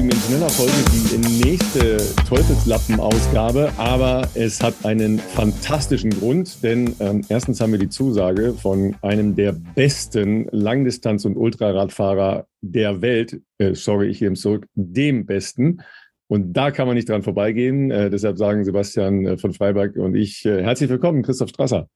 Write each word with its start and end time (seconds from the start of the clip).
Lieben, 0.00 0.12
in 0.12 0.18
schneller 0.18 0.48
Folge 0.48 0.72
die 1.12 1.44
nächste 1.44 1.98
Teufelslappen-Ausgabe, 2.26 3.70
aber 3.76 4.26
es 4.34 4.62
hat 4.62 4.72
einen 4.84 5.18
fantastischen 5.18 6.10
Grund, 6.10 6.62
denn 6.62 6.94
ähm, 7.00 7.22
erstens 7.28 7.60
haben 7.60 7.72
wir 7.72 7.78
die 7.78 7.90
Zusage 7.90 8.54
von 8.54 8.96
einem 9.02 9.36
der 9.36 9.52
besten 9.52 10.46
Langdistanz- 10.52 11.26
und 11.26 11.36
Ultraradfahrer 11.36 12.46
der 12.62 13.02
Welt, 13.02 13.42
äh, 13.58 13.74
sorry, 13.74 14.08
ich 14.08 14.22
nehme 14.22 14.36
zurück, 14.36 14.66
dem 14.74 15.26
besten. 15.26 15.82
Und 16.28 16.54
da 16.54 16.70
kann 16.70 16.86
man 16.86 16.96
nicht 16.96 17.08
dran 17.08 17.22
vorbeigehen. 17.22 17.90
Äh, 17.90 18.08
deshalb 18.08 18.38
sagen 18.38 18.64
Sebastian 18.64 19.26
äh, 19.26 19.36
von 19.36 19.52
Freiberg 19.52 19.96
und 19.96 20.14
ich 20.14 20.46
äh, 20.46 20.62
herzlich 20.62 20.88
willkommen, 20.88 21.22
Christoph 21.22 21.50
Strasser. 21.50 21.90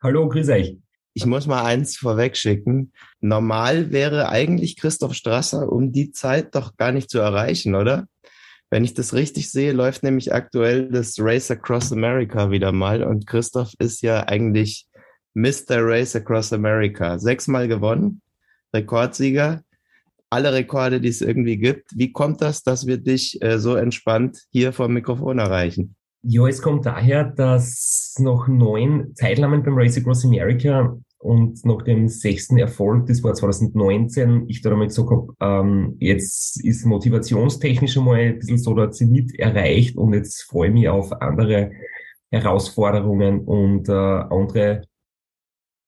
Hallo, 0.00 0.28
grüß 0.28 0.50
euch. 0.50 0.76
Ich 1.18 1.26
muss 1.26 1.48
mal 1.48 1.64
eins 1.64 1.96
vorwegschicken. 1.96 2.92
Normal 3.20 3.90
wäre 3.90 4.28
eigentlich 4.28 4.76
Christoph 4.76 5.14
Strasser 5.14 5.68
um 5.68 5.90
die 5.90 6.12
Zeit 6.12 6.54
doch 6.54 6.76
gar 6.76 6.92
nicht 6.92 7.10
zu 7.10 7.18
erreichen, 7.18 7.74
oder? 7.74 8.06
Wenn 8.70 8.84
ich 8.84 8.94
das 8.94 9.14
richtig 9.14 9.50
sehe, 9.50 9.72
läuft 9.72 10.04
nämlich 10.04 10.32
aktuell 10.32 10.88
das 10.88 11.16
Race 11.18 11.50
Across 11.50 11.90
America 11.92 12.52
wieder 12.52 12.70
mal 12.70 13.02
und 13.02 13.26
Christoph 13.26 13.72
ist 13.80 14.00
ja 14.02 14.28
eigentlich 14.28 14.86
Mr. 15.34 15.78
Race 15.80 16.14
Across 16.14 16.52
America. 16.52 17.18
Sechsmal 17.18 17.66
gewonnen, 17.66 18.22
Rekordsieger, 18.72 19.62
alle 20.30 20.52
Rekorde, 20.52 21.00
die 21.00 21.08
es 21.08 21.20
irgendwie 21.20 21.56
gibt. 21.56 21.90
Wie 21.96 22.12
kommt 22.12 22.42
das, 22.42 22.62
dass 22.62 22.86
wir 22.86 22.98
dich 22.98 23.42
äh, 23.42 23.58
so 23.58 23.74
entspannt 23.74 24.38
hier 24.52 24.72
vor 24.72 24.86
dem 24.86 24.94
Mikrofon 24.94 25.40
erreichen? 25.40 25.96
Ja, 26.22 26.46
es 26.46 26.62
kommt 26.62 26.86
daher, 26.86 27.24
dass 27.24 28.14
nach 28.18 28.48
neun 28.48 29.14
Teilnahmen 29.14 29.64
beim 29.64 29.76
Race 29.76 29.96
Across 29.96 30.24
America 30.24 30.96
und 31.18 31.64
nach 31.64 31.82
dem 31.82 32.08
sechsten 32.08 32.58
Erfolg, 32.58 33.06
das 33.06 33.22
war 33.24 33.34
2019, 33.34 34.44
ich 34.48 34.62
da 34.62 34.70
einmal 34.70 34.86
gesagt 34.86 35.10
habe, 35.10 35.34
ähm, 35.40 35.96
jetzt 35.98 36.64
ist 36.64 36.84
motivationstechnisch 36.84 37.98
einmal 37.98 38.20
ein 38.20 38.38
bisschen 38.38 38.58
so 38.58 38.74
der 38.74 38.92
Zenit 38.92 39.38
erreicht 39.38 39.96
und 39.96 40.14
jetzt 40.14 40.42
freue 40.44 40.68
ich 40.68 40.74
mich 40.74 40.88
auf 40.88 41.12
andere 41.20 41.72
Herausforderungen 42.30 43.44
und 43.44 43.88
äh, 43.88 43.92
andere 43.92 44.82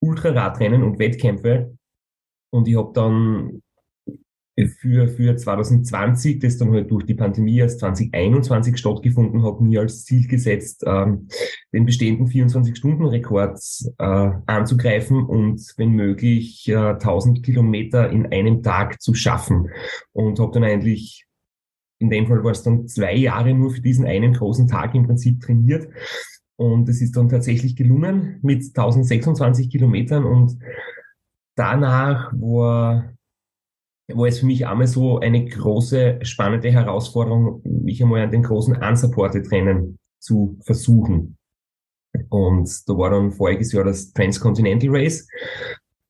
Ultraradrennen 0.00 0.82
und 0.82 0.98
Wettkämpfe. 0.98 1.76
Und 2.50 2.66
ich 2.66 2.76
habe 2.76 2.92
dann 2.92 3.62
für, 4.56 5.08
für 5.08 5.36
2020, 5.36 6.38
das 6.38 6.58
dann 6.58 6.72
halt 6.72 6.90
durch 6.90 7.04
die 7.04 7.14
Pandemie 7.14 7.58
erst 7.58 7.80
2021 7.80 8.76
stattgefunden 8.76 9.42
hat, 9.44 9.60
mir 9.60 9.80
als 9.80 10.04
Ziel 10.04 10.26
gesetzt, 10.26 10.84
ähm, 10.86 11.28
den 11.72 11.86
bestehenden 11.86 12.26
24-Stunden-Rekord 12.26 13.58
äh, 13.98 14.30
anzugreifen 14.46 15.24
und 15.24 15.60
wenn 15.76 15.90
möglich 15.90 16.68
äh, 16.68 16.74
1000 16.76 17.42
Kilometer 17.42 18.10
in 18.10 18.26
einem 18.26 18.62
Tag 18.62 19.00
zu 19.00 19.14
schaffen. 19.14 19.70
Und 20.12 20.38
habe 20.38 20.52
dann 20.52 20.64
eigentlich, 20.64 21.26
in 21.98 22.10
dem 22.10 22.26
Fall 22.26 22.42
war 22.44 22.52
es 22.52 22.62
dann 22.62 22.86
zwei 22.88 23.14
Jahre 23.14 23.54
nur 23.54 23.70
für 23.70 23.80
diesen 23.80 24.06
einen 24.06 24.34
großen 24.34 24.68
Tag 24.68 24.94
im 24.94 25.06
Prinzip 25.06 25.40
trainiert. 25.40 25.88
Und 26.56 26.88
es 26.90 27.00
ist 27.00 27.16
dann 27.16 27.30
tatsächlich 27.30 27.74
gelungen 27.74 28.38
mit 28.42 28.62
1026 28.62 29.70
Kilometern 29.70 30.24
und 30.24 30.58
danach 31.56 32.32
war 32.34 33.14
war 34.16 34.26
es 34.26 34.40
für 34.40 34.46
mich 34.46 34.66
einmal 34.66 34.86
so 34.86 35.18
eine 35.18 35.44
große, 35.44 36.20
spannende 36.22 36.70
Herausforderung, 36.70 37.62
mich 37.64 38.02
einmal 38.02 38.22
an 38.22 38.30
den 38.30 38.42
großen 38.42 38.76
unsupported 38.76 39.50
Rennen 39.50 39.98
zu 40.18 40.58
versuchen. 40.64 41.36
Und 42.28 42.88
da 42.88 42.96
war 42.96 43.10
dann 43.10 43.32
voriges 43.32 43.72
Jahr 43.72 43.84
das 43.84 44.12
Transcontinental 44.12 44.90
Race 44.90 45.28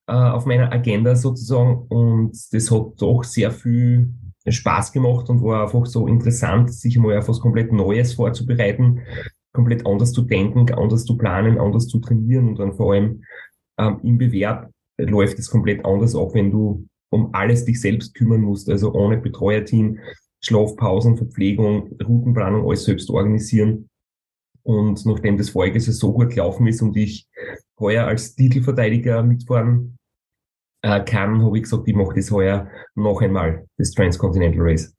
äh, 0.06 0.12
auf 0.12 0.46
meiner 0.46 0.72
Agenda 0.72 1.14
sozusagen 1.14 1.86
und 1.88 2.32
das 2.52 2.70
hat 2.70 2.92
doch 2.98 3.22
sehr 3.22 3.50
viel 3.50 4.12
Spaß 4.46 4.92
gemacht 4.92 5.28
und 5.28 5.42
war 5.42 5.64
einfach 5.64 5.86
so 5.86 6.06
interessant, 6.06 6.72
sich 6.72 6.96
einmal 6.96 7.18
auf 7.18 7.28
was 7.28 7.40
komplett 7.40 7.72
Neues 7.72 8.14
vorzubereiten, 8.14 9.02
komplett 9.52 9.86
anders 9.86 10.12
zu 10.12 10.22
denken, 10.22 10.72
anders 10.72 11.04
zu 11.04 11.16
planen, 11.16 11.58
anders 11.58 11.86
zu 11.86 12.00
trainieren 12.00 12.48
und 12.48 12.58
dann 12.58 12.72
vor 12.72 12.92
allem 12.92 13.22
ähm, 13.78 14.00
im 14.02 14.18
Bewerb 14.18 14.70
läuft 14.98 15.38
es 15.38 15.50
komplett 15.50 15.84
anders 15.84 16.16
ab, 16.16 16.30
wenn 16.34 16.50
du 16.50 16.86
um 17.10 17.34
alles 17.34 17.64
dich 17.64 17.80
selbst 17.80 18.14
kümmern 18.14 18.40
musst, 18.40 18.68
also 18.70 18.92
ohne 18.92 19.18
Betreuerteam, 19.18 19.98
Schlafpausen, 20.40 21.16
Verpflegung, 21.16 21.96
Routenplanung, 22.02 22.66
alles 22.66 22.84
selbst 22.84 23.10
organisieren. 23.10 23.88
Und 24.62 25.04
nachdem 25.06 25.36
das 25.36 25.50
vorige 25.50 25.80
so 25.80 26.12
gut 26.12 26.30
gelaufen 26.30 26.66
ist 26.66 26.82
und 26.82 26.96
ich 26.96 27.26
heuer 27.78 28.06
als 28.06 28.34
Titelverteidiger 28.34 29.22
mitfahren 29.22 29.96
äh, 30.82 31.02
kann, 31.02 31.42
habe 31.42 31.56
ich 31.56 31.64
gesagt, 31.64 31.88
ich 31.88 31.94
mache 31.94 32.14
das 32.14 32.30
heuer 32.30 32.70
noch 32.94 33.20
einmal, 33.20 33.66
das 33.78 33.90
Transcontinental 33.92 34.62
Race. 34.62 34.94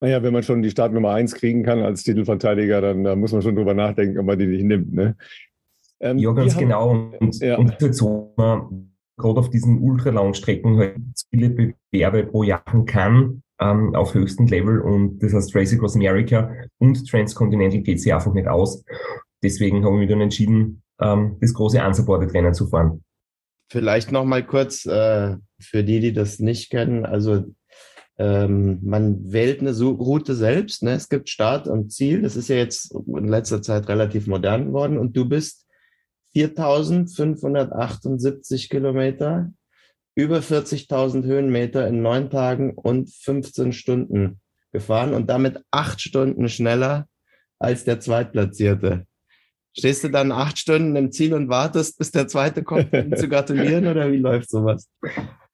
Naja, 0.00 0.22
wenn 0.22 0.32
man 0.32 0.42
schon 0.42 0.62
die 0.62 0.70
Startnummer 0.70 1.10
eins 1.10 1.34
kriegen 1.34 1.64
kann 1.64 1.80
als 1.80 2.04
Titelverteidiger, 2.04 2.80
dann 2.80 3.04
da 3.04 3.16
muss 3.16 3.32
man 3.32 3.42
schon 3.42 3.56
drüber 3.56 3.74
nachdenken, 3.74 4.18
ob 4.18 4.26
man 4.26 4.38
die 4.38 4.46
nicht 4.46 4.64
nimmt. 4.64 4.92
Ne? 4.92 5.16
Ähm, 6.00 6.18
ja, 6.18 6.32
ganz 6.32 6.56
genau. 6.56 6.90
Und, 7.18 7.40
ja. 7.40 7.58
und 7.58 7.76
gerade 9.18 9.40
auf 9.40 9.50
diesen 9.50 9.82
ultralangen 9.82 10.34
Strecken 10.34 10.78
halt 10.78 10.96
viele 11.30 11.50
Bewerbe 11.50 12.24
pro 12.24 12.42
Jahr 12.44 12.62
kann 12.86 13.42
ähm, 13.60 13.94
auf 13.94 14.14
höchstem 14.14 14.46
Level 14.46 14.80
und 14.80 15.18
das 15.22 15.34
heißt 15.34 15.54
Race 15.54 15.74
Across 15.74 15.96
America 15.96 16.50
und 16.78 17.06
Transcontinental 17.08 17.80
geht 17.80 18.00
sie 18.00 18.12
einfach 18.12 18.32
nicht 18.32 18.48
aus. 18.48 18.84
Deswegen 19.42 19.84
habe 19.84 19.96
ich 19.96 20.00
mich 20.00 20.10
dann 20.10 20.20
entschieden, 20.20 20.82
ähm, 21.00 21.36
das 21.40 21.54
große 21.54 21.84
unsupported 21.84 22.32
Rennen 22.32 22.54
zu 22.54 22.66
fahren. 22.66 23.02
Vielleicht 23.70 24.12
noch 24.12 24.24
mal 24.24 24.44
kurz 24.44 24.86
äh, 24.86 25.36
für 25.60 25.84
die, 25.84 26.00
die 26.00 26.12
das 26.12 26.38
nicht 26.38 26.70
kennen. 26.70 27.04
Also 27.04 27.44
ähm, 28.18 28.80
man 28.82 29.32
wählt 29.32 29.60
eine 29.60 29.78
Route 29.78 30.34
selbst. 30.34 30.82
Ne? 30.82 30.92
Es 30.92 31.08
gibt 31.08 31.28
Start 31.28 31.68
und 31.68 31.92
Ziel. 31.92 32.22
Das 32.22 32.34
ist 32.34 32.48
ja 32.48 32.56
jetzt 32.56 32.92
in 32.92 33.28
letzter 33.28 33.62
Zeit 33.62 33.88
relativ 33.88 34.26
modern 34.26 34.66
geworden. 34.66 34.98
Und 34.98 35.16
du 35.16 35.28
bist 35.28 35.67
4578 36.32 38.68
Kilometer, 38.68 39.52
über 40.14 40.38
40.000 40.38 41.24
Höhenmeter 41.24 41.86
in 41.86 42.02
neun 42.02 42.30
Tagen 42.30 42.74
und 42.74 43.10
15 43.10 43.72
Stunden 43.72 44.40
gefahren 44.72 45.14
und 45.14 45.30
damit 45.30 45.60
acht 45.70 46.00
Stunden 46.00 46.48
schneller 46.48 47.06
als 47.58 47.84
der 47.84 48.00
Zweitplatzierte. 48.00 49.06
Stehst 49.76 50.02
du 50.02 50.08
dann 50.08 50.32
acht 50.32 50.58
Stunden 50.58 50.96
im 50.96 51.12
Ziel 51.12 51.34
und 51.34 51.48
wartest, 51.48 51.98
bis 51.98 52.10
der 52.10 52.26
Zweite 52.26 52.64
kommt, 52.64 52.92
um 52.92 53.14
zu 53.14 53.28
gratulieren 53.28 53.86
oder 53.86 54.10
wie 54.10 54.16
läuft 54.16 54.50
sowas? 54.50 54.88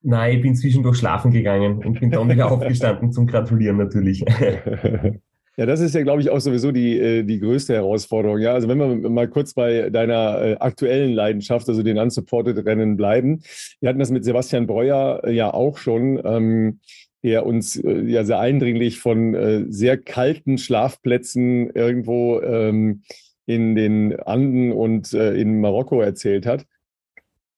Nein, 0.01 0.37
ich 0.37 0.43
bin 0.43 0.57
zwischendurch 0.57 0.99
schlafen 0.99 1.31
gegangen 1.31 1.85
und 1.85 2.01
bin 2.01 2.11
dann 2.11 2.29
wieder 2.29 2.51
aufgestanden 2.53 3.13
zum 3.13 3.27
Gratulieren 3.27 3.77
natürlich. 3.77 4.25
Ja, 5.57 5.67
das 5.67 5.81
ist 5.81 5.95
ja, 5.95 6.03
glaube 6.03 6.21
ich, 6.21 6.31
auch 6.31 6.41
sowieso 6.41 6.73
die, 6.73 6.99
äh, 6.99 7.23
die 7.23 7.39
größte 7.39 7.75
Herausforderung. 7.75 8.39
Ja, 8.41 8.55
also 8.55 8.67
wenn 8.69 8.79
wir 8.79 9.09
mal 9.09 9.29
kurz 9.29 9.55
bei 9.55 9.89
deiner 9.89 10.43
äh, 10.43 10.57
aktuellen 10.59 11.13
Leidenschaft, 11.13 11.69
also 11.69 11.85
den 11.85 11.97
Unsupported 11.97 12.67
Rennen 12.67 12.97
bleiben. 12.97 13.43
Wir 13.81 13.89
hatten 13.89 14.01
das 14.01 14.11
mit 14.11 14.25
Sebastian 14.25 14.67
Breuer 14.67 15.23
äh, 15.23 15.33
ja 15.33 15.55
auch 15.55 15.79
schon, 15.79 16.21
ähm, 16.25 16.81
der 17.23 17.47
uns 17.47 17.81
ja 17.83 18.23
sehr 18.25 18.39
eindringlich 18.39 18.99
von 18.99 19.67
sehr 19.71 19.97
kalten 19.97 20.59
Schlafplätzen 20.59 21.71
irgendwo 21.71 22.43
ähm, 22.43 23.01
in 23.47 23.75
den 23.75 24.21
Anden 24.21 24.73
und 24.73 25.15
in 25.15 25.59
Marokko 25.63 26.03
erzählt 26.03 26.45
hat. 26.45 26.67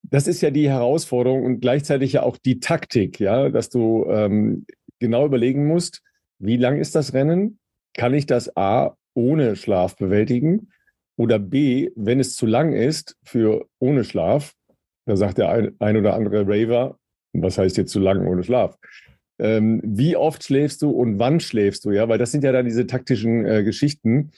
Das 0.04 0.28
ist 0.28 0.40
ja 0.40 0.52
die 0.52 0.68
Herausforderung 0.68 1.44
und 1.44 1.58
gleichzeitig 1.58 2.12
ja 2.12 2.22
auch 2.22 2.36
die 2.36 2.60
Taktik, 2.60 3.18
ja, 3.18 3.48
dass 3.48 3.68
du 3.68 4.06
ähm, 4.08 4.66
genau 5.00 5.26
überlegen 5.26 5.66
musst, 5.66 6.00
wie 6.38 6.58
lang 6.58 6.78
ist 6.78 6.94
das 6.94 7.12
Rennen? 7.12 7.58
Kann 7.96 8.14
ich 8.14 8.26
das 8.26 8.56
A 8.56 8.96
ohne 9.14 9.56
Schlaf 9.56 9.96
bewältigen 9.96 10.68
oder 11.16 11.38
B, 11.38 11.90
wenn 11.96 12.20
es 12.20 12.36
zu 12.36 12.46
lang 12.46 12.72
ist 12.72 13.16
für 13.24 13.66
ohne 13.78 14.04
Schlaf, 14.04 14.52
da 15.06 15.16
sagt 15.16 15.38
der 15.38 15.50
ein, 15.50 15.74
ein 15.78 15.96
oder 15.96 16.14
andere 16.14 16.46
Raver, 16.46 16.98
was 17.32 17.58
heißt 17.58 17.76
jetzt 17.76 17.92
zu 17.92 18.00
lang 18.00 18.26
ohne 18.26 18.44
Schlaf? 18.44 18.76
Ähm, 19.38 19.80
wie 19.84 20.16
oft 20.16 20.44
schläfst 20.44 20.82
du 20.82 20.90
und 20.90 21.18
wann 21.18 21.40
schläfst 21.40 21.84
du? 21.84 21.90
Ja, 21.90 22.08
weil 22.08 22.18
das 22.18 22.32
sind 22.32 22.44
ja 22.44 22.52
dann 22.52 22.64
diese 22.64 22.86
taktischen 22.86 23.44
äh, 23.44 23.64
Geschichten. 23.64 24.32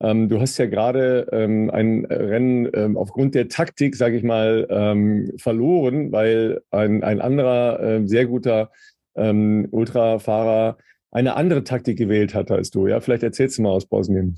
Ähm, 0.00 0.28
du 0.28 0.40
hast 0.40 0.56
ja 0.58 0.66
gerade 0.66 1.28
ähm, 1.32 1.70
ein 1.70 2.04
Rennen 2.06 2.68
ähm, 2.72 2.96
aufgrund 2.96 3.34
der 3.34 3.48
Taktik, 3.48 3.96
sage 3.96 4.16
ich 4.16 4.22
mal, 4.22 4.66
ähm, 4.70 5.32
verloren, 5.38 6.12
weil 6.12 6.62
ein, 6.70 7.02
ein 7.02 7.20
anderer 7.20 7.80
äh, 7.80 8.06
sehr 8.06 8.26
guter 8.26 8.70
ähm, 9.16 9.68
Ultrafahrer 9.70 10.78
eine 11.10 11.36
andere 11.36 11.64
Taktik 11.64 11.98
gewählt 11.98 12.34
hat 12.34 12.50
als 12.50 12.70
du. 12.70 12.86
Ja, 12.86 13.00
vielleicht 13.00 13.22
erzählst 13.22 13.58
du 13.58 13.62
mal 13.62 13.70
aus 13.70 13.86
Bosnien. 13.86 14.36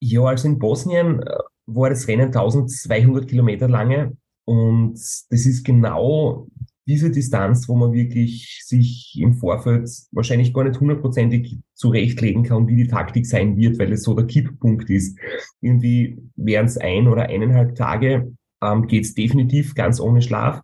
Ja, 0.00 0.24
also 0.24 0.48
in 0.48 0.58
Bosnien 0.58 1.22
äh, 1.22 1.38
war 1.66 1.90
das 1.90 2.08
Rennen 2.08 2.26
1200 2.26 3.28
Kilometer 3.28 3.68
lange 3.68 4.16
und 4.44 4.94
das 4.94 5.28
ist 5.30 5.64
genau 5.64 6.46
diese 6.86 7.10
Distanz, 7.10 7.68
wo 7.68 7.74
man 7.74 7.92
wirklich 7.92 8.62
sich 8.64 9.14
im 9.20 9.34
Vorfeld 9.34 9.90
wahrscheinlich 10.12 10.54
gar 10.54 10.64
nicht 10.64 10.80
hundertprozentig 10.80 11.58
zurechtlegen 11.74 12.44
kann, 12.44 12.66
wie 12.66 12.76
die 12.76 12.86
Taktik 12.86 13.26
sein 13.26 13.58
wird, 13.58 13.78
weil 13.78 13.92
es 13.92 14.04
so 14.04 14.14
der 14.14 14.26
Kipppunkt 14.26 14.88
ist. 14.88 15.18
Irgendwie 15.60 16.16
wären 16.36 16.64
es 16.64 16.78
ein 16.78 17.06
oder 17.06 17.24
eineinhalb 17.24 17.74
Tage, 17.74 18.32
ähm, 18.62 18.86
geht 18.86 19.04
es 19.04 19.14
definitiv 19.14 19.74
ganz 19.74 20.00
ohne 20.00 20.22
Schlaf 20.22 20.62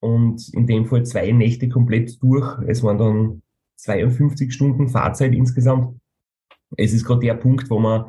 und 0.00 0.48
in 0.54 0.66
dem 0.66 0.86
Fall 0.86 1.04
zwei 1.04 1.30
Nächte 1.32 1.68
komplett 1.68 2.22
durch. 2.22 2.58
Es 2.66 2.82
waren 2.82 2.96
dann 2.98 3.42
52 3.78 4.52
Stunden 4.52 4.88
Fahrzeit 4.88 5.32
insgesamt. 5.32 5.98
Es 6.76 6.92
ist 6.92 7.04
gerade 7.04 7.20
der 7.20 7.34
Punkt, 7.34 7.70
wo 7.70 7.78
man 7.78 8.06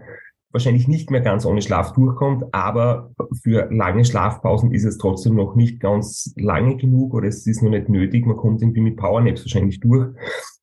wahrscheinlich 0.52 0.88
nicht 0.88 1.12
mehr 1.12 1.22
ganz 1.22 1.46
ohne 1.46 1.62
Schlaf 1.62 1.94
durchkommt, 1.94 2.44
aber 2.54 3.12
für 3.44 3.72
lange 3.72 4.04
Schlafpausen 4.04 4.72
ist 4.72 4.84
es 4.84 4.98
trotzdem 4.98 5.36
noch 5.36 5.56
nicht 5.56 5.80
ganz 5.80 6.34
lange 6.38 6.76
genug 6.76 7.14
oder 7.14 7.28
es 7.28 7.46
ist 7.46 7.62
noch 7.62 7.70
nicht 7.70 7.88
nötig. 7.88 8.26
Man 8.26 8.38
kommt 8.38 8.62
irgendwie 8.62 8.82
mit 8.82 8.98
Powernaps 8.98 9.44
wahrscheinlich 9.44 9.80
durch. 9.80 10.08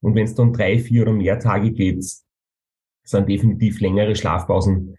Und 0.01 0.15
wenn 0.15 0.25
es 0.25 0.35
dann 0.35 0.53
drei, 0.53 0.79
vier 0.79 1.03
oder 1.03 1.13
mehr 1.13 1.39
Tage 1.39 1.71
geht, 1.71 2.05
sind 3.05 3.29
definitiv 3.29 3.81
längere 3.81 4.17
Schlafpausen, 4.17 4.97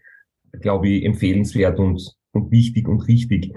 glaube 0.60 0.88
ich, 0.88 1.04
empfehlenswert 1.04 1.78
und, 1.78 2.16
und 2.32 2.50
wichtig 2.50 2.88
und 2.88 3.06
richtig. 3.06 3.52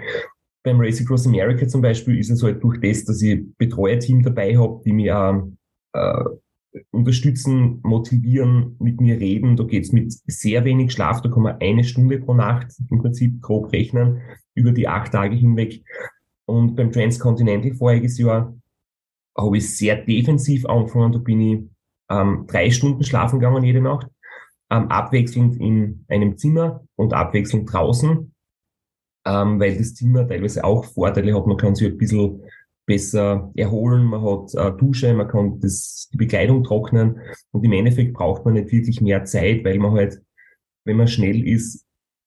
Beim 0.63 0.79
Race 0.81 1.01
Across 1.01 1.27
America 1.27 1.67
zum 1.67 1.81
Beispiel 1.81 2.19
ist 2.19 2.29
es 2.29 2.43
halt 2.43 2.61
durch 2.61 2.79
das, 2.81 3.05
dass 3.05 3.21
ich 3.21 3.41
Betreuerteam 3.57 4.21
dabei 4.21 4.57
habe, 4.57 4.81
die 4.85 4.93
mir 4.93 5.49
äh, 5.93 6.23
unterstützen, 6.91 7.79
motivieren, 7.83 8.75
mit 8.79 9.01
mir 9.01 9.19
reden. 9.19 9.55
Da 9.55 9.63
geht's 9.63 9.91
mit 9.91 10.13
sehr 10.25 10.63
wenig 10.63 10.91
Schlaf, 10.91 11.21
da 11.21 11.29
kann 11.29 11.43
man 11.43 11.57
eine 11.59 11.83
Stunde 11.83 12.19
pro 12.19 12.33
Nacht 12.33 12.73
im 12.89 12.99
Prinzip 12.99 13.41
grob 13.41 13.71
rechnen, 13.71 14.21
über 14.55 14.71
die 14.71 14.87
acht 14.87 15.11
Tage 15.11 15.35
hinweg. 15.35 15.83
Und 16.45 16.75
beim 16.75 16.91
Transcontinental 16.91 17.73
voriges 17.73 18.17
Jahr 18.17 18.55
habe 19.37 19.57
ich 19.57 19.77
sehr 19.77 19.97
defensiv 19.97 20.65
angefangen. 20.65 21.13
Da 21.13 21.19
bin 21.19 21.41
ich 21.41 21.63
ähm, 22.09 22.45
drei 22.47 22.69
Stunden 22.71 23.03
schlafen 23.03 23.39
gegangen 23.39 23.63
jede 23.63 23.81
Nacht, 23.81 24.07
ähm, 24.69 24.87
abwechselnd 24.89 25.59
in 25.59 26.05
einem 26.07 26.37
Zimmer 26.37 26.83
und 26.95 27.13
abwechselnd 27.13 27.71
draußen, 27.71 28.33
ähm, 29.25 29.59
weil 29.59 29.77
das 29.77 29.93
Zimmer 29.93 30.27
teilweise 30.27 30.63
auch 30.63 30.85
Vorteile 30.85 31.35
hat. 31.35 31.47
Man 31.47 31.57
kann 31.57 31.75
sich 31.75 31.87
ein 31.87 31.97
bisschen 31.97 32.41
besser 32.85 33.51
erholen, 33.55 34.05
man 34.05 34.21
hat 34.21 34.53
äh, 34.55 34.77
Dusche, 34.77 35.13
man 35.13 35.27
kann 35.27 35.59
das, 35.59 36.09
die 36.13 36.17
Bekleidung 36.17 36.63
trocknen 36.63 37.19
und 37.51 37.63
im 37.63 37.73
Endeffekt 37.73 38.13
braucht 38.13 38.45
man 38.45 38.55
nicht 38.55 38.71
wirklich 38.71 39.01
mehr 39.01 39.23
Zeit, 39.25 39.63
weil 39.63 39.79
man 39.79 39.91
halt, 39.91 40.21
wenn 40.85 40.97
man 40.97 41.07
schnell 41.07 41.47
ist, 41.47 41.85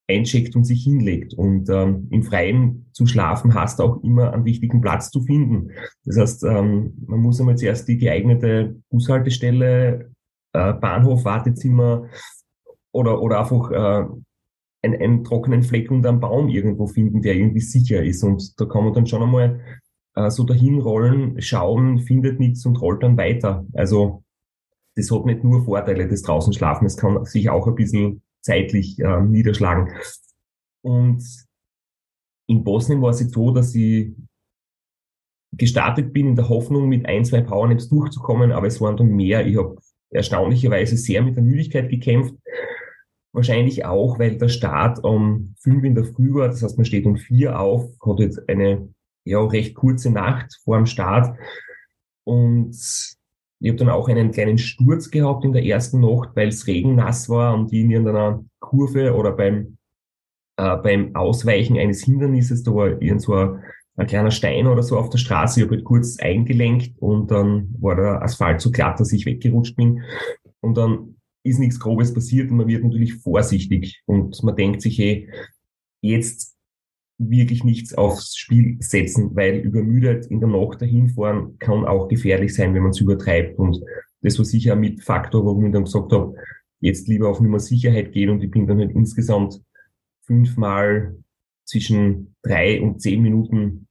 eincheckt 0.09 0.55
und 0.55 0.65
sich 0.65 0.85
hinlegt. 0.85 1.35
Und 1.35 1.69
ähm, 1.71 2.09
im 2.11 2.23
Freien 2.23 2.87
zu 2.93 3.07
schlafen 3.07 3.55
hast 3.55 3.81
auch 3.81 4.03
immer 4.03 4.33
einen 4.33 4.45
wichtigen 4.45 4.81
Platz 4.81 5.11
zu 5.11 5.23
finden. 5.23 5.71
Das 6.05 6.19
heißt, 6.19 6.45
ähm, 6.45 6.95
man 7.07 7.21
muss 7.21 7.41
einmal 7.41 7.57
zuerst 7.57 7.89
die 7.89 7.97
geeignete 7.97 8.77
Bushaltestelle, 8.91 10.11
äh, 10.53 10.73
Bahnhof, 10.75 11.25
Wartezimmer 11.25 12.09
oder, 12.93 13.21
oder 13.23 13.41
einfach 13.41 13.71
äh, 13.71 14.07
einen, 14.83 15.01
einen 15.01 15.25
trockenen 15.25 15.63
Fleck 15.63 15.91
unter 15.91 16.11
einem 16.11 16.21
Baum 16.21 16.49
irgendwo 16.49 16.87
finden, 16.87 17.23
der 17.23 17.35
irgendwie 17.35 17.61
sicher 17.61 18.03
ist. 18.03 18.23
Und 18.23 18.61
da 18.61 18.67
kann 18.67 18.85
man 18.85 18.93
dann 18.93 19.07
schon 19.07 19.23
einmal 19.23 19.61
äh, 20.15 20.31
so 20.31 20.45
dahin 20.45 20.81
rollen, 20.81 21.41
schauen, 21.41 21.99
findet 21.99 22.41
nichts 22.41 22.65
und 22.67 22.81
rollt 22.81 23.03
dann 23.03 23.17
weiter. 23.17 23.67
Also 23.73 24.25
das 24.97 25.11
hat 25.11 25.27
nicht 25.27 25.43
nur 25.43 25.65
Vorteile, 25.65 26.09
das 26.09 26.23
draußen 26.23 26.53
schlafen, 26.53 26.87
es 26.87 26.97
kann 26.97 27.25
sich 27.25 27.51
auch 27.51 27.67
ein 27.67 27.75
bisschen 27.75 28.23
zeitlich 28.41 28.99
äh, 29.01 29.21
niederschlagen. 29.21 29.93
Und 30.83 31.25
in 32.47 32.63
Bosnien 32.63 33.01
war 33.03 33.11
es 33.11 33.21
jetzt 33.21 33.35
so, 33.35 33.51
dass 33.53 33.75
ich 33.75 34.13
gestartet 35.53 36.13
bin 36.13 36.29
in 36.29 36.37
der 36.37 36.49
Hoffnung, 36.49 36.89
mit 36.89 37.07
ein, 37.07 37.25
zwei 37.25 37.41
Powernaps 37.41 37.89
durchzukommen, 37.89 38.53
aber 38.53 38.67
es 38.67 38.81
waren 38.81 38.97
dann 38.97 39.09
mehr. 39.09 39.47
Ich 39.47 39.57
habe 39.57 39.79
erstaunlicherweise 40.11 40.97
sehr 40.97 41.23
mit 41.23 41.37
der 41.37 41.43
Müdigkeit 41.43 41.89
gekämpft. 41.89 42.35
Wahrscheinlich 43.33 43.85
auch, 43.85 44.19
weil 44.19 44.37
der 44.37 44.49
Start 44.49 45.03
um 45.03 45.55
fünf 45.59 45.83
in 45.85 45.95
der 45.95 46.05
Früh 46.05 46.35
war. 46.35 46.49
Das 46.49 46.63
heißt, 46.63 46.77
man 46.77 46.85
steht 46.85 47.07
um 47.07 47.17
vier 47.17 47.59
auf, 47.59 47.91
hat 48.05 48.21
jetzt 48.21 48.49
eine 48.49 48.89
ja 49.25 49.45
recht 49.45 49.75
kurze 49.75 50.11
Nacht 50.11 50.61
vor 50.65 50.77
dem 50.77 50.87
Start. 50.87 51.37
Und 52.25 52.77
ich 53.61 53.71
habe 53.71 53.79
dann 53.79 53.89
auch 53.89 54.09
einen 54.09 54.31
kleinen 54.31 54.59
Sturz 54.59 55.11
gehabt 55.11 55.45
in 55.45 55.53
der 55.53 55.65
ersten 55.65 56.01
Nacht, 56.01 56.31
weil 56.35 56.49
es 56.49 56.67
regennass 56.67 57.29
war 57.29 57.55
und 57.55 57.73
ich 57.73 57.81
in 57.81 57.91
irgendeiner 57.91 58.45
Kurve 58.61 59.15
oder 59.15 59.33
beim, 59.33 59.79
äh, 60.57 60.77
beim 60.77 61.15
Ausweichen 61.15 61.79
eines 61.79 62.05
Hindernisses, 62.05 62.63
da 62.63 62.75
war 62.75 63.01
irgend 63.01 63.23
so 63.23 63.35
ein, 63.35 63.63
ein 63.97 64.07
kleiner 64.07 64.31
Stein 64.31 64.67
oder 64.67 64.83
so 64.83 64.99
auf 64.99 65.09
der 65.09 65.19
Straße, 65.19 65.61
ich 65.61 65.67
habe 65.67 65.77
halt 65.77 65.85
kurz 65.85 66.19
eingelenkt 66.19 66.99
und 66.99 67.31
dann 67.31 67.75
war 67.81 67.97
der 67.97 68.23
Asphalt 68.23 68.61
so 68.61 68.71
glatt, 68.71 68.99
dass 69.01 69.13
ich 69.13 69.25
weggerutscht 69.25 69.77
bin. 69.77 70.03
Und 70.61 70.77
dann 70.77 71.17
ist 71.45 71.59
nichts 71.59 71.79
Grobes 71.79 72.13
passiert 72.13 72.51
und 72.51 72.57
man 72.57 72.69
wird 72.69 72.83
natürlich 72.83 73.15
vorsichtig 73.15 74.03
und 74.07 74.43
man 74.43 74.57
denkt 74.57 74.83
sich, 74.83 74.99
hey, 74.99 75.31
jetzt 76.01 76.54
wirklich 77.19 77.65
nichts 77.65 77.95
aufs 77.95 78.37
Spiel 78.37 78.77
setzen, 78.81 79.35
weil 79.37 79.59
übermüdet 79.59 80.27
in 80.27 80.41
der 80.41 80.49
Nacht 80.49 80.83
dahin 80.83 81.09
fahren 81.09 81.57
kann 81.59 81.85
auch 81.85 82.09
gefährlich 82.09 82.55
sein, 82.55 82.75
wenn 82.75 82.83
man 82.83 82.91
es 82.91 83.01
übertreibt. 83.01 83.59
Und 83.59 83.81
das 84.23 84.39
war 84.39 84.45
sicher 84.45 84.75
mit 84.75 85.03
Faktor, 85.03 85.45
warum 85.45 85.67
ich 85.67 85.73
dann 85.73 85.85
gesagt 85.85 86.13
habe, 86.13 86.35
jetzt 86.81 87.09
lieber 87.09 87.29
auf 87.29 87.41
Nummer 87.41 87.61
Sicherheit 87.61 88.13
gehen 88.13 88.31
und 88.31 88.43
ich 88.43 88.51
bin 88.51 88.67
dann 88.67 88.79
halt 88.79 88.93
insgesamt 88.93 89.61
fünfmal 90.23 91.17
zwischen 91.65 92.35
drei 92.43 92.81
und 92.81 93.01
zehn 93.01 93.23
Minuten 93.23 93.89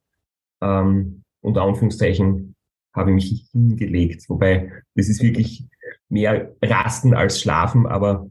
ähm, 0.61 1.23
unter 1.41 1.63
Anführungszeichen 1.63 2.55
habe 2.93 3.09
ich 3.11 3.15
mich 3.15 3.49
hingelegt. 3.51 4.29
Wobei 4.29 4.71
das 4.95 5.09
ist 5.09 5.21
wirklich 5.21 5.65
mehr 6.09 6.55
Rasten 6.61 7.13
als 7.13 7.41
Schlafen, 7.41 7.87
aber 7.87 8.29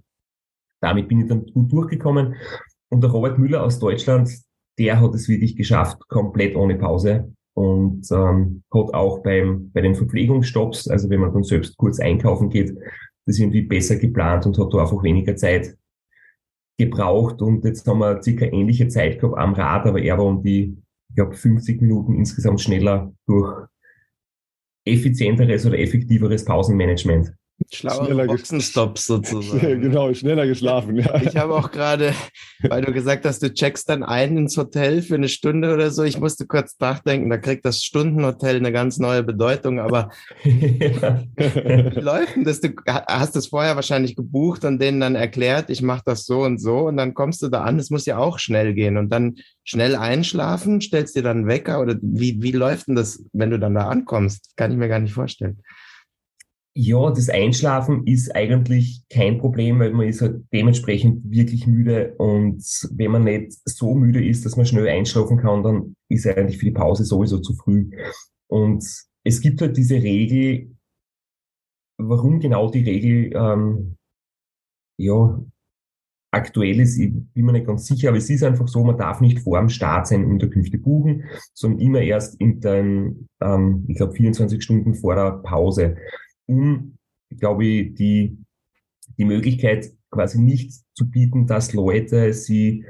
damit 0.81 1.09
bin 1.09 1.23
ich 1.23 1.29
dann 1.29 1.47
gut 1.47 1.73
durchgekommen. 1.73 2.37
Und 2.89 3.03
der 3.03 3.11
Robert 3.11 3.39
Müller 3.39 3.63
aus 3.63 3.79
Deutschland, 3.79 4.31
der 4.83 5.01
hat 5.01 5.15
es 5.15 5.29
wirklich 5.29 5.55
geschafft, 5.55 6.09
komplett 6.09 6.57
ohne 6.57 6.75
Pause 6.75 7.33
und 7.55 8.05
ähm, 8.11 8.65
hat 8.75 8.95
auch 8.95 9.23
beim, 9.23 9.71
bei 9.73 9.81
den 9.81 9.95
Verpflegungsstopps, 9.95 10.89
also 10.89 11.09
wenn 11.09 11.21
man 11.21 11.33
dann 11.33 11.45
selbst 11.45 11.77
kurz 11.77 12.01
einkaufen 12.01 12.51
geht, 12.51 12.77
das 13.25 13.39
irgendwie 13.39 13.63
besser 13.63 13.97
geplant 13.97 14.45
und 14.45 14.59
hat 14.59 14.75
da 14.75 14.79
einfach 14.79 15.05
weniger 15.05 15.37
Zeit 15.37 15.77
gebraucht 16.77 17.41
und 17.43 17.65
jetzt 17.65 17.87
haben 17.87 18.01
wir 18.01 18.21
circa 18.25 18.47
ähnliche 18.47 18.89
Zeit 18.89 19.21
gehabt 19.21 19.39
am 19.39 19.55
Rad, 19.55 19.87
aber 19.87 20.03
er 20.03 20.19
war 20.19 20.27
um 20.27 20.43
die, 20.43 20.77
ich 21.11 21.15
glaube, 21.15 21.35
50 21.35 21.81
Minuten 21.81 22.17
insgesamt 22.17 22.61
schneller 22.61 23.13
durch 23.29 23.69
effizienteres 24.85 25.65
oder 25.65 25.79
effektiveres 25.79 26.45
Pausenmanagement. 26.45 27.33
Schlauere 27.73 28.27
Boxenstops 28.27 29.05
sozusagen. 29.07 29.81
genau, 29.81 30.13
schneller 30.15 30.47
geschlafen. 30.47 30.97
Ja. 30.97 31.21
Ich 31.23 31.37
habe 31.37 31.55
auch 31.55 31.71
gerade, 31.71 32.15
weil 32.63 32.83
du 32.83 32.93
gesagt 32.93 33.25
hast, 33.25 33.43
du 33.43 33.53
checkst 33.53 33.89
dann 33.89 34.03
ein 34.03 34.37
ins 34.37 34.57
Hotel 34.57 35.03
für 35.03 35.15
eine 35.15 35.29
Stunde 35.29 35.73
oder 35.73 35.91
so. 35.91 36.03
Ich 36.03 36.19
musste 36.19 36.47
kurz 36.47 36.77
nachdenken, 36.79 37.31
da 37.31 37.39
kriegt 37.39 37.65
das 37.65 37.83
Stundenhotel 37.83 38.57
eine 38.57 38.73
ganz 38.73 38.99
neue 38.99 39.23
Bedeutung. 39.23 39.81
Aber 39.81 40.11
wie 40.43 42.01
läuft 42.01 42.37
denn 42.37 42.45
das? 42.45 42.61
Du 42.61 42.71
hast 42.87 43.37
es 43.37 43.49
vorher 43.49 43.77
wahrscheinlich 43.77 44.17
gebucht 44.17 44.65
und 44.65 44.81
denen 44.81 45.01
dann 45.01 45.15
erklärt, 45.15 45.71
ich 45.71 45.83
mache 45.83 46.03
das 46.05 46.25
so 46.25 46.43
und 46.43 46.59
so. 46.59 46.89
Und 46.89 46.97
dann 46.97 47.15
kommst 47.15 47.43
du 47.43 47.49
da 47.49 47.63
an, 47.63 47.79
es 47.79 47.91
muss 47.91 48.07
ja 48.07 48.19
auch 48.19 48.39
schnell 48.39 48.75
gehen. 48.75 48.97
Und 48.97 49.11
dann 49.11 49.37
schnell 49.65 49.97
einschlafen, 49.97 50.81
stellst 50.81 51.17
dir 51.17 51.23
dann 51.23 51.47
Wecker 51.47 51.81
oder 51.81 51.97
wie, 52.01 52.43
wie 52.43 52.53
läuft 52.53 52.89
denn 52.89 52.97
das, 52.97 53.25
wenn 53.33 53.51
du 53.51 53.59
dann 53.59 53.75
da 53.75 53.89
ankommst? 53.89 54.57
Kann 54.57 54.73
ich 54.73 54.77
mir 54.77 54.89
gar 54.89 54.99
nicht 54.99 55.15
vorstellen. 55.15 55.63
Ja, 56.75 57.11
das 57.11 57.29
Einschlafen 57.29 58.07
ist 58.07 58.35
eigentlich 58.35 59.03
kein 59.11 59.39
Problem, 59.39 59.79
weil 59.79 59.93
man 59.93 60.09
ist 60.09 60.23
halt 60.23 60.43
dementsprechend 60.55 61.31
wirklich 61.31 61.67
müde 61.67 62.15
und 62.17 62.65
wenn 62.93 63.11
man 63.11 63.25
nicht 63.25 63.53
so 63.67 63.95
müde 63.95 64.25
ist, 64.25 64.47
dass 64.47 64.57
man 64.57 64.65
schnell 64.65 64.89
einschlafen 64.89 65.37
kann, 65.37 65.63
dann 65.63 65.97
ist 66.09 66.27
eigentlich 66.27 66.57
für 66.57 66.65
die 66.65 66.71
Pause 66.71 67.05
sowieso 67.05 67.41
zu 67.41 67.55
früh. 67.55 67.91
Und 68.49 68.83
es 69.23 69.41
gibt 69.43 69.61
halt 69.61 69.77
diese 69.77 69.97
Regel, 69.97 70.75
warum 71.99 72.41
genau 72.41 72.71
die 72.71 72.85
Regel 72.85 73.33
ähm, 73.35 73.97
ja 74.99 75.39
aktuell 76.33 76.81
ist, 76.81 76.99
ich 76.99 77.13
bin 77.35 77.45
mir 77.45 77.53
nicht 77.53 77.67
ganz 77.67 77.87
sicher, 77.87 78.09
aber 78.09 78.17
es 78.17 78.31
ist 78.31 78.43
einfach 78.43 78.67
so, 78.67 78.83
man 78.83 78.97
darf 78.97 79.21
nicht 79.21 79.41
vor 79.41 79.59
dem 79.59 79.69
Start 79.69 80.07
seine 80.07 80.27
Unterkünfte 80.27 80.79
buchen, 80.79 81.25
sondern 81.53 81.81
immer 81.81 82.01
erst 82.01 82.41
in 82.41 82.61
den, 82.61 83.29
ähm, 83.43 83.85
ich 83.89 83.97
glaube, 83.97 84.15
24 84.15 84.63
Stunden 84.63 84.95
vor 84.95 85.15
der 85.15 85.33
Pause 85.43 85.97
um, 86.47 86.97
glaube 87.31 87.65
ich, 87.67 87.95
die, 87.95 88.39
die 89.19 89.25
Möglichkeit 89.25 89.93
quasi 90.11 90.41
nicht 90.41 90.73
zu 90.95 91.11
bieten, 91.11 91.47
dass 91.47 91.73
Leute 91.73 92.33
sie 92.33 92.85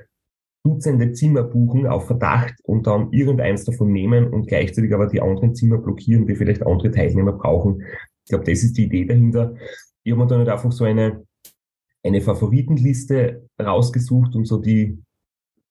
Dutzende 0.64 1.12
Zimmer 1.12 1.42
buchen 1.42 1.88
auf 1.88 2.06
Verdacht 2.06 2.54
und 2.62 2.86
dann 2.86 3.10
irgendeins 3.12 3.64
davon 3.64 3.90
nehmen 3.90 4.28
und 4.28 4.46
gleichzeitig 4.46 4.94
aber 4.94 5.08
die 5.08 5.20
anderen 5.20 5.56
Zimmer 5.56 5.78
blockieren, 5.78 6.26
die 6.26 6.36
vielleicht 6.36 6.64
andere 6.64 6.92
Teilnehmer 6.92 7.32
brauchen. 7.32 7.82
Ich 8.24 8.28
glaube, 8.28 8.44
das 8.44 8.62
ist 8.62 8.76
die 8.76 8.84
Idee 8.84 9.04
dahinter. 9.04 9.56
Ich 10.04 10.12
habe 10.12 10.22
mir 10.22 10.28
dann 10.28 10.40
nicht 10.40 10.50
einfach 10.50 10.70
so 10.70 10.84
eine, 10.84 11.24
eine 12.04 12.20
Favoritenliste 12.20 13.48
rausgesucht 13.60 14.36
und 14.36 14.44
so 14.44 14.58
die, 14.58 15.02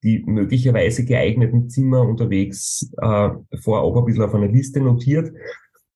die 0.03 0.23
möglicherweise 0.25 1.05
geeigneten 1.05 1.69
Zimmer 1.69 2.01
unterwegs 2.01 2.91
äh, 2.97 3.29
vorab 3.61 3.95
ein 3.95 4.05
bisschen 4.05 4.23
auf 4.23 4.35
einer 4.35 4.49
Liste 4.49 4.81
notiert 4.81 5.31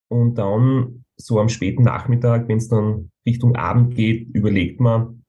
und 0.07 0.35
dann 0.35 1.04
so 1.17 1.39
am 1.39 1.49
späten 1.49 1.83
Nachmittag, 1.83 2.47
wenn 2.47 2.57
es 2.57 2.67
dann 2.67 3.11
Richtung 3.25 3.55
Abend 3.55 3.95
geht, 3.95 4.29
überlegt 4.33 4.79
man, 4.79 5.23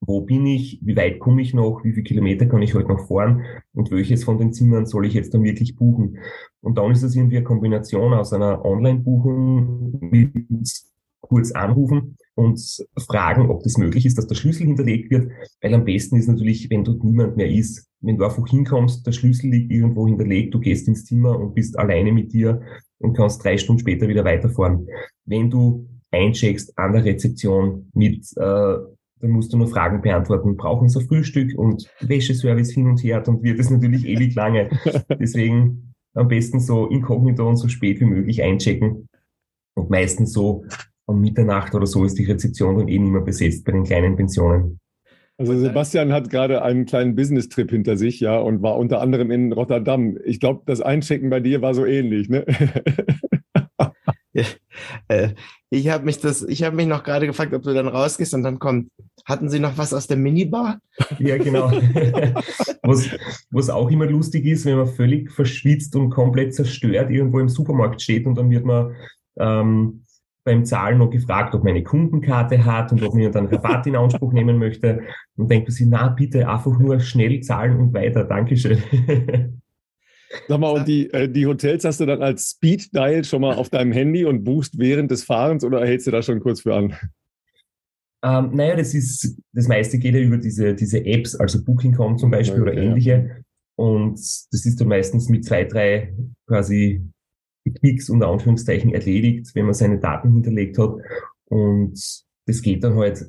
wo 0.00 0.22
bin 0.22 0.46
ich, 0.46 0.80
wie 0.82 0.96
weit 0.96 1.18
komme 1.20 1.42
ich 1.42 1.52
noch, 1.52 1.84
wie 1.84 1.92
viele 1.92 2.04
Kilometer 2.04 2.46
kann 2.46 2.62
ich 2.62 2.74
heute 2.74 2.88
noch 2.88 3.06
fahren 3.06 3.44
und 3.74 3.90
welches 3.90 4.24
von 4.24 4.38
den 4.38 4.52
Zimmern 4.52 4.86
soll 4.86 5.06
ich 5.06 5.14
jetzt 5.14 5.34
dann 5.34 5.42
wirklich 5.42 5.76
buchen. 5.76 6.18
Und 6.62 6.78
dann 6.78 6.90
ist 6.90 7.02
es 7.02 7.14
irgendwie 7.14 7.36
eine 7.36 7.44
Kombination 7.44 8.14
aus 8.14 8.32
einer 8.32 8.64
Online-Buchung 8.64 9.98
mit 10.00 10.89
kurz 11.30 11.52
anrufen 11.52 12.16
und 12.34 12.60
fragen, 12.98 13.48
ob 13.50 13.62
das 13.62 13.78
möglich 13.78 14.04
ist, 14.04 14.18
dass 14.18 14.26
der 14.26 14.34
Schlüssel 14.34 14.66
hinterlegt 14.66 15.10
wird, 15.10 15.30
weil 15.62 15.74
am 15.74 15.84
besten 15.84 16.16
ist 16.16 16.28
natürlich, 16.28 16.68
wenn 16.70 16.84
dort 16.84 17.04
niemand 17.04 17.36
mehr 17.36 17.48
ist. 17.48 17.88
Wenn 18.00 18.16
du 18.16 18.24
einfach 18.24 18.46
hinkommst, 18.48 19.06
der 19.06 19.12
Schlüssel 19.12 19.50
liegt 19.50 19.70
irgendwo 19.70 20.08
hinterlegt, 20.08 20.52
du 20.54 20.58
gehst 20.58 20.88
ins 20.88 21.04
Zimmer 21.04 21.38
und 21.38 21.54
bist 21.54 21.78
alleine 21.78 22.12
mit 22.12 22.32
dir 22.32 22.60
und 22.98 23.16
kannst 23.16 23.44
drei 23.44 23.56
Stunden 23.56 23.80
später 23.80 24.08
wieder 24.08 24.24
weiterfahren. 24.24 24.86
Wenn 25.24 25.50
du 25.50 25.88
eincheckst 26.10 26.76
an 26.76 26.94
der 26.94 27.04
Rezeption 27.04 27.88
mit, 27.94 28.26
äh, 28.36 28.74
dann 29.20 29.30
musst 29.30 29.52
du 29.52 29.58
nur 29.58 29.68
Fragen 29.68 30.02
beantworten, 30.02 30.56
brauchen 30.56 30.88
sie 30.88 31.04
Frühstück 31.04 31.56
und 31.56 31.88
Wäscheservice 32.00 32.72
hin 32.72 32.88
und 32.88 33.04
her, 33.04 33.20
dann 33.20 33.40
wird 33.42 33.60
es 33.60 33.70
natürlich 33.70 34.04
ewig 34.04 34.34
lange. 34.34 34.70
Deswegen 35.20 35.94
am 36.14 36.26
besten 36.26 36.58
so 36.58 36.88
inkognito 36.88 37.48
und 37.48 37.56
so 37.56 37.68
spät 37.68 38.00
wie 38.00 38.06
möglich 38.06 38.42
einchecken. 38.42 39.08
Und 39.74 39.90
meistens 39.90 40.32
so 40.32 40.64
um 41.10 41.20
Mitternacht 41.20 41.74
oder 41.74 41.86
so 41.86 42.04
ist 42.04 42.18
die 42.18 42.24
Rezeption 42.24 42.78
dann 42.78 42.88
eh 42.88 42.98
nicht 42.98 43.10
mehr 43.10 43.20
besetzt 43.20 43.64
bei 43.64 43.72
den 43.72 43.84
kleinen 43.84 44.16
Pensionen. 44.16 44.80
Also 45.40 45.58
Sebastian 45.58 46.12
hat 46.12 46.28
gerade 46.28 46.62
einen 46.62 46.84
kleinen 46.84 47.16
Business-Trip 47.16 47.70
hinter 47.70 47.96
sich, 47.96 48.20
ja, 48.20 48.38
und 48.38 48.60
war 48.62 48.76
unter 48.76 49.00
anderem 49.00 49.30
in 49.30 49.54
Rotterdam. 49.54 50.18
Ich 50.22 50.38
glaube, 50.38 50.62
das 50.66 50.82
Einchecken 50.82 51.30
bei 51.30 51.40
dir 51.40 51.62
war 51.62 51.72
so 51.72 51.86
ähnlich, 51.86 52.28
ne? 52.28 52.44
ja, 54.34 54.44
äh, 55.08 55.30
ich 55.70 55.88
habe 55.88 56.04
mich 56.04 56.18
das, 56.18 56.42
ich 56.42 56.62
habe 56.62 56.76
mich 56.76 56.86
noch 56.86 57.04
gerade 57.04 57.26
gefragt, 57.26 57.54
ob 57.54 57.62
du 57.62 57.72
dann 57.72 57.88
rausgehst 57.88 58.34
und 58.34 58.42
dann 58.42 58.58
kommt, 58.58 58.90
hatten 59.24 59.48
Sie 59.48 59.60
noch 59.60 59.78
was 59.78 59.94
aus 59.94 60.06
der 60.06 60.18
Minibar? 60.18 60.78
Ja, 61.18 61.38
genau. 61.38 61.70
wo 62.82 63.58
es 63.58 63.70
auch 63.70 63.90
immer 63.90 64.04
lustig 64.06 64.44
ist, 64.44 64.66
wenn 64.66 64.76
man 64.76 64.88
völlig 64.88 65.30
verschwitzt 65.30 65.96
und 65.96 66.10
komplett 66.10 66.54
zerstört 66.54 67.10
irgendwo 67.10 67.40
im 67.40 67.48
Supermarkt 67.48 68.02
steht 68.02 68.26
und 68.26 68.36
dann 68.36 68.50
wird 68.50 68.66
man 68.66 68.94
ähm, 69.38 70.04
beim 70.44 70.64
Zahlen 70.64 70.98
noch 70.98 71.10
gefragt, 71.10 71.54
ob 71.54 71.64
man 71.64 71.74
eine 71.74 71.82
Kundenkarte 71.82 72.64
hat 72.64 72.92
und 72.92 73.02
ob 73.02 73.14
man 73.14 73.30
dann 73.32 73.46
Rabatt 73.46 73.86
in 73.86 73.96
Anspruch 73.96 74.32
nehmen 74.32 74.58
möchte. 74.58 75.02
Und 75.36 75.50
denkt 75.50 75.68
man 75.68 75.74
sich, 75.74 75.86
na 75.86 76.08
bitte, 76.08 76.48
einfach 76.48 76.78
nur 76.78 77.00
schnell 77.00 77.40
zahlen 77.40 77.78
und 77.78 77.92
weiter. 77.94 78.24
Dankeschön. 78.24 78.82
Sag 80.48 80.60
mal, 80.60 80.70
und 80.70 80.86
die, 80.86 81.12
äh, 81.12 81.28
die 81.28 81.46
Hotels 81.46 81.84
hast 81.84 82.00
du 82.00 82.06
dann 82.06 82.22
als 82.22 82.50
Speed 82.50 82.94
Dial 82.94 83.24
schon 83.24 83.40
mal 83.40 83.56
auf 83.56 83.68
deinem 83.68 83.92
Handy 83.92 84.24
und 84.24 84.44
buchst 84.44 84.78
während 84.78 85.10
des 85.10 85.24
Fahrens 85.24 85.64
oder 85.64 85.84
hältst 85.84 86.06
du 86.06 86.12
da 86.12 86.22
schon 86.22 86.40
kurz 86.40 86.60
für 86.60 86.74
an? 86.74 86.94
Ähm, 88.22 88.50
naja, 88.54 88.76
das 88.76 88.94
ist, 88.94 89.40
das 89.52 89.66
meiste 89.66 89.98
geht 89.98 90.14
ja 90.14 90.20
über 90.20 90.36
diese, 90.36 90.74
diese 90.74 91.04
Apps, 91.04 91.34
also 91.34 91.64
Booking.com 91.64 92.18
zum 92.18 92.30
Beispiel 92.30 92.62
okay, 92.62 92.70
oder 92.70 92.80
ähnliche. 92.80 93.10
Ja. 93.10 93.42
Und 93.76 94.14
das 94.14 94.66
ist 94.66 94.80
dann 94.80 94.88
meistens 94.88 95.28
mit 95.28 95.44
zwei, 95.44 95.64
drei 95.64 96.14
quasi 96.46 97.02
Klicks 97.64 98.10
unter 98.10 98.28
Anführungszeichen 98.28 98.92
erledigt, 98.92 99.54
wenn 99.54 99.66
man 99.66 99.74
seine 99.74 99.98
Daten 99.98 100.32
hinterlegt 100.32 100.78
hat. 100.78 100.96
Und 101.46 101.92
das 102.46 102.62
geht 102.62 102.82
dann 102.84 102.96
halt, 102.96 103.24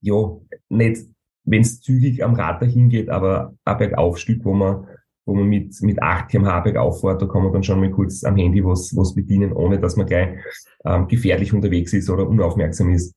ja, 0.00 0.36
nicht, 0.68 1.02
wenn 1.44 1.62
es 1.62 1.80
zügig 1.80 2.24
am 2.24 2.34
Rad 2.34 2.62
dahin 2.62 2.88
geht, 2.88 3.10
aber 3.10 3.54
ein 3.64 3.78
Bergaufstück, 3.78 4.44
wo 4.44 4.52
man, 4.52 4.86
wo 5.26 5.34
man 5.34 5.46
mit, 5.46 5.74
mit 5.82 6.02
8 6.02 6.30
kmh 6.30 6.60
bergauf 6.60 7.00
fährt, 7.00 7.20
da 7.20 7.26
kann 7.26 7.42
man 7.42 7.52
dann 7.52 7.62
schon 7.62 7.80
mal 7.80 7.90
kurz 7.90 8.24
am 8.24 8.36
Handy 8.36 8.64
was, 8.64 8.94
was 8.96 9.14
bedienen, 9.14 9.52
ohne 9.52 9.78
dass 9.78 9.96
man 9.96 10.06
gleich 10.06 10.38
ähm, 10.84 11.08
gefährlich 11.08 11.52
unterwegs 11.52 11.92
ist 11.92 12.10
oder 12.10 12.28
unaufmerksam 12.28 12.90
ist. 12.90 13.14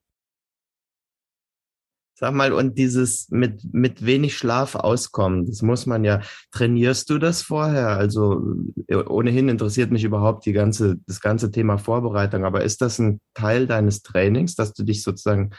Sag 2.19 2.33
mal, 2.33 2.51
und 2.51 2.79
dieses 2.79 3.29
mit, 3.29 3.61
mit 3.75 4.03
wenig 4.03 4.35
Schlaf 4.35 4.73
auskommen, 4.73 5.45
das 5.45 5.61
muss 5.61 5.85
man 5.85 6.03
ja, 6.03 6.21
trainierst 6.49 7.11
du 7.11 7.19
das 7.19 7.43
vorher? 7.43 7.89
Also 7.89 8.41
äh, 8.87 8.95
ohnehin 8.95 9.49
interessiert 9.49 9.91
mich 9.91 10.03
überhaupt 10.03 10.47
die 10.47 10.51
ganze, 10.51 10.97
das 11.05 11.21
ganze 11.21 11.51
Thema 11.51 11.77
Vorbereitung, 11.77 12.43
aber 12.43 12.63
ist 12.63 12.81
das 12.81 12.97
ein 12.97 13.21
Teil 13.35 13.67
deines 13.67 14.01
Trainings, 14.01 14.55
dass 14.55 14.73
du 14.73 14.81
dich 14.81 15.03
sozusagen 15.03 15.51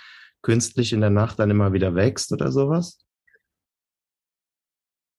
künstlich 0.42 0.92
in 0.92 1.00
der 1.00 1.10
Nacht 1.10 1.38
dann 1.38 1.52
immer 1.52 1.72
wieder 1.72 1.94
wächst 1.94 2.32
oder 2.32 2.50
sowas? 2.50 2.98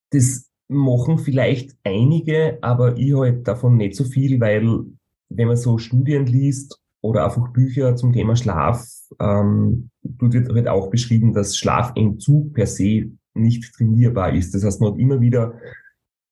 Das 0.10 0.50
machen 0.68 1.20
vielleicht 1.20 1.72
einige, 1.86 2.58
aber 2.60 2.98
ich 2.98 3.16
halt 3.16 3.48
davon 3.48 3.78
nicht 3.78 3.96
so 3.96 4.04
viel, 4.04 4.42
weil 4.42 4.84
wenn 5.30 5.48
man 5.48 5.56
so 5.56 5.78
Studien 5.78 6.26
liest 6.26 6.82
oder 7.02 7.26
einfach 7.26 7.50
Bücher 7.50 7.96
zum 7.96 8.14
Thema 8.14 8.36
Schlaf, 8.36 8.86
ähm, 9.20 9.90
wird 10.02 10.50
halt 10.50 10.68
auch 10.68 10.90
beschrieben, 10.90 11.34
dass 11.34 11.58
Schlafentzug 11.58 12.54
per 12.54 12.68
se 12.68 13.12
nicht 13.34 13.74
trainierbar 13.74 14.34
ist. 14.34 14.54
Das 14.54 14.64
heißt, 14.64 14.82
man 14.82 14.94
hat 14.94 15.00
immer 15.00 15.22
wieder 15.22 15.54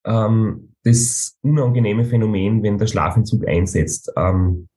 ähm, 0.04 0.74
das 0.84 1.36
unangenehme 1.42 2.04
Phänomen, 2.04 2.62
wenn 2.62 2.78
der 2.78 2.86
Schlafentzug 2.86 3.46
einsetzt. 3.46 4.12
Ähm, 4.16 4.68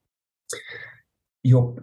ich 1.43 1.53
habe 1.53 1.81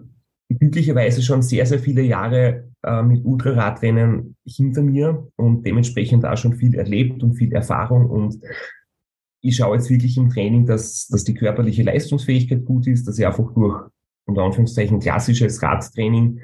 glücklicherweise 0.48 1.22
schon 1.22 1.42
sehr, 1.42 1.66
sehr 1.66 1.78
viele 1.78 2.02
Jahre 2.02 2.70
äh, 2.82 3.02
mit 3.02 3.24
Ultraradrennen 3.24 4.36
hinter 4.46 4.82
mir 4.82 5.28
und 5.36 5.66
dementsprechend 5.66 6.24
auch 6.24 6.36
schon 6.36 6.54
viel 6.54 6.74
erlebt 6.74 7.22
und 7.22 7.34
viel 7.34 7.52
Erfahrung 7.52 8.08
und 8.08 8.38
ich 9.40 9.56
schaue 9.56 9.76
jetzt 9.76 9.90
wirklich 9.90 10.16
im 10.16 10.30
Training, 10.30 10.66
dass, 10.66 11.06
dass 11.06 11.24
die 11.24 11.34
körperliche 11.34 11.82
Leistungsfähigkeit 11.82 12.64
gut 12.64 12.86
ist, 12.86 13.06
dass 13.06 13.18
ich 13.18 13.26
einfach 13.26 13.52
durch 13.54 13.88
unter 14.28 14.42
Anführungszeichen 14.42 15.00
klassisches 15.00 15.62
Radtraining, 15.62 16.40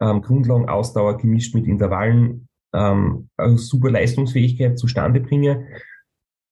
ähm, 0.00 0.22
Grundlagenausdauer 0.22 1.16
gemischt 1.18 1.54
mit 1.54 1.66
Intervallen, 1.66 2.48
ähm, 2.74 3.28
also 3.36 3.56
super 3.56 3.90
Leistungsfähigkeit 3.90 4.78
zustande 4.78 5.20
bringe. 5.20 5.66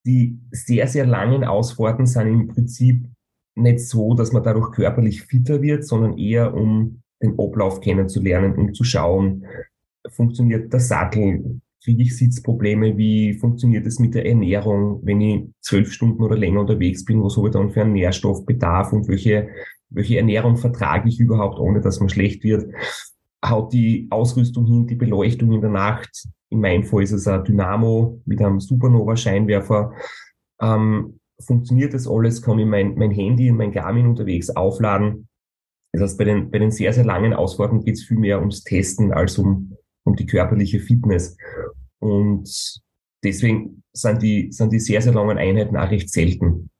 Die 0.06 0.38
sehr, 0.50 0.86
sehr 0.86 1.06
langen 1.06 1.44
Ausfahrten 1.44 2.06
sind 2.06 2.28
im 2.28 2.48
Prinzip 2.48 3.04
nicht 3.56 3.80
so, 3.80 4.14
dass 4.14 4.32
man 4.32 4.44
dadurch 4.44 4.70
körperlich 4.70 5.22
fitter 5.22 5.60
wird, 5.60 5.84
sondern 5.84 6.16
eher 6.16 6.54
um 6.54 7.02
den 7.20 7.38
Ablauf 7.38 7.80
kennenzulernen, 7.80 8.54
um 8.54 8.72
zu 8.72 8.84
schauen, 8.84 9.44
funktioniert 10.08 10.72
der 10.72 10.80
Sattel, 10.80 11.60
kriege 11.82 12.02
ich 12.02 12.16
Sitzprobleme, 12.16 12.96
wie 12.96 13.34
funktioniert 13.34 13.86
es 13.86 13.98
mit 13.98 14.14
der 14.14 14.26
Ernährung, 14.26 15.00
wenn 15.04 15.20
ich 15.20 15.44
zwölf 15.60 15.92
Stunden 15.92 16.22
oder 16.22 16.36
länger 16.36 16.60
unterwegs 16.60 17.04
bin, 17.04 17.22
was 17.22 17.36
habe 17.36 17.48
ich 17.48 17.52
dann 17.52 17.70
für 17.70 17.82
einen 17.82 17.92
Nährstoffbedarf 17.92 18.92
und 18.92 19.08
welche 19.08 19.48
welche 19.90 20.18
Ernährung 20.18 20.56
vertrage 20.56 21.08
ich 21.08 21.20
überhaupt, 21.20 21.58
ohne 21.58 21.80
dass 21.80 22.00
man 22.00 22.08
schlecht 22.08 22.44
wird? 22.44 22.72
Haut 23.44 23.72
die 23.72 24.06
Ausrüstung 24.10 24.66
hin, 24.66 24.86
die 24.86 24.96
Beleuchtung 24.96 25.52
in 25.52 25.60
der 25.60 25.70
Nacht? 25.70 26.26
In 26.50 26.60
meinem 26.60 26.84
Fall 26.84 27.02
ist 27.02 27.12
es 27.12 27.28
ein 27.28 27.44
Dynamo 27.44 28.20
mit 28.24 28.40
einem 28.40 28.60
Supernova-Scheinwerfer. 28.60 29.92
Ähm, 30.60 31.20
funktioniert 31.40 31.94
das 31.94 32.08
alles? 32.08 32.42
Kann 32.42 32.58
ich 32.58 32.66
mein, 32.66 32.94
mein 32.96 33.10
Handy 33.10 33.50
und 33.50 33.58
mein 33.58 33.72
Garmin 33.72 34.06
unterwegs 34.06 34.50
aufladen? 34.50 35.28
Das 35.92 36.02
heißt, 36.02 36.18
bei 36.18 36.24
den, 36.24 36.50
bei 36.50 36.58
den 36.58 36.70
sehr, 36.70 36.92
sehr 36.92 37.04
langen 37.04 37.32
Ausfahrten 37.32 37.84
geht 37.84 37.94
es 37.94 38.04
viel 38.04 38.18
mehr 38.18 38.40
ums 38.40 38.62
Testen 38.62 39.12
als 39.12 39.38
um, 39.38 39.76
um 40.04 40.16
die 40.16 40.26
körperliche 40.26 40.80
Fitness. 40.80 41.36
Und 41.98 42.80
deswegen 43.24 43.82
sind 43.92 44.22
die, 44.22 44.52
sind 44.52 44.72
die 44.72 44.80
sehr, 44.80 45.00
sehr 45.00 45.14
langen 45.14 45.38
Einheiten 45.38 45.76
auch 45.76 45.90
recht 45.90 46.10
selten. 46.10 46.70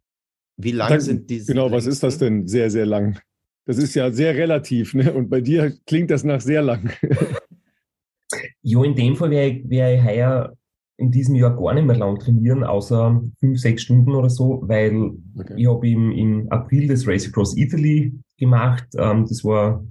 Wie 0.59 0.73
lang 0.73 0.91
Dann, 0.91 1.01
sind 1.01 1.31
diese? 1.31 1.53
Genau, 1.53 1.71
was 1.71 1.87
ist 1.87 2.03
das 2.03 2.19
denn 2.19 2.47
sehr, 2.47 2.71
sehr 2.71 2.85
lang? 2.85 3.19
Das 3.65 3.79
ist 3.79 3.95
ja 3.95 4.11
sehr 4.11 4.35
relativ, 4.35 4.93
ne? 4.95 5.13
Und 5.13 5.31
bei 5.31 5.41
dir 5.41 5.73
klingt 5.87 6.11
das 6.11 6.25
nach 6.25 6.41
sehr 6.41 6.63
lang. 6.63 6.91
ja, 8.63 8.85
in 8.85 8.95
dem 8.95 9.15
Fall 9.17 9.31
wäre 9.31 9.47
ich, 9.49 9.71
wär 9.71 9.95
ich 9.95 10.03
heuer 10.03 10.57
in 10.97 11.13
diesem 11.13 11.37
Jahr 11.37 11.57
gar 11.57 11.75
nicht 11.75 11.87
mehr 11.87 11.97
lang 11.97 12.19
trainieren, 12.19 12.65
außer 12.65 13.23
fünf, 13.39 13.61
sechs 13.61 13.83
Stunden 13.83 14.15
oder 14.15 14.29
so, 14.29 14.63
weil 14.67 15.13
okay. 15.39 15.55
ich 15.57 15.69
habe 15.69 15.89
im, 15.89 16.11
im 16.11 16.49
April 16.51 16.89
das 16.89 17.07
Race 17.07 17.29
Across 17.29 17.57
Italy 17.57 18.19
gemacht. 18.37 18.87
Ähm, 18.99 19.25
das 19.29 19.45
war 19.45 19.87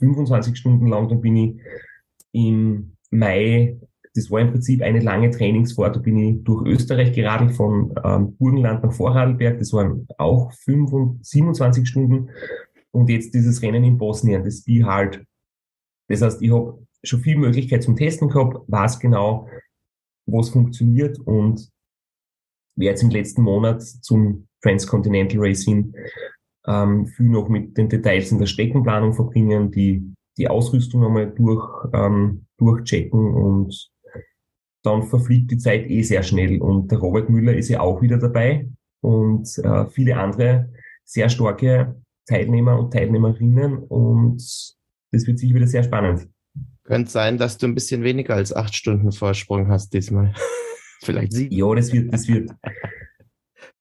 25 0.00 0.56
Stunden 0.56 0.88
lang. 0.88 1.08
Dann 1.08 1.20
bin 1.20 1.36
ich 1.36 1.60
im 2.32 2.96
Mai 3.10 3.78
das 4.14 4.30
war 4.30 4.40
im 4.40 4.50
Prinzip 4.50 4.82
eine 4.82 5.00
lange 5.00 5.30
Trainingsfahrt. 5.30 5.96
Da 5.96 6.00
bin 6.00 6.18
ich 6.18 6.44
durch 6.44 6.66
Österreich 6.66 7.12
geradelt 7.12 7.52
von 7.52 7.94
ähm, 8.04 8.36
Burgenland 8.36 8.82
nach 8.82 8.92
Vorarlberg. 8.92 9.58
Das 9.58 9.72
waren 9.72 10.06
auch 10.18 10.52
25, 10.52 11.26
27 11.28 11.88
Stunden. 11.88 12.30
Und 12.90 13.10
jetzt 13.10 13.34
dieses 13.34 13.62
Rennen 13.62 13.84
in 13.84 13.98
Bosnien, 13.98 14.44
das 14.44 14.64
Be 14.64 14.84
Hard. 14.84 15.22
Das 16.08 16.22
heißt, 16.22 16.42
ich 16.42 16.50
habe 16.50 16.86
schon 17.02 17.20
viel 17.20 17.36
Möglichkeit 17.36 17.82
zum 17.82 17.96
Testen 17.96 18.28
gehabt, 18.28 18.58
weiß 18.66 18.98
genau, 18.98 19.48
was 20.26 20.50
funktioniert 20.50 21.18
und 21.20 21.70
werde 22.76 22.90
jetzt 22.90 23.02
im 23.02 23.10
letzten 23.10 23.42
Monat 23.42 23.82
zum 23.82 24.48
Transcontinental 24.62 25.40
Racing 25.40 25.94
ähm, 26.66 27.06
viel 27.06 27.28
noch 27.28 27.48
mit 27.48 27.76
den 27.76 27.88
Details 27.88 28.30
in 28.32 28.38
der 28.38 28.46
Streckenplanung 28.46 29.14
verbringen, 29.14 29.70
die, 29.70 30.14
die 30.36 30.48
Ausrüstung 30.48 31.04
einmal 31.04 31.30
durch, 31.30 31.66
ähm, 31.92 32.46
durchchecken 32.58 33.34
und 33.34 33.90
dann 34.82 35.02
verfliegt 35.02 35.50
die 35.50 35.58
Zeit 35.58 35.88
eh 35.88 36.02
sehr 36.02 36.22
schnell. 36.22 36.60
Und 36.60 36.90
der 36.90 36.98
Robert 36.98 37.28
Müller 37.28 37.54
ist 37.54 37.68
ja 37.68 37.80
auch 37.80 38.00
wieder 38.00 38.18
dabei 38.18 38.68
und 39.00 39.46
äh, 39.58 39.86
viele 39.86 40.16
andere 40.16 40.70
sehr 41.04 41.28
starke 41.28 41.96
Teilnehmer 42.26 42.78
und 42.78 42.92
Teilnehmerinnen. 42.92 43.78
Und 43.78 44.36
das 45.12 45.26
wird 45.26 45.38
sicher 45.38 45.54
wieder 45.54 45.66
sehr 45.66 45.82
spannend. 45.82 46.28
Könnte 46.84 47.10
sein, 47.10 47.38
dass 47.38 47.58
du 47.58 47.66
ein 47.66 47.74
bisschen 47.74 48.02
weniger 48.02 48.34
als 48.34 48.54
acht 48.54 48.74
Stunden 48.74 49.12
Vorsprung 49.12 49.68
hast 49.68 49.92
diesmal. 49.92 50.34
Vielleicht 51.02 51.32
sieben. 51.32 51.54
Ja, 51.54 51.74
das 51.74 51.92
wird, 51.92 52.12
das 52.12 52.26
wird 52.28 52.50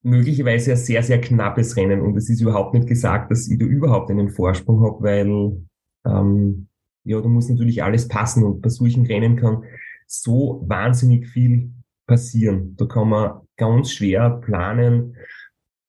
möglicherweise 0.04 0.72
ein 0.72 0.78
sehr, 0.78 1.04
sehr 1.04 1.20
knappes 1.20 1.76
Rennen. 1.76 2.02
Und 2.02 2.16
es 2.16 2.30
ist 2.30 2.42
überhaupt 2.42 2.74
nicht 2.74 2.88
gesagt, 2.88 3.32
dass 3.32 3.48
ich 3.48 3.58
da 3.58 3.66
überhaupt 3.66 4.12
einen 4.12 4.30
Vorsprung 4.30 4.84
habe, 4.84 5.04
weil 5.04 5.58
Ähm, 6.06 6.68
ja, 7.08 7.22
da 7.22 7.28
muss 7.30 7.50
natürlich 7.50 7.84
alles 7.84 8.08
passen 8.08 8.44
und 8.44 8.62
bei 8.62 8.70
solchen 8.70 9.06
Rennen 9.06 9.38
kann 9.38 9.64
so 10.08 10.64
wahnsinnig 10.66 11.28
viel 11.28 11.72
passieren. 12.08 12.76
Da 12.78 12.86
kann 12.86 13.10
man 13.10 13.42
ganz 13.58 13.92
schwer 13.92 14.30
planen 14.30 15.16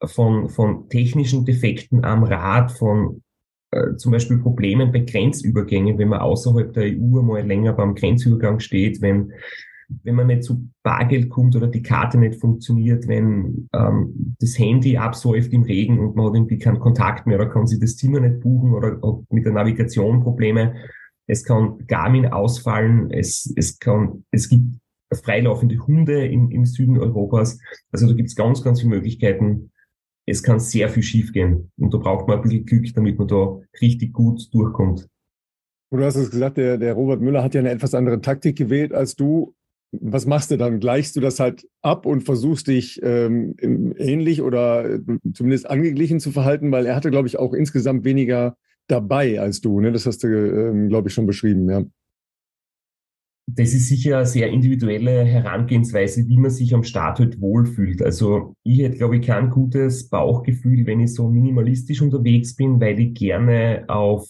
von, 0.05 0.49
von 0.49 0.89
technischen 0.89 1.45
Defekten 1.45 2.05
am 2.05 2.25
Rad, 2.25 2.73
von 2.73 3.23
äh, 3.71 3.97
zum 3.97 4.13
Beispiel 4.13 4.39
Problemen 4.39 4.93
bei 4.93 5.01
Grenzübergängen, 5.01 5.99
wenn 5.99 6.09
man 6.09 6.21
außerhalb 6.21 6.73
der 6.73 6.85
EU 6.85 7.23
mal 7.23 7.47
länger 7.47 7.73
beim 7.73 7.95
Grenzübergang 7.95 8.61
steht, 8.61 9.01
wenn 9.01 9.33
wenn 10.03 10.15
man 10.15 10.27
nicht 10.27 10.45
zu 10.45 10.69
Bargeld 10.83 11.31
kommt 11.31 11.57
oder 11.57 11.67
die 11.67 11.83
Karte 11.83 12.19
nicht 12.19 12.41
funktioniert, 12.41 13.09
wenn 13.09 13.69
ähm, 13.73 14.37
das 14.39 14.59
Handy 14.59 14.99
absäuft 14.99 15.53
im 15.53 15.63
Regen 15.63 15.99
und 15.99 16.15
man 16.15 16.27
hat 16.27 16.35
irgendwie 16.35 16.59
keinen 16.59 16.79
Kontakt 16.79 17.27
mehr 17.27 17.39
oder 17.39 17.49
kann 17.49 17.67
sich 17.67 17.81
das 17.81 17.97
Zimmer 17.97 18.21
nicht 18.21 18.41
buchen 18.41 18.75
oder 18.75 19.01
hat 19.03 19.25
mit 19.31 19.45
der 19.45 19.53
Navigation 19.53 20.23
Probleme. 20.23 20.75
Es 21.29 21.45
kann 21.45 21.87
Garmin 21.87 22.27
ausfallen, 22.27 23.11
es, 23.13 23.53
es 23.57 23.79
kann, 23.79 24.25
es 24.33 24.49
gibt 24.49 24.79
freilaufende 25.13 25.79
Hunde 25.87 26.27
im, 26.27 26.51
im 26.51 26.65
Süden 26.65 26.99
Europas. 26.99 27.61
Also 27.93 28.09
da 28.09 28.15
gibt 28.15 28.31
es 28.31 28.35
ganz, 28.35 28.63
ganz 28.63 28.81
viele 28.81 28.97
Möglichkeiten. 28.97 29.71
Es 30.27 30.43
kann 30.43 30.59
sehr 30.59 30.89
viel 30.89 31.03
schiefgehen 31.03 31.71
und 31.79 31.95
da 31.95 31.99
braucht 31.99 32.27
man 32.27 32.39
ein 32.39 32.43
bisschen 32.43 32.67
Glück, 32.67 32.93
damit 32.95 33.19
man 33.19 33.29
da 33.29 33.61
richtig 33.81 34.13
gut 34.13 34.53
durchkommt. 34.53 35.09
Du 35.91 36.03
hast 36.03 36.17
es 36.17 36.31
gesagt, 36.31 36.59
der, 36.59 36.77
der 36.77 36.93
Robert 36.95 37.21
Müller 37.21 37.43
hat 37.43 37.55
ja 37.55 37.61
eine 37.61 37.71
etwas 37.71 37.95
andere 37.95 38.21
Taktik 38.21 38.57
gewählt 38.57 38.93
als 38.93 39.15
du 39.15 39.55
was 39.91 40.27
machst 40.27 40.51
du 40.51 40.59
dann? 40.59 40.81
Gleichst 40.81 41.17
du 41.17 41.21
das 41.21 41.41
halt 41.41 41.67
ab 41.81 42.05
und 42.05 42.23
versuchst 42.23 42.67
dich 42.69 43.01
ähm, 43.03 43.55
ähnlich 43.59 44.43
oder 44.43 44.85
äh, 44.85 45.01
zumindest 45.33 45.69
angeglichen 45.69 46.21
zu 46.21 46.31
verhalten, 46.31 46.71
weil 46.73 46.87
er 46.87 46.95
hatte, 46.95 47.11
glaube 47.11 47.29
ich, 47.29 47.39
auch 47.39 47.55
insgesamt 47.55 48.05
weniger 48.05 48.57
dabei 48.89 49.41
als 49.41 49.61
du. 49.61 49.81
Ne? 49.81 49.93
Das 49.93 50.07
hast 50.07 50.25
du, 50.25 50.29
ähm, 50.29 50.89
glaube 50.89 51.09
ich, 51.09 51.15
schon 51.15 51.27
beschrieben, 51.27 51.71
ja. 51.71 51.85
Das 53.51 53.73
ist 53.73 53.89
sicher 53.89 54.19
eine 54.19 54.27
sehr 54.27 54.51
individuelle 54.51 55.25
Herangehensweise, 55.25 56.29
wie 56.29 56.37
man 56.37 56.51
sich 56.51 56.75
am 56.75 56.85
Start 56.85 57.19
halt 57.19 57.41
wohlfühlt. 57.41 58.03
Also 58.03 58.53
ich 58.63 58.81
hätte, 58.81 58.99
glaube 58.99 59.17
ich, 59.17 59.27
kein 59.27 59.49
gutes 59.49 60.11
Bauchgefühl, 60.11 60.85
wenn 60.85 61.01
ich 61.01 61.15
so 61.15 61.31
minimalistisch 61.31 62.03
unterwegs 62.03 62.55
bin, 62.57 62.79
weil 62.79 63.01
ich 63.01 63.15
gerne 63.15 63.85
auf 63.89 64.29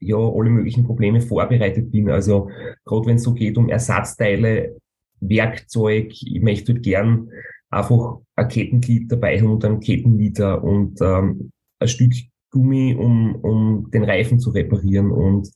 ja 0.00 0.16
alle 0.16 0.48
möglichen 0.48 0.84
Probleme 0.84 1.20
vorbereitet 1.20 1.90
bin. 1.90 2.08
Also 2.08 2.48
gerade 2.86 3.06
wenn 3.06 3.16
es 3.16 3.24
so 3.24 3.34
geht 3.34 3.58
um 3.58 3.68
Ersatzteile, 3.68 4.78
Werkzeug, 5.20 6.12
ich 6.12 6.40
möchte 6.40 6.72
halt 6.72 6.82
gern 6.84 7.28
einfach 7.70 8.18
ein 8.36 8.48
Kettenglied 8.48 9.12
dabei 9.12 9.38
haben 9.38 9.50
und 9.50 9.64
einen 9.64 9.80
Kettenliter 9.80 10.62
und 10.62 11.00
ähm, 11.02 11.50
ein 11.80 11.88
Stück 11.88 12.12
Gummi, 12.50 12.94
um, 12.94 13.34
um 13.36 13.90
den 13.90 14.04
Reifen 14.04 14.38
zu 14.38 14.50
reparieren 14.50 15.10
und, 15.10 15.50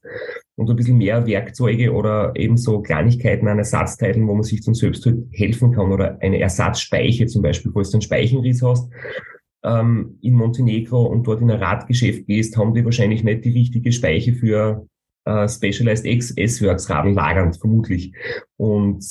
und 0.57 0.71
ein 0.71 0.77
bisschen 0.77 0.99
mehr 0.99 1.27
Werkzeuge 1.27 1.93
oder 1.93 2.33
eben 2.37 2.57
so 2.57 2.81
Kleinigkeiten 2.81 3.49
an 3.49 3.59
Ersatzteilen, 3.59 4.27
wo 4.29 4.35
man 4.35 4.43
sich 4.43 4.65
dann 4.65 4.75
selbst 4.75 5.07
halt 5.07 5.25
helfen 5.33 5.73
kann 5.73 5.91
oder 5.91 6.19
eine 6.21 6.39
Ersatzspeiche 6.39 7.27
zum 7.27 7.43
Beispiel, 7.43 7.73
falls 7.73 7.91
du 7.91 7.97
einen 7.97 8.03
Speichenriss 8.03 8.63
hast, 8.63 8.91
ähm, 9.65 10.19
in 10.21 10.35
Montenegro 10.35 11.05
und 11.05 11.27
dort 11.27 11.41
in 11.41 11.51
ein 11.51 11.63
Radgeschäft 11.63 12.27
gehst, 12.27 12.57
haben 12.57 12.75
die 12.75 12.85
wahrscheinlich 12.85 13.25
nicht 13.25 13.45
die 13.45 13.53
richtige 13.53 13.93
Speiche 13.93 14.35
für 14.35 14.87
äh, 15.25 15.49
Specialized 15.49 16.05
X 16.05 16.33
S-Works 16.33 16.91
Radl 16.91 17.13
lagernd, 17.13 17.57
vermutlich. 17.57 18.13
Und 18.57 19.05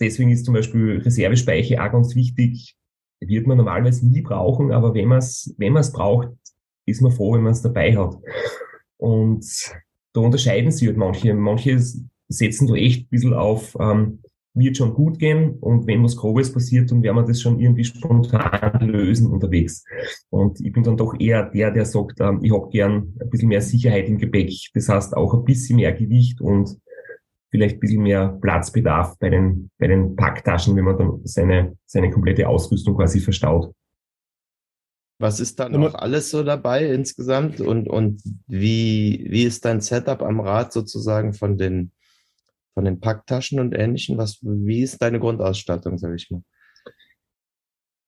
deswegen 0.00 0.30
ist 0.30 0.44
zum 0.44 0.54
Beispiel 0.54 0.98
Reservespeiche 0.98 1.82
auch 1.82 1.92
ganz 1.92 2.14
wichtig. 2.14 2.74
Wird 3.20 3.46
man 3.46 3.56
normalerweise 3.56 4.06
nie 4.06 4.20
brauchen, 4.20 4.72
aber 4.72 4.92
wenn 4.92 5.08
man 5.08 5.18
es 5.18 5.54
wenn 5.56 5.72
man 5.72 5.80
es 5.80 5.92
braucht, 5.92 6.28
ist 6.86 7.02
man 7.02 7.12
froh, 7.12 7.34
wenn 7.34 7.42
man 7.42 7.52
es 7.52 7.62
dabei 7.62 7.96
hat. 7.96 8.16
Und 8.96 9.44
da 10.12 10.20
unterscheiden 10.20 10.70
sich 10.70 10.88
halt 10.88 10.96
manche. 10.96 11.34
Manche 11.34 11.78
setzen 12.28 12.66
da 12.66 12.74
echt 12.74 13.06
ein 13.06 13.08
bisschen 13.10 13.34
auf 13.34 13.76
ähm, 13.78 14.20
wird 14.56 14.76
schon 14.76 14.94
gut 14.94 15.18
gehen 15.18 15.56
und 15.60 15.86
wenn 15.86 16.02
was 16.02 16.16
Grobes 16.16 16.52
passiert, 16.52 16.90
dann 16.90 17.02
werden 17.02 17.16
wir 17.16 17.24
das 17.24 17.42
schon 17.42 17.60
irgendwie 17.60 17.84
spontan 17.84 18.80
lösen 18.80 19.30
unterwegs. 19.30 19.84
Und 20.30 20.60
ich 20.60 20.72
bin 20.72 20.82
dann 20.82 20.96
doch 20.96 21.14
eher 21.18 21.50
der, 21.50 21.70
der 21.70 21.84
sagt, 21.84 22.20
ähm, 22.20 22.40
ich 22.42 22.52
habe 22.52 22.70
gern 22.70 23.14
ein 23.20 23.30
bisschen 23.30 23.48
mehr 23.48 23.60
Sicherheit 23.60 24.08
im 24.08 24.18
Gepäck. 24.18 24.52
Das 24.74 24.88
heißt 24.88 25.16
auch 25.16 25.34
ein 25.34 25.44
bisschen 25.44 25.76
mehr 25.76 25.92
Gewicht 25.92 26.40
und 26.40 26.78
vielleicht 27.50 27.76
ein 27.76 27.80
bisschen 27.80 28.02
mehr 28.02 28.38
Platzbedarf 28.40 29.18
bei 29.18 29.28
den, 29.28 29.70
bei 29.78 29.88
den 29.88 30.16
Packtaschen, 30.16 30.74
wenn 30.74 30.84
man 30.84 30.98
dann 30.98 31.20
seine, 31.24 31.76
seine 31.84 32.10
komplette 32.10 32.48
Ausrüstung 32.48 32.96
quasi 32.96 33.20
verstaut. 33.20 33.72
Was 35.18 35.40
ist 35.40 35.58
da 35.58 35.68
noch 35.68 35.94
alles 35.94 36.30
so 36.30 36.42
dabei 36.42 36.86
insgesamt 36.90 37.60
und, 37.60 37.88
und 37.88 38.22
wie, 38.46 39.26
wie 39.30 39.44
ist 39.44 39.64
dein 39.64 39.80
Setup 39.80 40.22
am 40.22 40.40
Rad 40.40 40.72
sozusagen 40.72 41.32
von 41.32 41.56
den 41.56 41.92
von 42.76 42.84
den 42.84 43.00
Packtaschen 43.00 43.58
und 43.58 43.72
Ähnlichem? 43.72 44.18
Was, 44.18 44.38
wie 44.42 44.82
ist 44.82 45.00
deine 45.00 45.18
Grundausstattung, 45.18 45.96
sage 45.96 46.16
ich 46.16 46.30
mal? 46.30 46.42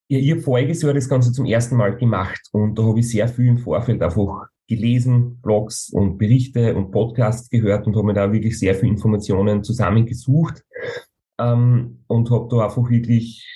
Ja, 0.08 0.18
ich 0.18 0.30
habe 0.30 0.42
voriges 0.42 0.82
Jahr 0.82 0.92
das 0.92 1.08
Ganze 1.08 1.32
zum 1.32 1.46
ersten 1.46 1.76
Mal 1.76 1.96
gemacht 1.96 2.40
und 2.52 2.78
da 2.78 2.82
habe 2.82 3.00
ich 3.00 3.08
sehr 3.08 3.28
viel 3.28 3.48
im 3.48 3.58
Vorfeld 3.58 4.02
einfach 4.02 4.46
gelesen, 4.66 5.40
Blogs 5.40 5.90
und 5.90 6.18
Berichte 6.18 6.74
und 6.74 6.90
Podcasts 6.90 7.48
gehört 7.48 7.86
und 7.86 7.96
habe 7.96 8.06
mir 8.06 8.14
da 8.14 8.30
wirklich 8.30 8.58
sehr 8.58 8.74
viele 8.74 8.92
Informationen 8.92 9.64
zusammengesucht 9.64 10.62
ähm, 11.38 12.04
und 12.06 12.30
habe 12.30 12.48
da 12.50 12.66
einfach 12.66 12.88
wirklich 12.90 13.46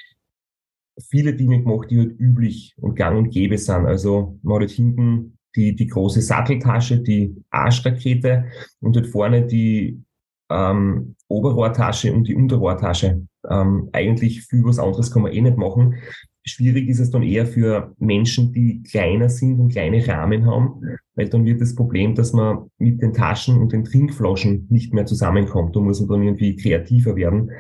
viele 1.01 1.35
Dinge 1.35 1.63
gemacht, 1.63 1.91
die 1.91 1.99
halt 1.99 2.19
üblich 2.19 2.75
und 2.77 2.95
gang 2.95 3.19
und 3.19 3.31
gäbe 3.31 3.59
sind. 3.59 3.87
Also 3.87 4.39
man 4.43 4.55
hat 4.55 4.61
halt 4.63 4.71
hinten 4.71 5.39
die, 5.57 5.75
die 5.75 5.87
große 5.87 6.23
Satteltasche, 6.23 7.01
die 7.01 7.35
Arschrakete 7.51 8.47
und 8.81 8.97
dort 8.97 9.07
vorne 9.07 9.47
die 9.47 10.03
ähm, 10.51 11.15
Oberrohrtasche 11.29 12.13
und 12.13 12.29
die 12.29 12.35
Unterrohrtasche. 12.35 13.27
Ähm, 13.49 13.89
eigentlich 13.93 14.43
viel 14.43 14.65
was 14.65 14.79
anderes 14.79 15.11
kann 15.11 15.23
man 15.23 15.33
eh 15.33 15.41
nicht 15.41 15.57
machen. 15.57 15.97
Schwierig 16.45 16.89
ist 16.89 16.99
es 16.99 17.11
dann 17.11 17.23
eher 17.23 17.47
für 17.47 17.95
Menschen, 17.99 18.53
die 18.53 18.83
kleiner 18.83 19.29
sind 19.29 19.61
und 19.61 19.71
kleine 19.71 20.07
Rahmen 20.07 20.45
haben, 20.45 20.99
weil 21.15 21.29
dann 21.29 21.45
wird 21.45 21.61
das 21.61 21.75
Problem, 21.75 22.17
dass 22.17 22.33
man 22.33 22.69
mit 22.79 23.01
den 23.01 23.13
Taschen 23.13 23.59
und 23.59 23.73
den 23.73 23.85
Trinkflaschen 23.85 24.67
nicht 24.69 24.93
mehr 24.93 25.07
zusammenkommt. 25.07 25.77
Da 25.77 25.81
muss 25.81 26.01
man 26.01 26.09
dann 26.09 26.23
irgendwie 26.23 26.57
kreativer 26.57 27.15
werden. 27.15 27.53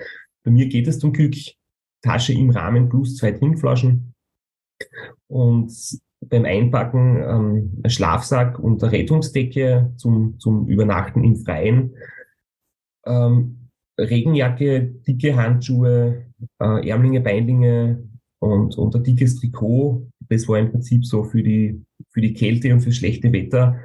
Bei 0.44 0.50
mir 0.50 0.66
geht 0.66 0.88
es 0.88 0.98
zum 0.98 1.12
Glück 1.12 1.36
Tasche 2.02 2.32
im 2.32 2.50
Rahmen 2.50 2.88
plus 2.88 3.16
zwei 3.16 3.32
Trinkflaschen 3.32 4.14
und 5.28 5.72
beim 6.20 6.44
Einpacken 6.44 7.16
ähm, 7.22 7.80
ein 7.82 7.90
Schlafsack 7.90 8.58
und 8.58 8.82
eine 8.82 8.92
Rettungsdecke 8.92 9.92
zum, 9.96 10.38
zum 10.38 10.68
Übernachten 10.68 11.24
im 11.24 11.36
Freien 11.36 11.94
ähm, 13.06 13.68
Regenjacke, 13.98 14.94
dicke 15.06 15.36
Handschuhe, 15.36 16.26
äh, 16.60 16.88
Ärmlinge, 16.88 17.20
Beinlinge 17.20 18.02
und, 18.40 18.76
und 18.76 18.94
ein 18.94 19.04
dickes 19.04 19.36
Trikot. 19.36 20.08
Das 20.28 20.48
war 20.48 20.58
im 20.58 20.70
Prinzip 20.70 21.04
so 21.04 21.24
für 21.24 21.42
die, 21.42 21.82
für 22.10 22.20
die 22.20 22.34
Kälte 22.34 22.72
und 22.72 22.80
für 22.80 22.92
schlechte 22.92 23.32
Wetter. 23.32 23.78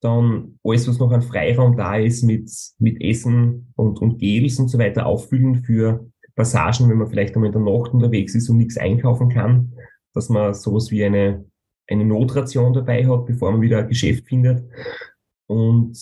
Dann 0.00 0.58
alles, 0.64 0.88
was 0.88 0.98
noch 0.98 1.12
an 1.12 1.22
Freiraum 1.22 1.76
da 1.76 1.96
ist, 1.96 2.24
mit, 2.24 2.50
mit 2.78 3.00
Essen 3.00 3.72
und, 3.76 4.00
und 4.00 4.18
Gels 4.18 4.58
und 4.58 4.68
so 4.68 4.78
weiter 4.78 5.06
auffüllen 5.06 5.62
für 5.62 6.10
Passagen, 6.34 6.88
wenn 6.88 6.98
man 6.98 7.08
vielleicht 7.08 7.34
einmal 7.34 7.48
in 7.48 7.52
der 7.52 7.62
Nacht 7.62 7.92
unterwegs 7.92 8.34
ist 8.34 8.48
und 8.48 8.58
nichts 8.58 8.78
einkaufen 8.78 9.28
kann, 9.28 9.72
dass 10.14 10.28
man 10.28 10.54
sowas 10.54 10.90
wie 10.90 11.04
eine, 11.04 11.44
eine 11.88 12.04
Notration 12.04 12.72
dabei 12.72 13.06
hat, 13.06 13.26
bevor 13.26 13.52
man 13.52 13.60
wieder 13.60 13.78
ein 13.78 13.88
Geschäft 13.88 14.26
findet. 14.26 14.64
Und 15.46 15.98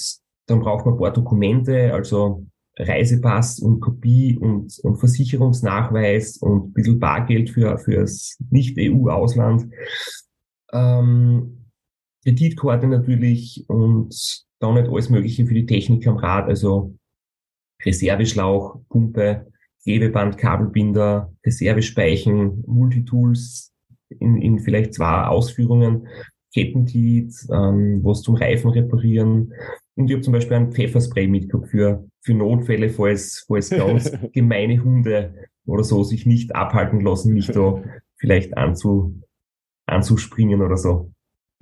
dann 0.47 0.61
braucht 0.61 0.85
man 0.85 0.95
ein 0.95 1.01
paar 1.01 1.13
Dokumente, 1.13 1.93
also 1.93 2.47
Reisepass 2.79 3.59
und 3.61 3.81
Kopie 3.81 4.39
und, 4.39 4.79
und 4.83 4.97
Versicherungsnachweis 4.97 6.39
und 6.39 6.69
ein 6.69 6.73
bisschen 6.73 6.99
Bargeld 6.99 7.51
für 7.51 7.77
fürs 7.79 8.39
Nicht-EU-Ausland. 8.51 9.71
Ähm, 10.73 11.67
Kreditkarte 12.23 12.87
natürlich 12.87 13.65
und 13.69 14.45
dann 14.61 14.75
nicht 14.75 14.89
alles 14.89 15.11
Mögliche 15.11 15.47
für 15.47 15.55
die 15.55 15.67
Technik 15.67 16.07
am 16.07 16.19
Rad, 16.19 16.49
also 16.49 16.95
Reserveschlauch, 17.83 18.81
Pumpe, 18.89 19.50
Klebeband, 19.83 20.39
Kabelbinder, 20.39 21.33
Reservespeichen, 21.45 22.65
Multitools 22.67 23.73
in, 24.19 24.41
in 24.41 24.59
vielleicht 24.59 24.95
zwei 24.95 25.25
Ausführungen, 25.25 26.09
Kettenglied, 26.53 27.33
ähm, 27.53 28.01
was 28.03 28.23
zum 28.23 28.35
Reifen 28.35 28.71
reparieren, 28.71 29.53
und 30.01 30.07
ich 30.09 30.15
habe 30.15 30.23
zum 30.23 30.33
Beispiel 30.33 30.57
ein 30.57 30.73
Pfefferspray 30.73 31.29
mitgehabt 31.29 31.69
für, 31.69 32.09
für 32.23 32.33
Notfälle, 32.33 32.89
falls, 32.89 33.45
falls 33.47 33.69
ganz 33.69 34.11
gemeine 34.33 34.83
Hunde 34.83 35.35
oder 35.67 35.85
so 35.85 36.03
sich 36.05 36.25
nicht 36.25 36.55
abhalten 36.55 37.01
lassen, 37.01 37.35
mich 37.35 37.49
da 37.49 37.83
vielleicht 38.17 38.57
anzu, 38.57 39.21
anzuspringen 39.87 40.63
oder 40.63 40.79
so. 40.79 41.13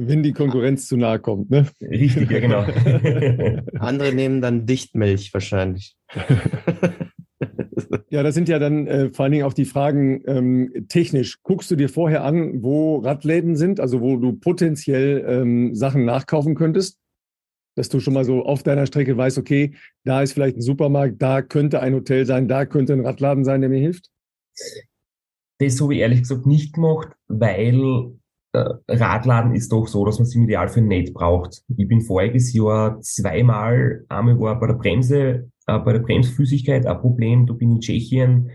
Wenn 0.01 0.23
die 0.23 0.33
Konkurrenz 0.33 0.87
zu 0.87 0.97
nahe 0.97 1.19
kommt, 1.19 1.51
ne? 1.51 1.67
Richtig, 1.81 2.31
ja, 2.31 2.39
genau. 2.39 2.61
Andere 3.81 4.15
nehmen 4.15 4.41
dann 4.41 4.67
Dichtmilch 4.67 5.35
wahrscheinlich. 5.35 5.97
Ja, 8.11 8.23
das 8.23 8.35
sind 8.35 8.49
ja 8.49 8.59
dann 8.59 8.87
äh, 8.87 9.11
vor 9.13 9.25
allen 9.25 9.33
Dingen 9.33 9.45
auch 9.45 9.53
die 9.53 9.67
Fragen 9.67 10.23
ähm, 10.27 10.87
technisch. 10.89 11.43
Guckst 11.43 11.71
du 11.71 11.77
dir 11.77 11.91
vorher 11.91 12.25
an, 12.25 12.63
wo 12.63 12.97
Radläden 12.99 13.55
sind, 13.55 13.81
also 13.81 14.01
wo 14.01 14.17
du 14.17 14.33
potenziell 14.33 15.25
ähm, 15.29 15.75
Sachen 15.75 16.05
nachkaufen 16.07 16.55
könntest? 16.55 16.99
Dass 17.77 17.91
du 17.91 18.01
schon 18.01 18.15
mal 18.15 18.25
so 18.25 18.45
auf 18.45 18.63
deiner 18.63 18.87
Strecke 18.87 19.17
weißt, 19.17 19.37
okay, 19.37 19.75
da 20.05 20.23
ist 20.23 20.33
vielleicht 20.33 20.57
ein 20.57 20.63
Supermarkt, 20.63 21.21
da 21.21 21.43
könnte 21.43 21.81
ein 21.81 21.95
Hotel 21.95 22.25
sein, 22.25 22.49
da 22.49 22.65
könnte 22.65 22.95
ein 22.95 23.05
Radladen 23.05 23.45
sein, 23.45 23.61
der 23.61 23.69
mir 23.69 23.81
hilft? 23.81 24.09
Das 25.59 25.81
habe 25.81 25.95
ich 25.95 26.01
ehrlich 26.01 26.21
gesagt 26.21 26.47
nicht 26.47 26.75
gemacht, 26.75 27.09
weil 27.27 28.13
äh, 28.53 28.65
Radladen 28.89 29.55
ist 29.55 29.71
doch 29.71 29.87
so, 29.87 30.07
dass 30.07 30.19
man 30.19 30.27
es 30.27 30.35
im 30.35 30.45
Idealfall 30.45 30.83
nicht 30.83 31.13
braucht. 31.13 31.63
Ich 31.77 31.89
bin 31.89 32.01
voriges 32.01 32.55
Jahr 32.55 33.01
zweimal, 33.03 34.05
einmal 34.09 34.41
war 34.41 34.59
bei 34.59 34.69
der 34.69 34.75
Bremse, 34.75 35.51
äh, 35.69 35.79
bei 35.79 35.93
der 35.93 36.01
Bremsflüssigkeit 36.01 36.87
ein 36.87 37.01
Problem, 37.01 37.47
da 37.47 37.53
bin 37.53 37.71
ich 37.71 37.77
in 37.77 37.81
Tschechien 37.81 38.51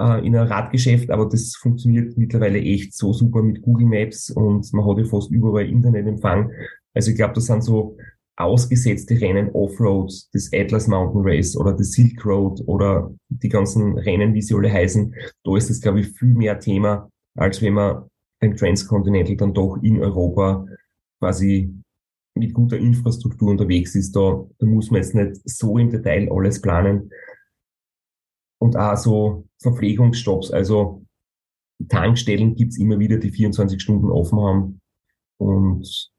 äh, 0.00 0.26
in 0.26 0.34
einem 0.34 0.48
Radgeschäft, 0.48 1.10
aber 1.10 1.28
das 1.28 1.54
funktioniert 1.56 2.16
mittlerweile 2.16 2.58
echt 2.58 2.94
so 2.94 3.12
super 3.12 3.42
mit 3.42 3.62
Google 3.62 3.86
Maps 3.86 4.30
und 4.30 4.72
man 4.72 4.86
hat 4.86 4.98
ja 4.98 5.04
fast 5.04 5.30
überall 5.30 5.68
Internetempfang. 5.68 6.50
Also 6.94 7.10
ich 7.10 7.16
glaube, 7.16 7.34
das 7.34 7.46
sind 7.46 7.62
so 7.62 7.96
ausgesetzte 8.36 9.20
Rennen 9.20 9.50
Offroad, 9.52 10.12
das 10.32 10.50
Atlas 10.52 10.88
Mountain 10.88 11.22
Race 11.24 11.56
oder 11.56 11.72
das 11.72 11.92
Silk 11.92 12.24
Road 12.24 12.60
oder 12.66 13.14
die 13.28 13.48
ganzen 13.48 13.96
Rennen, 13.98 14.34
wie 14.34 14.42
sie 14.42 14.54
alle 14.54 14.72
heißen. 14.72 15.14
Da 15.44 15.56
ist 15.56 15.70
das, 15.70 15.80
glaube 15.80 16.00
ich, 16.00 16.08
viel 16.08 16.34
mehr 16.34 16.58
Thema, 16.58 17.08
als 17.36 17.62
wenn 17.62 17.74
man 17.74 18.08
beim 18.40 18.56
Transcontinental 18.56 19.36
dann 19.36 19.54
doch 19.54 19.76
in 19.82 20.00
Europa 20.00 20.66
quasi 21.20 21.72
mit 22.34 22.52
guter 22.52 22.78
Infrastruktur 22.78 23.50
unterwegs 23.50 23.94
ist. 23.94 24.14
Da, 24.14 24.44
da 24.58 24.66
muss 24.66 24.90
man 24.90 25.02
jetzt 25.02 25.14
nicht 25.14 25.40
so 25.48 25.78
im 25.78 25.90
Detail 25.90 26.30
alles 26.30 26.60
planen. 26.60 27.10
Und 28.60 28.76
auch 28.76 28.96
so 28.96 29.46
Verpflegungsstopps, 29.60 30.50
also 30.50 31.04
Tankstellen 31.88 32.54
gibt's 32.54 32.78
immer 32.78 32.98
wieder, 32.98 33.18
die 33.18 33.30
24 33.30 33.80
Stunden 33.80 34.10
offen 34.10 34.40
haben. 34.40 34.80
Und 35.38 36.10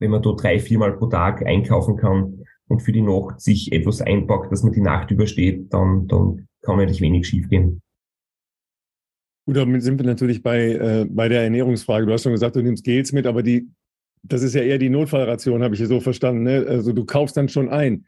wenn 0.00 0.10
man 0.10 0.22
da 0.22 0.32
drei, 0.32 0.58
viermal 0.58 0.96
pro 0.96 1.06
Tag 1.06 1.44
einkaufen 1.44 1.96
kann 1.96 2.44
und 2.68 2.80
für 2.80 2.92
die 2.92 3.02
Nacht 3.02 3.40
sich 3.40 3.72
etwas 3.72 4.00
einpackt, 4.00 4.50
dass 4.50 4.62
man 4.62 4.72
die 4.72 4.80
Nacht 4.80 5.10
übersteht, 5.10 5.72
dann, 5.72 6.06
dann 6.08 6.48
kann 6.62 6.80
eigentlich 6.80 7.00
wenig 7.00 7.26
schiefgehen. 7.26 7.82
Gut, 9.46 9.56
damit 9.56 9.82
sind 9.82 9.98
wir 9.98 10.06
natürlich 10.06 10.42
bei, 10.42 10.72
äh, 10.72 11.06
bei 11.08 11.28
der 11.28 11.42
Ernährungsfrage. 11.42 12.06
Du 12.06 12.12
hast 12.12 12.22
schon 12.22 12.32
gesagt, 12.32 12.56
du 12.56 12.62
nimmst 12.62 12.84
Gels 12.84 13.12
mit, 13.12 13.26
aber 13.26 13.42
die, 13.42 13.68
das 14.24 14.42
ist 14.42 14.54
ja 14.54 14.62
eher 14.62 14.78
die 14.78 14.90
Notfallration, 14.90 15.62
habe 15.62 15.74
ich 15.74 15.78
hier 15.80 15.86
so 15.86 16.00
verstanden. 16.00 16.42
Ne? 16.44 16.64
Also 16.66 16.92
du 16.92 17.04
kaufst 17.04 17.36
dann 17.36 17.48
schon 17.48 17.68
ein. 17.68 18.06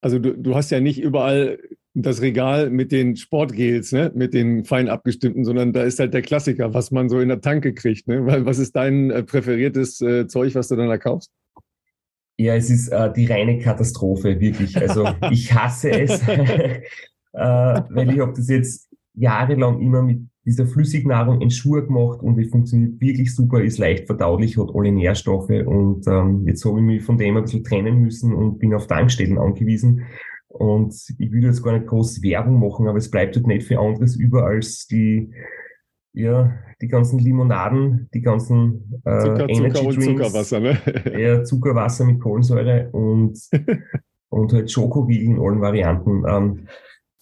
Also 0.00 0.18
du, 0.18 0.36
du 0.36 0.54
hast 0.54 0.70
ja 0.70 0.80
nicht 0.80 1.00
überall 1.00 1.58
das 1.94 2.22
Regal 2.22 2.70
mit 2.70 2.90
den 2.90 3.16
Sportgels, 3.16 3.92
ne? 3.92 4.10
mit 4.14 4.32
den 4.32 4.64
fein 4.64 4.88
abgestimmten, 4.88 5.44
sondern 5.44 5.72
da 5.72 5.82
ist 5.82 6.00
halt 6.00 6.14
der 6.14 6.22
Klassiker, 6.22 6.72
was 6.72 6.90
man 6.90 7.08
so 7.08 7.20
in 7.20 7.28
der 7.28 7.42
Tanke 7.42 7.74
kriegt. 7.74 8.08
Ne? 8.08 8.24
Was 8.46 8.58
ist 8.58 8.74
dein 8.74 9.10
äh, 9.10 9.22
präferiertes 9.22 10.00
äh, 10.00 10.26
Zeug, 10.26 10.54
was 10.54 10.68
du 10.68 10.76
dann 10.76 10.88
da 10.88 10.96
kaufst? 10.96 11.30
Ja, 12.38 12.54
es 12.54 12.70
ist 12.70 12.88
äh, 12.88 13.12
die 13.12 13.26
reine 13.26 13.58
Katastrophe, 13.58 14.40
wirklich. 14.40 14.76
Also 14.76 15.06
ich 15.30 15.52
hasse 15.52 15.90
es, 15.90 16.26
äh, 16.28 16.82
weil 17.34 18.10
ich 18.10 18.20
habe 18.20 18.32
das 18.34 18.48
jetzt 18.48 18.88
jahrelang 19.14 19.80
immer 19.80 20.02
mit 20.02 20.22
dieser 20.44 20.66
Flüssignahrung 20.66 21.40
in 21.40 21.50
Schuhe 21.50 21.84
gemacht 21.86 22.20
und 22.20 22.36
die 22.36 22.46
funktioniert 22.46 23.00
wirklich 23.00 23.34
super, 23.34 23.62
ist 23.62 23.78
leicht 23.78 24.06
verdaulich, 24.06 24.58
hat 24.58 24.74
alle 24.74 24.90
Nährstoffe 24.90 25.50
und 25.50 26.06
ähm, 26.08 26.46
jetzt 26.46 26.64
habe 26.64 26.80
ich 26.80 26.84
mich 26.84 27.02
von 27.02 27.16
dem 27.16 27.36
ein 27.36 27.44
bisschen 27.44 27.62
trennen 27.62 28.00
müssen 28.00 28.34
und 28.34 28.58
bin 28.58 28.74
auf 28.74 28.86
Tankstellen 28.86 29.38
angewiesen. 29.38 30.04
Und 30.48 30.94
ich 31.18 31.32
will 31.32 31.44
jetzt 31.44 31.62
gar 31.62 31.72
nicht 31.72 31.86
groß 31.86 32.22
Werbung 32.22 32.60
machen, 32.60 32.86
aber 32.86 32.98
es 32.98 33.10
bleibt 33.10 33.36
halt 33.36 33.46
nicht 33.46 33.66
für 33.66 33.78
anderes 33.78 34.16
über 34.16 34.44
als 34.44 34.86
die, 34.86 35.32
ja, 36.12 36.52
die 36.82 36.88
ganzen 36.88 37.18
Limonaden, 37.20 38.08
die 38.12 38.20
ganzen 38.20 39.00
äh, 39.04 39.20
Zucker, 39.20 39.48
Energy 39.48 39.72
Zucker 39.72 39.94
Drinks, 39.94 40.04
Zuckerwasser, 40.04 40.60
ne? 40.60 40.78
ja, 41.18 41.44
Zuckerwasser 41.44 42.04
mit 42.04 42.20
Kohlensäure 42.20 42.90
und, 42.90 43.38
und 44.28 44.52
halt 44.52 44.70
Schokoriegel 44.70 45.36
in 45.36 45.40
allen 45.40 45.62
Varianten. 45.62 46.24
Ähm, 46.28 46.66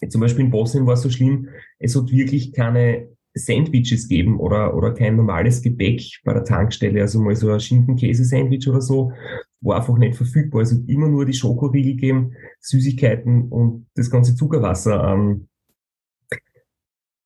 zum 0.09 0.21
Beispiel 0.21 0.45
in 0.45 0.51
Bosnien 0.51 0.87
war 0.87 0.95
es 0.95 1.03
so 1.03 1.11
schlimm, 1.11 1.49
es 1.79 1.95
hat 1.95 2.11
wirklich 2.11 2.53
keine 2.53 3.09
Sandwiches 3.35 4.09
geben 4.09 4.41
oder, 4.41 4.77
oder 4.77 4.93
kein 4.93 5.17
normales 5.17 5.63
Gebäck 5.63 6.03
bei 6.25 6.33
der 6.33 6.45
Tankstelle, 6.45 7.01
also 7.01 7.21
mal 7.21 7.37
so 7.37 7.51
ein 7.51 7.61
Schinken-Käse-Sandwich 7.61 8.69
oder 8.69 8.81
so, 8.81 9.13
war 9.61 9.77
einfach 9.77 9.99
nicht 9.99 10.17
verfügbar. 10.17 10.63
Es 10.63 10.73
hat 10.73 10.81
immer 10.89 11.09
nur 11.09 11.27
die 11.27 11.35
Schokoriegel 11.35 11.95
gegeben, 11.95 12.33
Süßigkeiten 12.61 13.49
und 13.49 13.87
das 13.95 14.11
ganze 14.11 14.35
Zuckerwasser. 14.35 15.13
Ähm, 15.13 15.49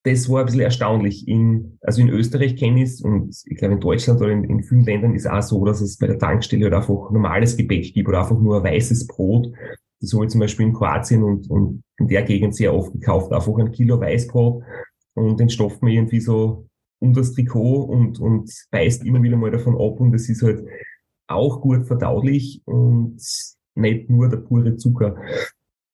das 0.02 0.28
war 0.28 0.40
ein 0.40 0.46
bisschen 0.46 0.60
erstaunlich. 0.60 1.26
In, 1.26 1.78
also 1.80 2.02
in 2.02 2.10
Österreich 2.10 2.56
kenne 2.56 2.82
ich 2.82 2.90
es 2.90 3.00
und 3.00 3.34
ich 3.46 3.56
glaube 3.56 3.74
in 3.74 3.80
Deutschland 3.80 4.20
oder 4.20 4.32
in, 4.32 4.44
in 4.44 4.62
vielen 4.62 4.84
Ländern 4.84 5.14
ist 5.14 5.24
es 5.24 5.30
auch 5.30 5.42
so, 5.42 5.64
dass 5.64 5.80
es 5.80 5.96
bei 5.96 6.06
der 6.06 6.18
Tankstelle 6.18 6.64
halt 6.64 6.74
einfach 6.74 7.10
normales 7.10 7.56
Gebäck 7.56 7.94
gibt 7.94 8.08
oder 8.08 8.20
einfach 8.20 8.38
nur 8.38 8.62
weißes 8.62 9.06
Brot 9.06 9.50
das 10.04 10.14
habe 10.14 10.26
ich 10.26 10.30
zum 10.30 10.40
Beispiel 10.40 10.66
in 10.66 10.72
Kroatien 10.72 11.22
und, 11.22 11.48
und 11.50 11.82
in 11.98 12.08
der 12.08 12.22
Gegend 12.22 12.54
sehr 12.54 12.74
oft 12.74 12.92
gekauft. 12.92 13.32
Einfach 13.32 13.56
ein 13.58 13.72
Kilo 13.72 14.00
Weißbrot 14.00 14.62
und 15.14 15.40
den 15.40 15.48
stopft 15.48 15.82
man 15.82 15.92
irgendwie 15.92 16.20
so 16.20 16.66
um 17.00 17.12
das 17.12 17.32
Trikot 17.32 17.82
und, 17.82 18.18
und 18.20 18.50
beißt 18.70 19.04
immer 19.04 19.22
wieder 19.22 19.36
mal 19.36 19.50
davon 19.50 19.74
ab 19.74 20.00
und 20.00 20.14
es 20.14 20.28
ist 20.28 20.42
halt 20.42 20.64
auch 21.26 21.60
gut 21.60 21.86
verdaulich 21.86 22.62
und 22.64 23.20
nicht 23.74 24.10
nur 24.10 24.28
der 24.28 24.38
pure 24.38 24.76
Zucker. 24.76 25.16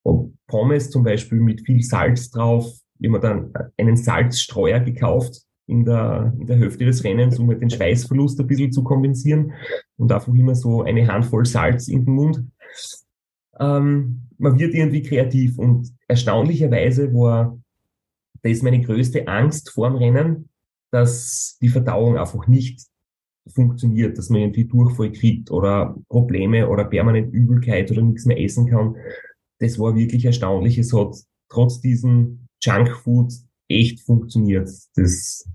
Und 0.03 0.37
Pommes 0.47 0.89
zum 0.89 1.03
Beispiel 1.03 1.39
mit 1.39 1.61
viel 1.61 1.81
Salz 1.81 2.29
drauf, 2.29 2.71
man 2.99 3.21
dann 3.21 3.53
einen 3.77 3.95
Salzstreuer 3.95 4.79
gekauft 4.79 5.41
in 5.67 5.85
der, 5.85 6.33
in 6.39 6.47
der 6.47 6.57
Hälfte 6.57 6.85
des 6.85 7.03
Rennens, 7.03 7.39
um 7.39 7.47
halt 7.47 7.61
den 7.61 7.69
Schweißverlust 7.69 8.39
ein 8.39 8.47
bisschen 8.47 8.71
zu 8.71 8.83
kompensieren 8.83 9.53
und 9.97 10.11
einfach 10.11 10.33
immer 10.33 10.55
so 10.55 10.83
eine 10.83 11.07
Handvoll 11.07 11.45
Salz 11.45 11.87
in 11.87 12.05
den 12.05 12.13
Mund 12.13 12.43
ähm, 13.61 14.23
man 14.37 14.59
wird 14.59 14.73
irgendwie 14.73 15.03
kreativ 15.03 15.57
und 15.59 15.93
erstaunlicherweise 16.07 17.13
war 17.13 17.57
das 18.41 18.63
meine 18.63 18.81
größte 18.81 19.27
Angst 19.27 19.69
vorm 19.69 19.95
Rennen, 19.95 20.49
dass 20.89 21.57
die 21.61 21.69
Verdauung 21.69 22.17
einfach 22.17 22.47
nicht 22.47 22.81
funktioniert, 23.47 24.17
dass 24.17 24.29
man 24.29 24.41
irgendwie 24.41 24.65
Durchfall 24.65 25.11
kriegt 25.11 25.51
oder 25.51 25.95
Probleme 26.09 26.67
oder 26.67 26.85
permanent 26.85 27.33
Übelkeit 27.33 27.91
oder 27.91 28.01
nichts 28.01 28.25
mehr 28.25 28.39
essen 28.41 28.67
kann. 28.67 28.95
Das 29.59 29.77
war 29.77 29.95
wirklich 29.95 30.25
erstaunlich. 30.25 30.77
Es 30.79 30.91
hat 30.91 31.15
trotz 31.49 31.79
diesem 31.81 32.47
Junkfood 32.63 33.31
echt 33.67 33.99
funktioniert. 34.01 34.69
Das 34.95 35.45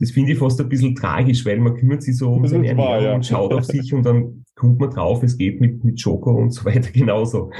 das 0.00 0.12
finde 0.12 0.32
ich 0.32 0.38
fast 0.38 0.60
ein 0.60 0.68
bisschen 0.68 0.94
tragisch, 0.94 1.44
weil 1.44 1.58
man 1.58 1.74
kümmert 1.74 2.02
sich 2.02 2.16
so 2.16 2.30
um 2.30 2.46
seine 2.46 2.68
Ernährung 2.68 3.04
ja. 3.04 3.14
und 3.14 3.26
schaut 3.26 3.52
auf 3.52 3.64
sich 3.64 3.92
und 3.92 4.04
dann 4.04 4.44
kommt 4.58 4.80
man 4.80 4.90
drauf, 4.90 5.22
es 5.22 5.38
geht 5.38 5.60
mit, 5.60 5.84
mit 5.84 6.00
Schoko 6.00 6.32
und 6.32 6.50
so 6.50 6.64
weiter 6.64 6.90
genauso. 6.92 7.50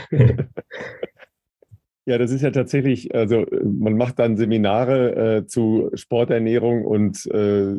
Ja, 2.07 2.19
das 2.19 2.31
ist 2.31 2.43
ja 2.43 2.51
tatsächlich, 2.51 3.15
also 3.15 3.47
man 3.63 3.97
macht 3.97 4.19
dann 4.19 4.37
Seminare 4.37 5.37
äh, 5.37 5.47
zu 5.47 5.91
Sporternährung 5.95 6.85
und 6.85 7.27
äh, 7.27 7.75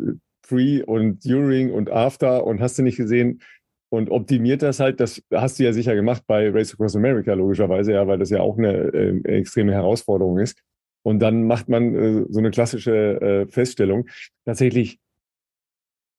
Pre 0.47 0.85
und 0.85 1.25
During 1.25 1.71
und 1.71 1.91
After 1.91 2.45
und 2.45 2.61
hast 2.61 2.77
du 2.77 2.83
nicht 2.83 2.97
gesehen 2.97 3.41
und 3.89 4.11
optimiert 4.11 4.61
das 4.61 4.79
halt, 4.79 4.99
das 4.99 5.21
hast 5.33 5.59
du 5.59 5.63
ja 5.63 5.73
sicher 5.73 5.95
gemacht 5.95 6.23
bei 6.27 6.49
Race 6.49 6.73
Across 6.73 6.95
America 6.95 7.33
logischerweise, 7.33 7.93
ja, 7.93 8.07
weil 8.07 8.19
das 8.19 8.29
ja 8.29 8.39
auch 8.39 8.57
eine 8.57 8.73
äh, 8.93 9.37
extreme 9.39 9.73
Herausforderung 9.73 10.37
ist. 10.37 10.61
Und 11.03 11.19
dann 11.19 11.45
macht 11.45 11.69
man 11.69 11.95
äh, 11.95 12.25
so 12.29 12.39
eine 12.39 12.51
klassische 12.51 13.19
äh, 13.21 13.47
Feststellung. 13.47 14.07
Tatsächlich, 14.45 14.99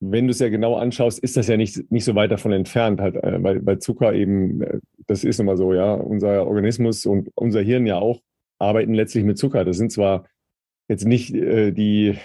wenn 0.01 0.27
du 0.27 0.31
es 0.31 0.39
ja 0.39 0.49
genau 0.49 0.77
anschaust, 0.77 1.19
ist 1.19 1.37
das 1.37 1.47
ja 1.47 1.57
nicht, 1.57 1.91
nicht 1.93 2.05
so 2.05 2.15
weit 2.15 2.31
davon 2.31 2.53
entfernt, 2.53 3.01
halt, 3.01 3.17
äh, 3.17 3.43
weil, 3.43 3.65
weil 3.65 3.79
Zucker 3.79 4.15
eben, 4.15 4.63
äh, 4.63 4.81
das 5.07 5.25
ist 5.25 5.39
immer 5.39 5.57
so, 5.57 5.75
ja, 5.75 5.95
unser 5.95 6.47
Organismus 6.47 7.07
und 7.07 7.31
unser 7.35 7.61
Hirn 7.61 7.87
ja 7.87 7.99
auch 7.99 8.21
arbeiten 8.59 8.95
letztlich 8.95 9.25
mit 9.25 9.39
Zucker. 9.39 9.65
Das 9.65 9.77
sind 9.77 9.93
zwar 9.93 10.27
jetzt 10.89 11.07
nicht 11.07 11.35
äh, 11.35 11.73
die, 11.73 12.17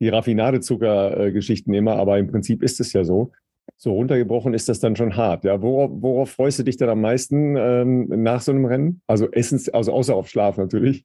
die 0.00 0.08
Raffinadezucker-Geschichten 0.08 1.72
immer, 1.72 1.96
aber 1.96 2.18
im 2.18 2.26
Prinzip 2.26 2.62
ist 2.62 2.80
es 2.80 2.92
ja 2.92 3.04
so. 3.04 3.32
So 3.76 3.92
runtergebrochen 3.92 4.52
ist 4.52 4.68
das 4.68 4.80
dann 4.80 4.96
schon 4.96 5.16
hart. 5.16 5.44
Ja, 5.44 5.62
worauf, 5.62 5.90
worauf 5.94 6.30
freust 6.30 6.58
du 6.58 6.64
dich 6.64 6.76
dann 6.76 6.88
am 6.88 7.00
meisten 7.00 7.56
ähm, 7.56 8.08
nach 8.08 8.40
so 8.40 8.50
einem 8.50 8.64
Rennen? 8.64 9.02
Also 9.06 9.30
Essens, 9.30 9.68
also 9.68 9.92
außer 9.92 10.14
auf 10.14 10.28
Schlaf 10.28 10.58
natürlich 10.58 11.04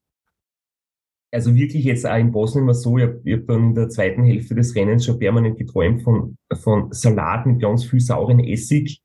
also 1.36 1.54
wirklich 1.54 1.84
jetzt 1.84 2.08
auch 2.08 2.18
in 2.18 2.32
Bosnien 2.32 2.66
war 2.66 2.72
es 2.72 2.82
so, 2.82 2.98
ich 2.98 3.04
habe 3.04 3.22
hab 3.28 3.48
dann 3.48 3.64
in 3.70 3.76
der 3.76 3.90
zweiten 3.90 4.24
Hälfte 4.24 4.56
des 4.56 4.74
Rennens 4.74 5.06
schon 5.06 5.20
permanent 5.20 5.58
geträumt 5.58 6.02
von, 6.02 6.38
von 6.54 6.94
Salat 6.94 7.46
mit 7.46 7.62
ganz 7.62 7.84
viel 7.84 8.00
sauren 8.00 8.40
Essig, 8.40 9.04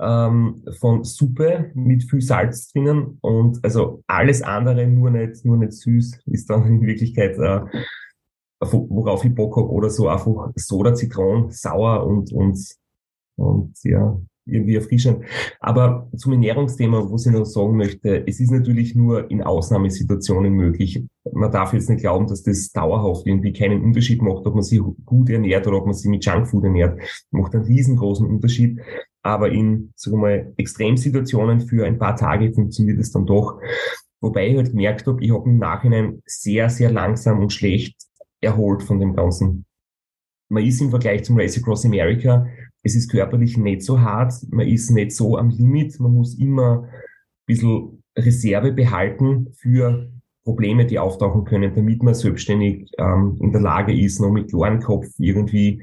ähm, 0.00 0.64
von 0.80 1.04
Suppe 1.04 1.70
mit 1.74 2.02
viel 2.02 2.20
Salz 2.20 2.72
drinnen 2.72 3.18
und 3.20 3.64
also 3.64 4.02
alles 4.08 4.42
andere 4.42 4.88
nur 4.88 5.10
nicht, 5.10 5.44
nur 5.44 5.56
nicht 5.56 5.72
süß 5.72 6.22
ist 6.26 6.50
dann 6.50 6.66
in 6.66 6.80
Wirklichkeit, 6.82 7.38
äh, 7.38 7.60
worauf 8.60 9.24
ich 9.24 9.32
Bock 9.32 9.56
habe 9.56 9.70
oder 9.70 9.88
so 9.88 10.08
einfach 10.08 10.50
Soda, 10.56 10.94
Zitron, 10.94 11.50
sauer 11.50 12.04
und, 12.04 12.32
und, 12.32 12.58
und 13.36 13.72
ja, 13.84 14.20
irgendwie 14.48 14.76
erfrischend. 14.76 15.24
Aber 15.60 16.08
zum 16.16 16.32
Ernährungsthema, 16.32 17.10
was 17.10 17.26
ich 17.26 17.32
noch 17.32 17.44
sagen 17.44 17.76
möchte, 17.76 18.26
es 18.26 18.40
ist 18.40 18.50
natürlich 18.50 18.94
nur 18.94 19.30
in 19.30 19.42
Ausnahmesituationen 19.42 20.52
möglich. 20.52 21.04
Man 21.32 21.52
darf 21.52 21.72
jetzt 21.74 21.90
nicht 21.90 22.00
glauben, 22.00 22.26
dass 22.26 22.42
das 22.42 22.70
dauerhaft 22.72 23.26
irgendwie 23.26 23.52
keinen 23.52 23.82
Unterschied 23.82 24.22
macht, 24.22 24.46
ob 24.46 24.54
man 24.54 24.62
sich 24.62 24.80
gut 25.04 25.30
ernährt 25.30 25.66
oder 25.66 25.78
ob 25.78 25.86
man 25.86 25.94
sich 25.94 26.10
mit 26.10 26.24
Junkfood 26.24 26.64
ernährt. 26.64 27.00
Macht 27.30 27.54
einen 27.54 27.64
riesengroßen 27.64 28.26
Unterschied. 28.26 28.80
aber 29.22 29.50
in, 29.50 29.92
sagen 29.96 30.16
wir 30.16 30.20
mal, 30.20 30.52
Extremsituationen 30.56 31.60
für 31.60 31.84
ein 31.86 31.98
paar 31.98 32.16
Tage 32.16 32.52
funktioniert 32.52 32.98
es 32.98 33.12
dann 33.12 33.26
doch. 33.26 33.60
Wobei 34.20 34.48
ich 34.48 34.56
halt 34.56 34.70
gemerkt 34.70 35.06
habe, 35.06 35.22
ich 35.22 35.32
habe 35.32 35.48
im 35.48 35.58
Nachhinein 35.58 36.22
sehr, 36.26 36.70
sehr 36.70 36.90
langsam 36.90 37.40
und 37.40 37.52
schlecht 37.52 37.96
erholt 38.40 38.82
von 38.82 39.00
dem 39.00 39.14
Ganzen. 39.14 39.64
Man 40.48 40.64
ist 40.64 40.80
im 40.80 40.90
Vergleich 40.90 41.24
zum 41.24 41.38
Race 41.38 41.58
Across 41.58 41.84
America, 41.84 42.46
es 42.88 42.96
ist 42.96 43.10
körperlich 43.10 43.56
nicht 43.56 43.82
so 43.82 44.00
hart, 44.00 44.32
man 44.50 44.66
ist 44.66 44.90
nicht 44.90 45.12
so 45.12 45.36
am 45.36 45.50
Limit, 45.50 46.00
man 46.00 46.12
muss 46.12 46.38
immer 46.38 46.84
ein 46.84 46.90
bisschen 47.46 48.02
Reserve 48.16 48.72
behalten 48.72 49.52
für 49.54 50.10
Probleme, 50.44 50.86
die 50.86 50.98
auftauchen 50.98 51.44
können, 51.44 51.74
damit 51.74 52.02
man 52.02 52.14
selbstständig 52.14 52.90
ähm, 52.98 53.36
in 53.40 53.52
der 53.52 53.60
Lage 53.60 53.92
ist, 53.92 54.20
noch 54.20 54.30
mit 54.30 54.50
klaren 54.50 54.80
Kopf 54.80 55.06
irgendwie 55.18 55.82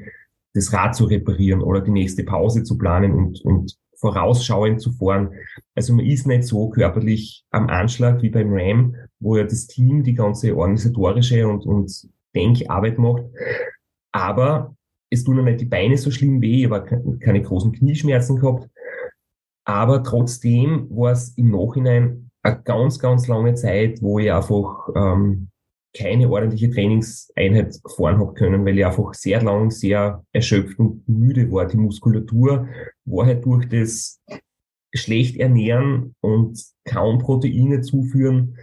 das 0.54 0.74
Rad 0.74 0.96
zu 0.96 1.06
reparieren 1.06 1.62
oder 1.62 1.82
die 1.82 1.92
nächste 1.92 2.24
Pause 2.24 2.64
zu 2.64 2.78
planen 2.78 3.14
und, 3.14 3.42
und 3.42 3.78
vorausschauend 3.98 4.82
zu 4.82 4.92
fahren. 4.92 5.30
Also 5.76 5.94
man 5.94 6.06
ist 6.06 6.26
nicht 6.26 6.44
so 6.44 6.70
körperlich 6.70 7.46
am 7.52 7.68
Anschlag 7.68 8.22
wie 8.24 8.30
beim 8.30 8.52
RAM, 8.52 8.96
wo 9.20 9.38
ja 9.38 9.44
das 9.44 9.68
Team 9.68 10.04
die 10.04 10.16
ganze 10.16 10.58
organisatorische 10.58 11.48
und, 11.48 11.66
und 11.66 12.10
Denkarbeit 12.34 12.98
macht. 12.98 13.24
Aber 14.12 14.76
es 15.16 15.24
tun 15.24 15.38
ja 15.38 15.44
nicht 15.44 15.62
die 15.62 15.66
Beine 15.66 15.98
so 15.98 16.12
schlimm 16.12 16.42
weh, 16.42 16.66
ich 16.66 16.70
habe 16.72 17.18
keine 17.20 17.42
großen 17.42 17.72
Knieschmerzen 17.72 18.40
gehabt. 18.40 18.70
Aber 19.66 20.04
trotzdem 20.04 20.88
war 20.90 21.12
es 21.12 21.30
im 21.38 21.52
Nachhinein 21.52 22.30
eine 22.44 22.62
ganz, 22.64 23.00
ganz 23.00 23.28
lange 23.28 23.56
Zeit, 23.56 24.02
wo 24.02 24.20
ich 24.20 24.32
einfach 24.32 24.90
ähm, 24.96 25.50
keine 25.98 26.30
ordentliche 26.30 26.70
Trainingseinheit 26.70 27.80
fahren 27.96 28.20
habe 28.20 28.34
können, 28.34 28.66
weil 28.66 28.78
ich 28.78 28.86
einfach 28.86 29.14
sehr 29.14 29.42
lang 29.42 29.72
sehr 29.72 30.24
erschöpft 30.32 30.78
und 30.78 31.08
müde 31.08 31.52
war. 31.52 31.66
Die 31.66 31.78
Muskulatur 31.78 32.68
war 33.06 33.26
halt 33.26 33.46
durch 33.46 33.68
das 33.70 34.22
schlecht 34.94 35.38
ernähren 35.38 36.16
und 36.22 36.62
kaum 36.86 37.20
Proteine 37.20 37.82
zuführen 37.82 38.58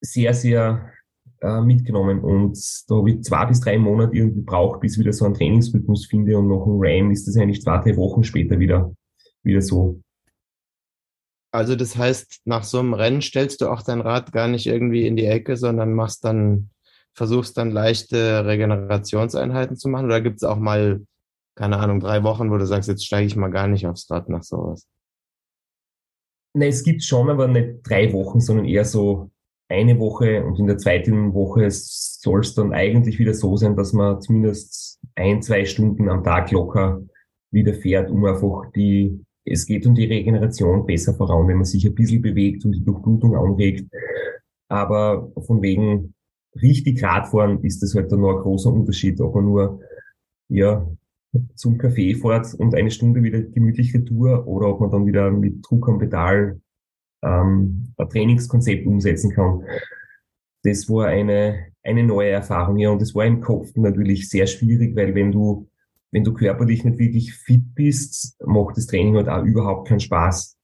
sehr, 0.00 0.34
sehr 0.34 0.92
äh, 1.40 1.60
mitgenommen. 1.60 2.20
Und 2.20 2.58
da 2.88 2.96
habe 2.96 3.10
ich 3.10 3.22
zwei 3.22 3.46
bis 3.46 3.60
drei 3.60 3.78
Monate 3.78 4.16
irgendwie 4.16 4.42
braucht, 4.42 4.80
bis 4.80 4.94
ich 4.94 5.00
wieder 5.00 5.12
so 5.12 5.24
einen 5.24 5.34
Trainingsrhythmus 5.34 6.06
finde 6.06 6.38
und 6.38 6.48
nach 6.48 6.64
dem 6.64 6.78
RAM 6.78 7.10
ist 7.10 7.26
das 7.26 7.36
eigentlich 7.36 7.62
zwei, 7.62 7.78
drei 7.78 7.96
Wochen 7.96 8.24
später 8.24 8.58
wieder, 8.58 8.94
wieder 9.42 9.60
so. 9.60 10.00
Also 11.52 11.74
das 11.74 11.96
heißt, 11.96 12.42
nach 12.44 12.64
so 12.64 12.78
einem 12.78 12.94
Rennen 12.94 13.22
stellst 13.22 13.60
du 13.60 13.68
auch 13.68 13.82
dein 13.82 14.00
Rad 14.00 14.32
gar 14.32 14.48
nicht 14.48 14.66
irgendwie 14.66 15.06
in 15.06 15.16
die 15.16 15.26
Ecke, 15.26 15.56
sondern 15.56 15.94
machst 15.94 16.24
dann, 16.24 16.70
versuchst 17.14 17.56
dann 17.56 17.70
leichte 17.70 18.44
Regenerationseinheiten 18.44 19.76
zu 19.76 19.88
machen? 19.88 20.06
Oder 20.06 20.20
gibt 20.20 20.36
es 20.36 20.44
auch 20.44 20.58
mal, 20.58 21.00
keine 21.54 21.78
Ahnung, 21.78 22.00
drei 22.00 22.22
Wochen, 22.24 22.50
wo 22.50 22.58
du 22.58 22.66
sagst, 22.66 22.88
jetzt 22.88 23.06
steige 23.06 23.26
ich 23.26 23.36
mal 23.36 23.50
gar 23.50 23.68
nicht 23.68 23.86
aufs 23.86 24.10
Rad 24.10 24.28
nach 24.28 24.42
sowas? 24.42 24.86
Nein, 26.54 26.68
es 26.68 26.82
gibt 26.82 27.02
schon, 27.04 27.30
aber 27.30 27.48
nicht 27.48 27.80
drei 27.82 28.12
Wochen, 28.12 28.40
sondern 28.40 28.66
eher 28.66 28.84
so 28.84 29.30
eine 29.68 29.98
Woche 29.98 30.44
und 30.44 30.58
in 30.58 30.66
der 30.66 30.78
zweiten 30.78 31.34
Woche 31.34 31.68
soll 31.70 32.40
es 32.40 32.54
dann 32.54 32.72
eigentlich 32.72 33.18
wieder 33.18 33.34
so 33.34 33.56
sein, 33.56 33.76
dass 33.76 33.92
man 33.92 34.20
zumindest 34.20 35.00
ein, 35.14 35.42
zwei 35.42 35.64
Stunden 35.64 36.08
am 36.08 36.22
Tag 36.22 36.52
locker 36.52 37.02
wieder 37.50 37.74
fährt, 37.74 38.10
um 38.10 38.24
einfach 38.24 38.70
die 38.74 39.20
es 39.46 39.64
geht 39.64 39.86
um 39.86 39.94
die 39.94 40.04
Regeneration 40.04 40.84
besser 40.84 41.14
voran, 41.14 41.46
wenn 41.46 41.56
man 41.56 41.64
sich 41.64 41.86
ein 41.86 41.94
bisschen 41.94 42.20
bewegt 42.20 42.64
und 42.64 42.72
die 42.72 42.84
Durchblutung 42.84 43.36
anregt. 43.36 43.88
Aber 44.68 45.30
von 45.46 45.62
wegen 45.62 46.14
richtig 46.60 47.02
Radfahren 47.02 47.62
ist 47.62 47.82
das 47.82 47.94
halt 47.94 48.10
dann 48.10 48.20
noch 48.20 48.36
ein 48.36 48.42
großer 48.42 48.72
Unterschied, 48.72 49.20
ob 49.20 49.36
man 49.36 49.44
nur, 49.44 49.80
ja, 50.48 50.86
zum 51.54 51.78
Café 51.78 52.20
fährt 52.20 52.54
und 52.54 52.74
eine 52.74 52.90
Stunde 52.90 53.22
wieder 53.22 53.42
gemütliche 53.42 54.04
Tour 54.04 54.46
oder 54.46 54.68
ob 54.68 54.80
man 54.80 54.90
dann 54.90 55.06
wieder 55.06 55.30
mit 55.30 55.64
Druck 55.68 55.88
am 55.88 55.98
Pedal 55.98 56.60
ähm, 57.22 57.92
ein 57.96 58.08
Trainingskonzept 58.08 58.86
umsetzen 58.86 59.32
kann. 59.32 59.62
Das 60.62 60.88
war 60.88 61.06
eine, 61.06 61.66
eine 61.82 62.02
neue 62.02 62.30
Erfahrung, 62.30 62.78
ja, 62.78 62.90
und 62.90 63.00
das 63.00 63.14
war 63.14 63.24
im 63.24 63.40
Kopf 63.40 63.68
natürlich 63.76 64.28
sehr 64.28 64.46
schwierig, 64.46 64.96
weil 64.96 65.14
wenn 65.14 65.32
du 65.32 65.68
wenn 66.16 66.24
du 66.24 66.32
körperlich 66.32 66.82
nicht 66.82 66.98
wirklich 66.98 67.34
fit 67.34 67.74
bist, 67.74 68.36
macht 68.44 68.76
das 68.78 68.86
Training 68.86 69.16
halt 69.16 69.28
auch 69.28 69.44
überhaupt 69.44 69.88
keinen 69.88 70.00
Spaß. 70.00 70.56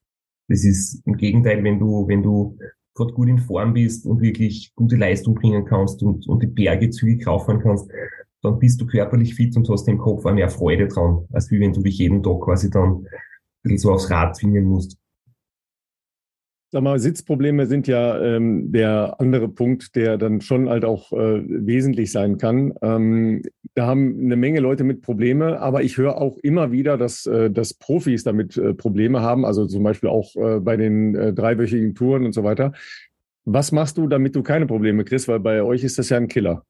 Das 0.49 0.65
ist 0.65 1.07
im 1.07 1.17
Gegenteil, 1.17 1.63
wenn 1.63 1.79
du, 1.79 2.07
wenn 2.09 2.23
du 2.23 2.57
gerade 2.95 3.13
gut 3.13 3.29
in 3.29 3.39
Form 3.39 3.75
bist 3.75 4.07
und 4.07 4.21
wirklich 4.21 4.73
gute 4.75 4.97
Leistung 4.97 5.35
bringen 5.35 5.65
kannst 5.65 6.03
und, 6.03 6.27
und 6.27 6.43
die 6.43 6.47
Berge 6.47 6.91
zügig 6.91 7.27
rauffahren 7.27 7.61
kannst, 7.61 7.91
dann 8.43 8.59
bist 8.59 8.81
du 8.81 8.87
körperlich 8.87 9.35
fit 9.35 9.57
und 9.57 9.69
hast 9.69 9.89
im 9.89 9.99
Kopf 9.99 10.25
auch 10.25 10.33
mehr 10.33 10.49
Freude 10.49 10.89
dran, 10.89 11.27
als 11.33 11.51
wie 11.51 11.61
wenn 11.61 11.73
du 11.73 11.83
dich 11.83 11.99
jeden 11.99 12.23
Tag 12.23 12.41
quasi 12.41 12.71
dann 12.71 12.89
ein 12.89 13.07
bisschen 13.63 13.79
so 13.79 13.93
aufs 13.93 14.11
Rad 14.11 14.37
zwingen 14.37 14.65
musst. 14.65 14.97
Sag 16.75 16.83
mal, 16.83 16.99
Sitzprobleme 16.99 17.67
sind 17.67 17.87
ja 17.87 18.19
ähm, 18.19 18.73
der 18.73 19.21
andere 19.21 19.47
Punkt, 19.51 19.95
der 19.95 20.17
dann 20.17 20.41
schon 20.41 20.71
halt 20.71 20.87
auch 20.87 21.13
äh, 21.13 21.43
wesentlich 21.47 22.11
sein 22.11 22.39
kann. 22.39 22.73
Ähm, 22.81 23.43
da 23.75 23.87
haben 23.87 24.19
eine 24.19 24.37
Menge 24.37 24.61
Leute 24.61 24.83
mit 24.83 25.03
Probleme, 25.03 25.61
aber 25.61 25.83
ich 25.83 25.99
höre 25.99 26.17
auch 26.17 26.39
immer 26.39 26.73
wieder, 26.73 26.97
dass, 26.97 27.27
äh, 27.27 27.51
dass 27.51 27.75
Profis 27.75 28.25
damit 28.25 28.57
äh, 28.57 28.73
Probleme 28.73 29.21
haben, 29.21 29.45
also 29.45 29.67
zum 29.67 29.83
Beispiel 29.83 30.09
auch 30.09 30.35
äh, 30.35 30.61
bei 30.61 30.79
den 30.79 31.15
äh, 31.15 31.35
dreiwöchigen 31.35 31.95
Touren 31.95 32.25
und 32.25 32.33
so 32.33 32.43
weiter. 32.43 32.73
Was 33.45 33.71
machst 33.71 33.99
du, 33.99 34.09
damit 34.09 34.35
du 34.35 34.43
keine 34.43 34.65
Probleme 34.65 35.05
kriegst? 35.05 35.29
Weil 35.29 35.41
bei 35.41 35.63
euch 35.63 35.85
ist 35.85 35.99
das 35.99 36.09
ja 36.09 36.17
ein 36.17 36.29
Killer. 36.29 36.65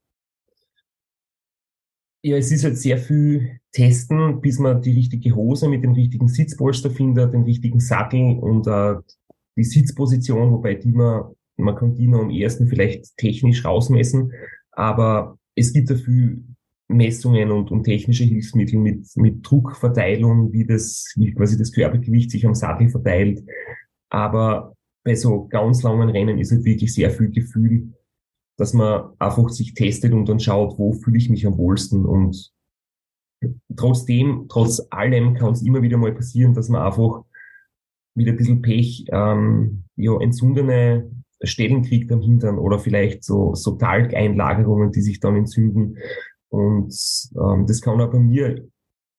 Ja, 2.25 2.37
es 2.37 2.51
ist 2.51 2.65
halt 2.65 2.77
sehr 2.77 2.99
viel 2.99 3.61
testen, 3.73 4.41
bis 4.41 4.59
man 4.59 4.81
die 4.81 4.93
richtige 4.93 5.35
Hose 5.35 5.69
mit 5.69 5.83
dem 5.83 5.93
richtigen 5.93 6.29
Sitzpolster 6.29 6.91
findet, 6.91 7.35
den 7.35 7.43
richtigen 7.43 7.81
Sattel 7.81 8.38
und 8.38 8.67
äh, 8.67 8.95
die 9.57 9.65
Sitzposition, 9.65 10.51
wobei 10.51 10.75
die 10.75 10.93
man, 10.93 11.25
man 11.57 11.77
kann 11.77 11.95
die 11.95 12.09
noch 12.09 12.21
am 12.21 12.31
ersten 12.31 12.67
vielleicht 12.67 13.17
technisch 13.17 13.65
rausmessen, 13.65 14.33
aber 14.73 15.38
es 15.55 15.73
gibt 15.73 15.91
dafür 15.91 16.37
Messungen 16.88 17.51
und, 17.51 17.71
und 17.71 17.85
technische 17.85 18.25
Hilfsmittel 18.25 18.79
mit, 18.79 19.07
mit 19.17 19.38
Druckverteilung, 19.43 20.53
wie 20.53 20.65
das, 20.65 21.12
wie 21.17 21.33
quasi 21.33 21.59
das 21.59 21.73
Körpergewicht 21.73 22.31
sich 22.31 22.47
am 22.47 22.55
Sattel 22.55 22.88
verteilt. 22.88 23.43
Aber 24.11 24.75
bei 25.05 25.15
so 25.15 25.47
ganz 25.49 25.83
langen 25.83 26.11
Rennen 26.11 26.38
ist 26.38 26.53
halt 26.53 26.65
wirklich 26.65 26.95
sehr 26.95 27.11
viel 27.11 27.31
Gefühl, 27.31 27.93
dass 28.57 28.75
man 28.75 29.11
einfach 29.19 29.49
sich 29.49 29.75
testet 29.75 30.12
und 30.12 30.29
dann 30.29 30.41
schaut, 30.41 30.79
wo 30.79 30.93
fühle 30.93 31.19
ich 31.19 31.31
mich 31.31 31.47
am 31.47 31.57
wohlsten. 31.57 32.05
Und 32.05 32.53
trotzdem, 33.77 34.47
trotz 34.49 34.87
allem 34.91 35.35
kann 35.35 35.53
es 35.53 35.62
immer 35.62 35.83
wieder 35.83 35.97
mal 35.97 36.12
passieren, 36.12 36.55
dass 36.55 36.69
man 36.69 36.83
einfach 36.83 37.25
mit 38.14 38.29
ein 38.29 38.37
bisschen 38.37 38.62
Pech 38.62 39.07
ähm, 39.11 39.85
ja, 39.96 40.18
entzündene 40.20 41.11
Stellen 41.42 41.83
kriegt 41.83 42.12
am 42.12 42.20
Hintern 42.20 42.59
oder 42.59 42.79
vielleicht 42.79 43.25
so, 43.25 43.55
so 43.55 43.72
Talgeinlagerungen, 43.72 44.92
die 44.92 45.01
sich 45.01 45.20
dann 45.20 45.37
entzünden. 45.37 45.98
Und 46.48 46.94
ähm, 47.35 47.66
das 47.66 47.81
kann 47.81 48.01
auch 48.01 48.11
bei 48.11 48.18
mir 48.18 48.68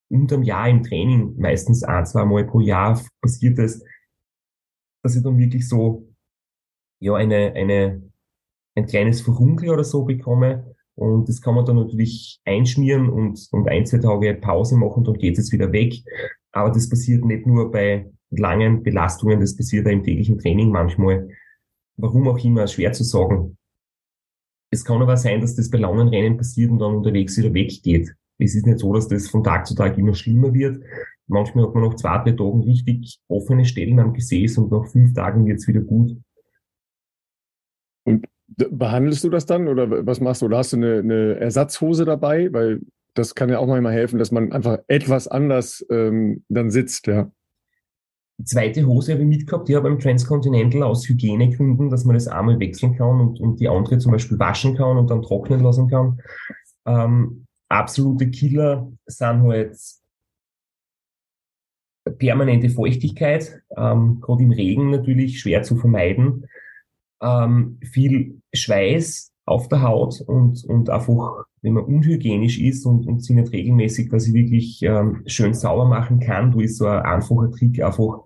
unterm 0.10 0.44
Jahr 0.44 0.70
im 0.70 0.84
Training, 0.84 1.36
meistens 1.38 1.84
ein, 1.84 2.06
zwei 2.06 2.24
Mal 2.26 2.46
pro 2.46 2.60
Jahr 2.60 3.02
passiert 3.22 3.58
es, 3.60 3.84
dass 5.02 5.16
ich 5.16 5.24
dann 5.24 5.38
wirklich 5.38 5.68
so 5.68 6.08
ja 7.00 7.16
eine, 7.16 7.54
eine, 7.54 8.04
ein 8.76 8.86
kleines 8.86 9.22
Verunkel 9.22 9.70
oder 9.70 9.84
so 9.84 10.04
bekomme. 10.04 10.76
Und 10.96 11.28
das 11.28 11.42
kann 11.42 11.56
man 11.56 11.66
dann 11.66 11.78
natürlich 11.78 12.40
einschmieren 12.46 13.10
und, 13.10 13.48
und 13.52 13.68
ein, 13.68 13.86
zwei 13.86 13.98
Tage 13.98 14.36
Pause 14.36 14.78
machen, 14.78 15.04
dann 15.04 15.16
geht 15.16 15.40
es 15.40 15.52
wieder 15.52 15.72
weg. 15.72 15.96
Aber 16.52 16.70
das 16.70 16.88
passiert 16.88 17.26
nicht 17.26 17.48
nur 17.48 17.72
bei 17.72 18.13
langen 18.40 18.84
Belastungen, 18.84 19.40
das 19.40 19.56
passiert 19.56 19.86
ja 19.86 19.92
im 19.92 20.04
täglichen 20.04 20.38
Training 20.38 20.70
manchmal. 20.70 21.30
Warum 21.98 22.28
auch 22.28 22.44
immer, 22.44 22.68
schwer 22.68 22.92
zu 22.94 23.04
sagen. 23.04 23.58
Es 24.72 24.84
kann 24.84 25.02
aber 25.02 25.18
sein, 25.18 25.40
dass 25.42 25.56
das 25.56 25.70
bei 25.70 25.78
langen 25.78 26.08
Rennen 26.08 26.38
passiert 26.38 26.72
und 26.72 26.80
dann 26.80 26.96
unterwegs 26.96 27.38
wieder 27.38 27.54
weggeht. 27.54 28.16
Es 28.40 28.56
ist 28.56 28.66
nicht 28.66 28.80
so, 28.80 28.92
dass 28.94 29.08
das 29.08 29.30
von 29.30 29.44
Tag 29.44 29.68
zu 29.68 29.76
Tag 29.76 29.98
immer 29.98 30.16
schlimmer 30.16 30.54
wird. 30.54 30.84
Manchmal 31.28 31.68
hat 31.68 31.76
man 31.76 31.84
nach 31.84 31.96
zwei, 31.96 32.18
drei 32.18 32.32
Tagen 32.32 32.64
richtig 32.64 33.20
offene 33.28 33.66
Stellen 33.66 34.00
am 34.00 34.14
Gesäß 34.14 34.58
und 34.58 34.72
nach 34.72 34.88
fünf 34.88 35.14
Tagen 35.14 35.46
wird 35.46 35.60
es 35.60 35.68
wieder 35.68 35.82
gut. 35.82 36.18
Und 38.04 38.26
behandelst 38.48 39.24
du 39.24 39.30
das 39.30 39.46
dann 39.46 39.68
oder 39.68 40.06
was 40.06 40.20
machst 40.20 40.42
du? 40.42 40.48
Oder 40.48 40.58
hast 40.58 40.74
du 40.74 40.78
eine, 40.78 41.00
eine 41.00 41.36
Ersatzhose 41.36 42.04
dabei? 42.04 42.52
Weil 42.52 42.82
das 43.14 43.36
kann 43.36 43.50
ja 43.50 43.60
auch 43.60 43.68
manchmal 43.68 43.94
helfen, 43.94 44.18
dass 44.18 44.32
man 44.32 44.52
einfach 44.52 44.80
etwas 44.88 45.28
anders 45.28 45.86
ähm, 45.92 46.44
dann 46.50 46.72
sitzt, 46.72 47.06
ja 47.06 47.32
zweite 48.46 48.86
Hose 48.86 49.14
habe 49.14 49.24
ich 49.24 49.28
mitgehabt, 49.28 49.68
die 49.68 49.76
habe 49.76 49.90
beim 49.90 50.00
Transcontinental 50.00 50.84
aus 50.84 51.08
Hygienegründen, 51.08 51.90
dass 51.90 52.06
man 52.06 52.16
das 52.16 52.28
einmal 52.28 52.60
wechseln 52.60 52.96
kann 52.96 53.20
und, 53.20 53.40
und 53.40 53.60
die 53.60 53.68
andere 53.68 53.98
zum 53.98 54.12
Beispiel 54.12 54.40
waschen 54.40 54.76
kann 54.76 54.98
und 54.98 55.10
dann 55.10 55.22
trocknen 55.22 55.62
lassen 55.62 55.90
kann. 55.90 56.20
Ähm, 56.86 57.46
absolute 57.70 58.30
Killer 58.30 58.92
sind 59.06 59.44
halt 59.44 59.78
permanente 62.18 62.70
Feuchtigkeit, 62.70 63.62
ähm, 63.78 64.20
gerade 64.22 64.44
im 64.44 64.52
Regen 64.52 64.92
natürlich 64.92 65.40
schwer 65.40 65.64
zu 65.64 65.78
vermeiden. 65.78 66.48
Ähm, 67.22 67.80
viel 67.82 68.42
Schweiß, 68.54 69.34
auf 69.46 69.68
der 69.68 69.82
Haut 69.82 70.22
und, 70.22 70.64
und 70.66 70.90
einfach, 70.90 71.46
wenn 71.62 71.74
man 71.74 71.84
unhygienisch 71.84 72.60
ist 72.60 72.86
und, 72.86 73.06
und 73.06 73.24
sie 73.24 73.34
nicht 73.34 73.52
regelmäßig 73.52 74.10
quasi 74.10 74.34
wirklich 74.34 74.82
ähm, 74.84 75.24
schön 75.26 75.54
sauber 75.54 75.86
machen 75.86 76.20
kann, 76.20 76.52
du 76.52 76.62
ist 76.62 76.78
so 76.78 76.88
ein 76.88 77.02
einfacher 77.02 77.52
Trick, 77.52 77.84
einfach 77.84 78.20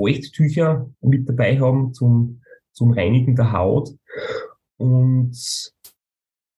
Feuchttücher 0.00 0.90
mit 1.02 1.28
dabei 1.28 1.60
haben 1.60 1.92
zum, 1.92 2.40
zum 2.72 2.92
Reinigen 2.92 3.36
der 3.36 3.52
Haut. 3.52 3.90
Und 4.78 5.36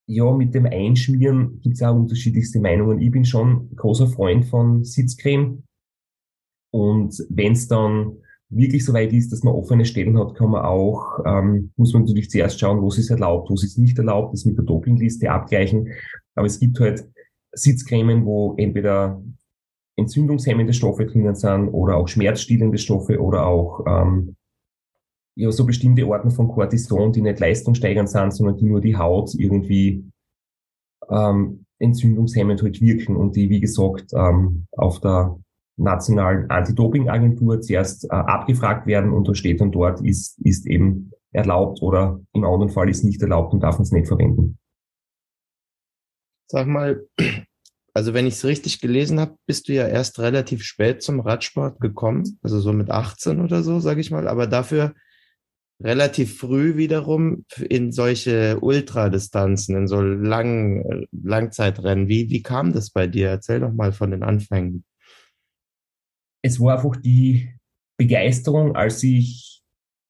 ja, 0.07 0.31
mit 0.33 0.55
dem 0.55 0.67
Einschmieren 0.67 1.61
gibt 1.61 1.77
es 1.77 1.83
auch 1.83 1.95
unterschiedlichste 1.95 2.61
Meinungen. 2.61 3.01
Ich 3.01 3.11
bin 3.11 3.25
schon 3.25 3.75
großer 3.75 4.07
Freund 4.07 4.45
von 4.47 4.85
Sitzcreme. 4.85 5.65
Und 6.71 7.25
wenn 7.29 7.53
es 7.53 7.67
dann 7.67 8.19
wirklich 8.49 8.85
so 8.85 8.93
weit 8.93 9.13
ist, 9.13 9.33
dass 9.33 9.43
man 9.43 9.55
offene 9.55 9.85
Stellen 9.85 10.19
hat, 10.19 10.35
kann 10.35 10.51
man 10.51 10.65
auch, 10.65 11.21
ähm, 11.25 11.73
muss 11.77 11.93
man 11.93 12.03
natürlich 12.03 12.31
zuerst 12.31 12.61
schauen, 12.61 12.83
was 12.83 12.99
ist 12.99 13.11
erlaubt, 13.11 13.51
was 13.51 13.65
ist 13.65 13.79
nicht 13.79 13.99
erlaubt, 13.99 14.35
das 14.35 14.45
mit 14.45 14.57
der 14.57 14.65
Dopingliste 14.65 15.31
abgleichen. 15.31 15.89
Aber 16.35 16.47
es 16.47 16.61
gibt 16.61 16.79
halt 16.79 17.05
Sitzcremen, 17.53 18.25
wo 18.25 18.55
entweder 18.57 19.23
entzündungshemmende 20.03 20.73
Stoffe 20.73 21.07
drinnen 21.07 21.35
sind 21.35 21.69
oder 21.69 21.97
auch 21.97 22.09
schmerzstillende 22.09 22.79
Stoffe 22.79 23.21
oder 23.21 23.47
auch 23.47 23.85
ähm, 23.87 24.37
ja, 25.35 25.51
so 25.51 25.65
bestimmte 25.65 26.05
Arten 26.07 26.31
von 26.31 26.49
Cortison, 26.49 27.13
die 27.13 27.23
nicht 27.23 27.41
leistungssteigernd 27.41 28.09
sind, 28.09 28.33
sondern 28.33 28.57
die 28.57 28.67
nur 28.67 28.81
die 28.81 28.97
Haut 28.97 29.35
irgendwie 29.35 30.05
ähm, 31.09 31.65
entzündungshemmend 31.79 32.63
halt 32.63 32.81
wirken 32.81 33.17
und 33.17 33.35
die, 33.35 33.51
wie 33.51 33.61
gesagt, 33.61 34.13
ähm, 34.15 34.67
auf 34.73 35.01
der 35.01 35.39
nationalen 35.77 36.51
Anti-Doping-Agentur 36.51 37.61
zuerst 37.61 38.05
äh, 38.05 38.09
abgefragt 38.09 38.87
werden 38.87 39.13
und 39.13 39.27
da 39.27 39.35
steht 39.35 39.61
dann 39.61 39.73
dort, 39.73 40.01
ist, 40.03 40.39
ist 40.45 40.67
eben 40.67 41.11
erlaubt 41.33 41.83
oder 41.83 42.21
im 42.35 42.45
anderen 42.45 42.69
Fall 42.69 42.89
ist 42.91 43.05
nicht 43.05 43.23
erlaubt 43.23 43.55
und 43.55 43.63
darf 43.63 43.77
man 43.77 43.83
es 43.83 43.93
nicht 43.93 44.07
verwenden. 44.07 44.59
Sag 46.47 46.67
mal, 46.67 47.07
also 47.95 48.15
wenn 48.15 48.27
ich 48.27 48.35
es 48.35 48.45
richtig 48.45 48.81
gelesen 48.81 49.21
habe, 49.21 49.37
bist 49.47 49.69
du 49.69 49.75
ja 49.75 49.87
erst 49.87 50.19
relativ 50.19 50.63
spät 50.63 51.03
zum 51.03 51.21
Radsport 51.21 51.81
gekommen, 51.81 52.39
also 52.43 52.61
so 52.61 52.73
mit 52.73 52.91
18 52.91 53.41
oder 53.41 53.63
so, 53.63 53.81
sage 53.81 54.01
ich 54.01 54.11
mal, 54.11 54.29
aber 54.29 54.47
dafür 54.47 54.95
relativ 55.83 56.39
früh 56.39 56.77
wiederum 56.77 57.45
in 57.69 57.93
solche 57.93 58.61
Ultradistanzen, 58.61 59.77
in 59.77 59.89
so 59.89 60.01
langen 60.01 61.07
Langzeitrennen. 61.11 62.09
Wie, 62.09 62.31
wie 62.31 62.43
kam 62.43 62.73
das 62.73 62.91
bei 62.91 63.09
dir? 63.09 63.29
Erzähl 63.29 63.61
doch 63.61 63.73
mal 63.73 63.93
von 63.93 64.13
den 64.13 64.23
Anfängen 64.23 64.85
es 66.43 66.61
war 66.61 66.77
einfach 66.77 66.97
die 66.97 67.49
Begeisterung, 67.97 68.75
als 68.75 69.03
ich 69.03 69.63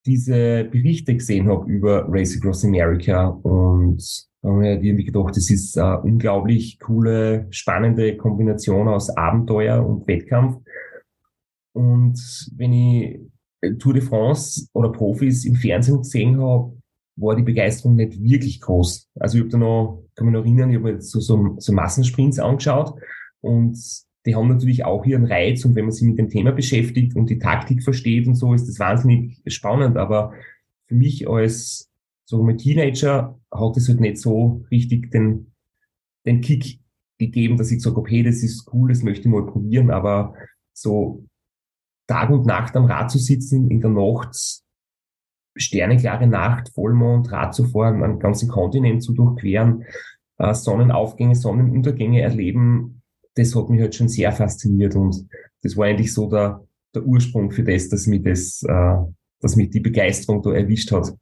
diese 0.06 0.64
Berichte 0.64 1.14
gesehen 1.14 1.48
habe 1.48 1.70
über 1.70 2.06
Race 2.08 2.36
Across 2.36 2.64
America 2.64 3.28
und 3.28 4.02
da 4.42 4.48
habe 4.48 4.76
ich 4.76 4.84
irgendwie 4.84 5.04
gedacht, 5.04 5.36
das 5.36 5.50
ist 5.50 5.78
eine 5.78 6.00
unglaublich 6.00 6.80
coole, 6.80 7.46
spannende 7.50 8.16
Kombination 8.16 8.88
aus 8.88 9.08
Abenteuer 9.10 9.86
und 9.86 10.06
Wettkampf. 10.08 10.60
Und 11.72 12.18
wenn 12.56 12.72
ich 12.72 13.20
Tour 13.78 13.94
de 13.94 14.02
France 14.02 14.68
oder 14.72 14.90
Profis 14.90 15.44
im 15.44 15.54
Fernsehen 15.54 15.98
gesehen 15.98 16.40
habe, 16.40 16.76
war 17.16 17.36
die 17.36 17.42
Begeisterung 17.42 17.94
nicht 17.94 18.20
wirklich 18.20 18.60
groß. 18.60 19.08
Also 19.20 19.36
ich 19.36 19.42
habe 19.42 19.50
da 19.50 19.58
noch, 19.58 20.04
kann 20.16 20.26
mich 20.26 20.34
noch 20.34 20.44
erinnern, 20.44 20.70
ich 20.70 20.76
habe 20.76 20.94
mir 20.94 21.00
so, 21.00 21.20
so, 21.20 21.56
so 21.58 21.72
Massensprints 21.72 22.38
angeschaut 22.38 22.94
und 23.40 23.78
die 24.26 24.34
haben 24.34 24.48
natürlich 24.48 24.84
auch 24.84 25.04
ihren 25.04 25.24
Reiz 25.24 25.64
und 25.64 25.74
wenn 25.74 25.84
man 25.84 25.92
sich 25.92 26.06
mit 26.06 26.18
dem 26.18 26.30
Thema 26.30 26.52
beschäftigt 26.52 27.14
und 27.14 27.28
die 27.28 27.38
Taktik 27.38 27.82
versteht 27.82 28.26
und 28.26 28.34
so, 28.34 28.54
ist 28.54 28.68
das 28.68 28.78
wahnsinnig 28.78 29.40
spannend. 29.46 29.96
Aber 29.96 30.32
für 30.88 30.94
mich 30.94 31.28
als 31.28 31.91
so 32.24 32.42
ein 32.42 32.58
Teenager 32.58 33.38
hat 33.50 33.76
es 33.76 33.88
halt 33.88 34.00
nicht 34.00 34.18
so 34.18 34.64
richtig 34.70 35.10
den, 35.10 35.52
den 36.24 36.40
Kick 36.40 36.80
gegeben, 37.18 37.56
dass 37.56 37.70
ich 37.70 37.84
habe, 37.84 38.02
hey, 38.08 38.22
das 38.22 38.42
ist 38.42 38.68
cool, 38.72 38.88
das 38.88 39.02
möchte 39.02 39.22
ich 39.22 39.32
mal 39.32 39.46
probieren. 39.46 39.90
Aber 39.90 40.34
so 40.72 41.24
Tag 42.06 42.30
und 42.30 42.46
Nacht 42.46 42.76
am 42.76 42.84
Rad 42.84 43.10
zu 43.10 43.18
sitzen, 43.18 43.70
in 43.70 43.80
der 43.80 43.90
Nacht, 43.90 44.36
sterneklare 45.56 46.26
Nacht, 46.26 46.70
Vollmond, 46.70 47.30
Rad 47.30 47.54
zu 47.54 47.64
fahren, 47.64 48.02
einen 48.02 48.18
ganzen 48.18 48.48
Kontinent 48.48 49.02
zu 49.02 49.12
durchqueren, 49.12 49.84
äh, 50.38 50.54
Sonnenaufgänge, 50.54 51.34
Sonnenuntergänge 51.34 52.20
erleben, 52.20 53.02
das 53.34 53.54
hat 53.54 53.70
mich 53.70 53.80
halt 53.80 53.94
schon 53.94 54.08
sehr 54.08 54.32
fasziniert 54.32 54.94
und 54.94 55.26
das 55.62 55.76
war 55.76 55.86
eigentlich 55.86 56.12
so 56.12 56.28
der, 56.28 56.66
der 56.94 57.04
Ursprung 57.04 57.50
für 57.50 57.62
das, 57.62 57.88
dass 57.88 58.06
mich 58.06 58.22
das, 58.22 58.62
äh, 58.62 58.96
dass 59.40 59.56
mich 59.56 59.70
die 59.70 59.80
Begeisterung 59.80 60.42
da 60.42 60.52
erwischt 60.52 60.92
hat. 60.92 61.14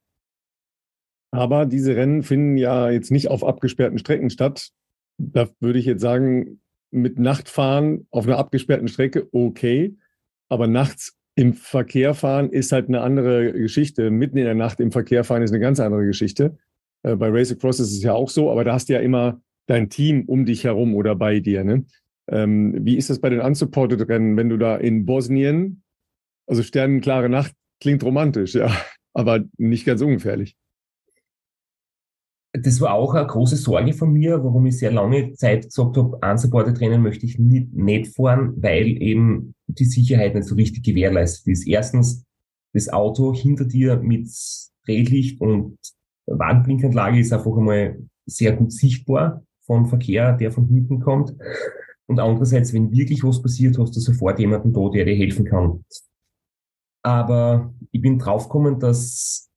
Aber 1.30 1.66
diese 1.66 1.96
Rennen 1.96 2.22
finden 2.22 2.56
ja 2.56 2.90
jetzt 2.90 3.10
nicht 3.10 3.28
auf 3.28 3.44
abgesperrten 3.44 3.98
Strecken 3.98 4.30
statt. 4.30 4.70
Da 5.18 5.48
würde 5.60 5.78
ich 5.78 5.86
jetzt 5.86 6.02
sagen, 6.02 6.60
mit 6.90 7.18
Nachtfahren 7.18 8.06
auf 8.10 8.26
einer 8.26 8.38
abgesperrten 8.38 8.88
Strecke 8.88 9.28
okay, 9.32 9.96
aber 10.48 10.66
nachts 10.66 11.16
im 11.36 11.54
Verkehr 11.54 12.14
fahren 12.14 12.50
ist 12.50 12.72
halt 12.72 12.88
eine 12.88 13.00
andere 13.00 13.52
Geschichte. 13.52 14.10
Mitten 14.10 14.36
in 14.36 14.44
der 14.44 14.54
Nacht 14.54 14.80
im 14.80 14.90
Verkehr 14.90 15.24
fahren 15.24 15.42
ist 15.42 15.52
eine 15.52 15.60
ganz 15.60 15.78
andere 15.78 16.04
Geschichte. 16.04 16.58
Äh, 17.02 17.16
bei 17.16 17.28
Race 17.28 17.52
Across 17.52 17.80
ist 17.80 17.92
es 17.92 18.02
ja 18.02 18.12
auch 18.12 18.28
so, 18.28 18.50
aber 18.50 18.64
da 18.64 18.74
hast 18.74 18.88
du 18.88 18.94
ja 18.94 19.00
immer 19.00 19.40
dein 19.66 19.88
Team 19.88 20.24
um 20.26 20.44
dich 20.44 20.64
herum 20.64 20.94
oder 20.94 21.14
bei 21.14 21.40
dir. 21.40 21.62
Ne? 21.64 21.84
Ähm, 22.28 22.84
wie 22.84 22.96
ist 22.96 23.10
das 23.10 23.20
bei 23.20 23.30
den 23.30 23.40
unsupported 23.40 24.08
Rennen, 24.08 24.36
wenn 24.36 24.48
du 24.48 24.56
da 24.56 24.76
in 24.76 25.06
Bosnien, 25.06 25.82
also 26.46 26.62
sternenklare 26.62 27.28
Nacht 27.28 27.54
klingt 27.80 28.02
romantisch, 28.02 28.54
ja, 28.54 28.70
aber 29.14 29.44
nicht 29.56 29.86
ganz 29.86 30.02
ungefährlich. 30.02 30.56
Das 32.52 32.80
war 32.80 32.94
auch 32.94 33.14
eine 33.14 33.26
große 33.26 33.56
Sorge 33.56 33.92
von 33.92 34.12
mir, 34.12 34.42
warum 34.42 34.66
ich 34.66 34.78
sehr 34.78 34.90
lange 34.90 35.34
Zeit 35.34 35.64
gesagt 35.64 35.96
habe, 35.96 36.18
unsupported 36.20 36.80
Rennen 36.80 37.02
möchte 37.02 37.24
ich 37.24 37.38
nicht, 37.38 37.72
nicht 37.72 38.14
fahren, 38.14 38.54
weil 38.56 39.00
eben 39.00 39.54
die 39.68 39.84
Sicherheit 39.84 40.34
nicht 40.34 40.48
so 40.48 40.56
richtig 40.56 40.82
gewährleistet 40.82 41.46
ist. 41.46 41.66
Erstens, 41.66 42.24
das 42.72 42.88
Auto 42.88 43.32
hinter 43.34 43.64
dir 43.64 43.96
mit 43.98 44.28
Drehlicht 44.84 45.40
und 45.40 45.78
Wandblinkanlage 46.26 47.20
ist 47.20 47.32
einfach 47.32 47.56
einmal 47.56 47.98
sehr 48.26 48.52
gut 48.52 48.72
sichtbar 48.72 49.44
vom 49.62 49.86
Verkehr, 49.86 50.32
der 50.36 50.50
von 50.50 50.66
hinten 50.66 51.00
kommt. 51.00 51.34
Und 52.06 52.18
andererseits, 52.18 52.72
wenn 52.72 52.90
wirklich 52.90 53.22
was 53.22 53.40
passiert, 53.42 53.78
hast 53.78 53.94
du 53.94 54.00
sofort 54.00 54.40
jemanden 54.40 54.72
da, 54.72 54.88
der 54.88 55.04
dir 55.04 55.14
helfen 55.14 55.44
kann. 55.44 55.84
Aber 57.02 57.72
ich 57.92 58.00
bin 58.00 58.18
draufgekommen, 58.18 58.80
dass 58.80 59.49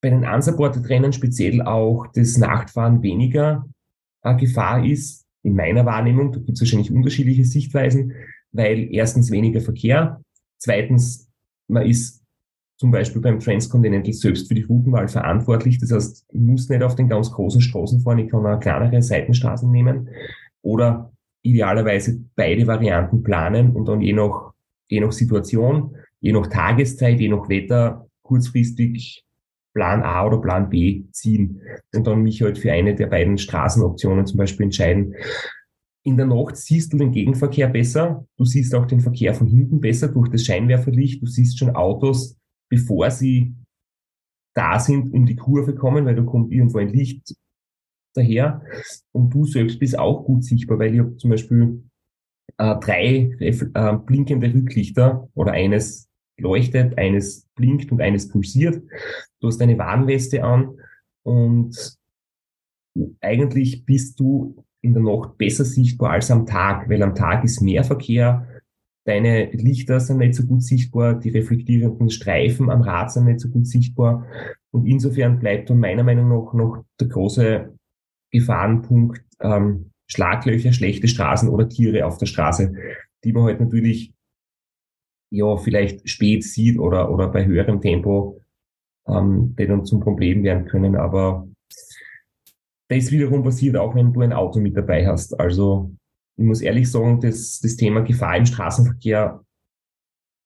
bei 0.00 0.10
den 0.10 0.24
unsupported 0.24 0.88
Rennen 0.88 1.12
speziell 1.12 1.62
auch 1.62 2.06
das 2.14 2.38
Nachtfahren 2.38 3.02
weniger 3.02 3.66
eine 4.22 4.38
Gefahr 4.38 4.84
ist, 4.84 5.26
in 5.42 5.54
meiner 5.54 5.86
Wahrnehmung. 5.86 6.32
Da 6.32 6.38
gibt 6.38 6.52
es 6.52 6.60
wahrscheinlich 6.60 6.92
unterschiedliche 6.92 7.44
Sichtweisen, 7.44 8.12
weil 8.52 8.88
erstens 8.92 9.30
weniger 9.30 9.60
Verkehr, 9.60 10.20
zweitens 10.58 11.28
man 11.68 11.86
ist 11.86 12.20
zum 12.76 12.90
Beispiel 12.90 13.20
beim 13.20 13.40
Transcontinental 13.40 14.12
selbst 14.12 14.48
für 14.48 14.54
die 14.54 14.62
Routenwahl 14.62 15.06
verantwortlich. 15.06 15.78
Das 15.78 15.92
heißt, 15.92 16.24
ich 16.30 16.40
muss 16.40 16.68
nicht 16.68 16.82
auf 16.82 16.94
den 16.94 17.08
ganz 17.08 17.30
großen 17.30 17.60
Straßen 17.60 18.00
fahren, 18.00 18.18
ich 18.18 18.30
kann 18.30 18.46
auch 18.46 18.58
kleinere 18.58 19.02
Seitenstraßen 19.02 19.70
nehmen. 19.70 20.08
Oder 20.62 21.12
idealerweise 21.42 22.20
beide 22.36 22.66
Varianten 22.66 23.22
planen 23.22 23.76
und 23.76 23.86
dann 23.86 24.00
je 24.00 24.14
nach, 24.14 24.52
je 24.88 25.00
nach 25.00 25.12
Situation, 25.12 25.94
je 26.20 26.32
nach 26.32 26.46
Tageszeit, 26.46 27.20
je 27.20 27.28
nach 27.28 27.48
Wetter 27.48 28.06
kurzfristig 28.22 29.24
Plan 29.74 30.02
A 30.02 30.26
oder 30.26 30.38
Plan 30.38 30.68
B 30.68 31.04
ziehen 31.12 31.60
und 31.94 32.06
dann 32.06 32.22
mich 32.22 32.42
halt 32.42 32.58
für 32.58 32.72
eine 32.72 32.94
der 32.94 33.06
beiden 33.06 33.38
Straßenoptionen 33.38 34.26
zum 34.26 34.38
Beispiel 34.38 34.64
entscheiden. 34.64 35.14
In 36.02 36.16
der 36.16 36.26
Nacht 36.26 36.56
siehst 36.56 36.92
du 36.92 36.96
den 36.96 37.12
Gegenverkehr 37.12 37.68
besser, 37.68 38.26
du 38.36 38.44
siehst 38.44 38.74
auch 38.74 38.86
den 38.86 39.00
Verkehr 39.00 39.34
von 39.34 39.46
hinten 39.46 39.80
besser 39.80 40.08
durch 40.08 40.28
das 40.30 40.44
Scheinwerferlicht, 40.44 41.22
du 41.22 41.26
siehst 41.26 41.58
schon 41.58 41.76
Autos, 41.76 42.36
bevor 42.70 43.10
sie 43.10 43.54
da 44.54 44.78
sind, 44.78 45.12
um 45.12 45.26
die 45.26 45.36
Kurve 45.36 45.74
kommen, 45.74 46.06
weil 46.06 46.16
da 46.16 46.22
kommt 46.22 46.52
irgendwo 46.52 46.78
ein 46.78 46.88
Licht 46.88 47.34
daher. 48.14 48.62
Und 49.12 49.30
du 49.30 49.44
selbst 49.44 49.78
bist 49.78 49.98
auch 49.98 50.24
gut 50.24 50.44
sichtbar, 50.44 50.78
weil 50.78 50.94
ich 50.94 51.00
habe 51.00 51.16
zum 51.16 51.30
Beispiel 51.30 51.84
äh, 52.58 52.76
drei 52.80 53.36
äh, 53.38 53.96
blinkende 54.04 54.52
Rücklichter 54.52 55.28
oder 55.34 55.52
eines 55.52 56.09
leuchtet, 56.40 56.98
eines 56.98 57.46
blinkt 57.54 57.92
und 57.92 58.00
eines 58.00 58.28
pulsiert. 58.28 58.82
Du 59.40 59.48
hast 59.48 59.60
eine 59.60 59.78
Warnweste 59.78 60.42
an 60.44 60.76
und 61.22 61.98
eigentlich 63.20 63.84
bist 63.84 64.18
du 64.18 64.64
in 64.82 64.94
der 64.94 65.02
Nacht 65.02 65.36
besser 65.38 65.64
sichtbar 65.64 66.12
als 66.12 66.30
am 66.30 66.46
Tag, 66.46 66.88
weil 66.88 67.02
am 67.02 67.14
Tag 67.14 67.44
ist 67.44 67.60
mehr 67.60 67.84
Verkehr, 67.84 68.46
deine 69.04 69.50
Lichter 69.50 70.00
sind 70.00 70.18
nicht 70.18 70.34
so 70.34 70.44
gut 70.44 70.62
sichtbar, 70.62 71.14
die 71.14 71.30
reflektierenden 71.30 72.10
Streifen 72.10 72.70
am 72.70 72.82
Rad 72.82 73.12
sind 73.12 73.26
nicht 73.26 73.40
so 73.40 73.48
gut 73.48 73.66
sichtbar 73.66 74.26
und 74.70 74.86
insofern 74.86 75.38
bleibt 75.38 75.70
dann 75.70 75.78
meiner 75.78 76.04
Meinung 76.04 76.28
nach 76.28 76.52
noch 76.52 76.84
der 76.98 77.08
große 77.08 77.74
Gefahrenpunkt 78.30 79.22
ähm, 79.40 79.90
Schlaglöcher, 80.06 80.72
schlechte 80.72 81.08
Straßen 81.08 81.48
oder 81.48 81.68
Tiere 81.68 82.04
auf 82.04 82.18
der 82.18 82.26
Straße, 82.26 82.74
die 83.24 83.32
man 83.32 83.44
halt 83.44 83.60
natürlich 83.60 84.12
ja 85.30 85.56
vielleicht 85.56 86.08
spät 86.08 86.44
sieht 86.44 86.78
oder, 86.78 87.10
oder 87.10 87.28
bei 87.28 87.46
höherem 87.46 87.80
Tempo, 87.80 88.40
ähm, 89.06 89.54
die 89.58 89.66
dann 89.66 89.84
zum 89.84 90.00
Problem 90.00 90.42
werden 90.42 90.66
können. 90.66 90.96
Aber 90.96 91.48
das 92.88 93.10
wiederum 93.10 93.42
passiert 93.42 93.76
auch, 93.76 93.94
wenn 93.94 94.12
du 94.12 94.20
ein 94.20 94.32
Auto 94.32 94.60
mit 94.60 94.76
dabei 94.76 95.06
hast. 95.06 95.38
Also 95.38 95.92
ich 96.36 96.44
muss 96.44 96.60
ehrlich 96.60 96.90
sagen, 96.90 97.20
das, 97.20 97.60
das 97.60 97.76
Thema 97.76 98.00
Gefahr 98.00 98.36
im 98.36 98.46
Straßenverkehr 98.46 99.44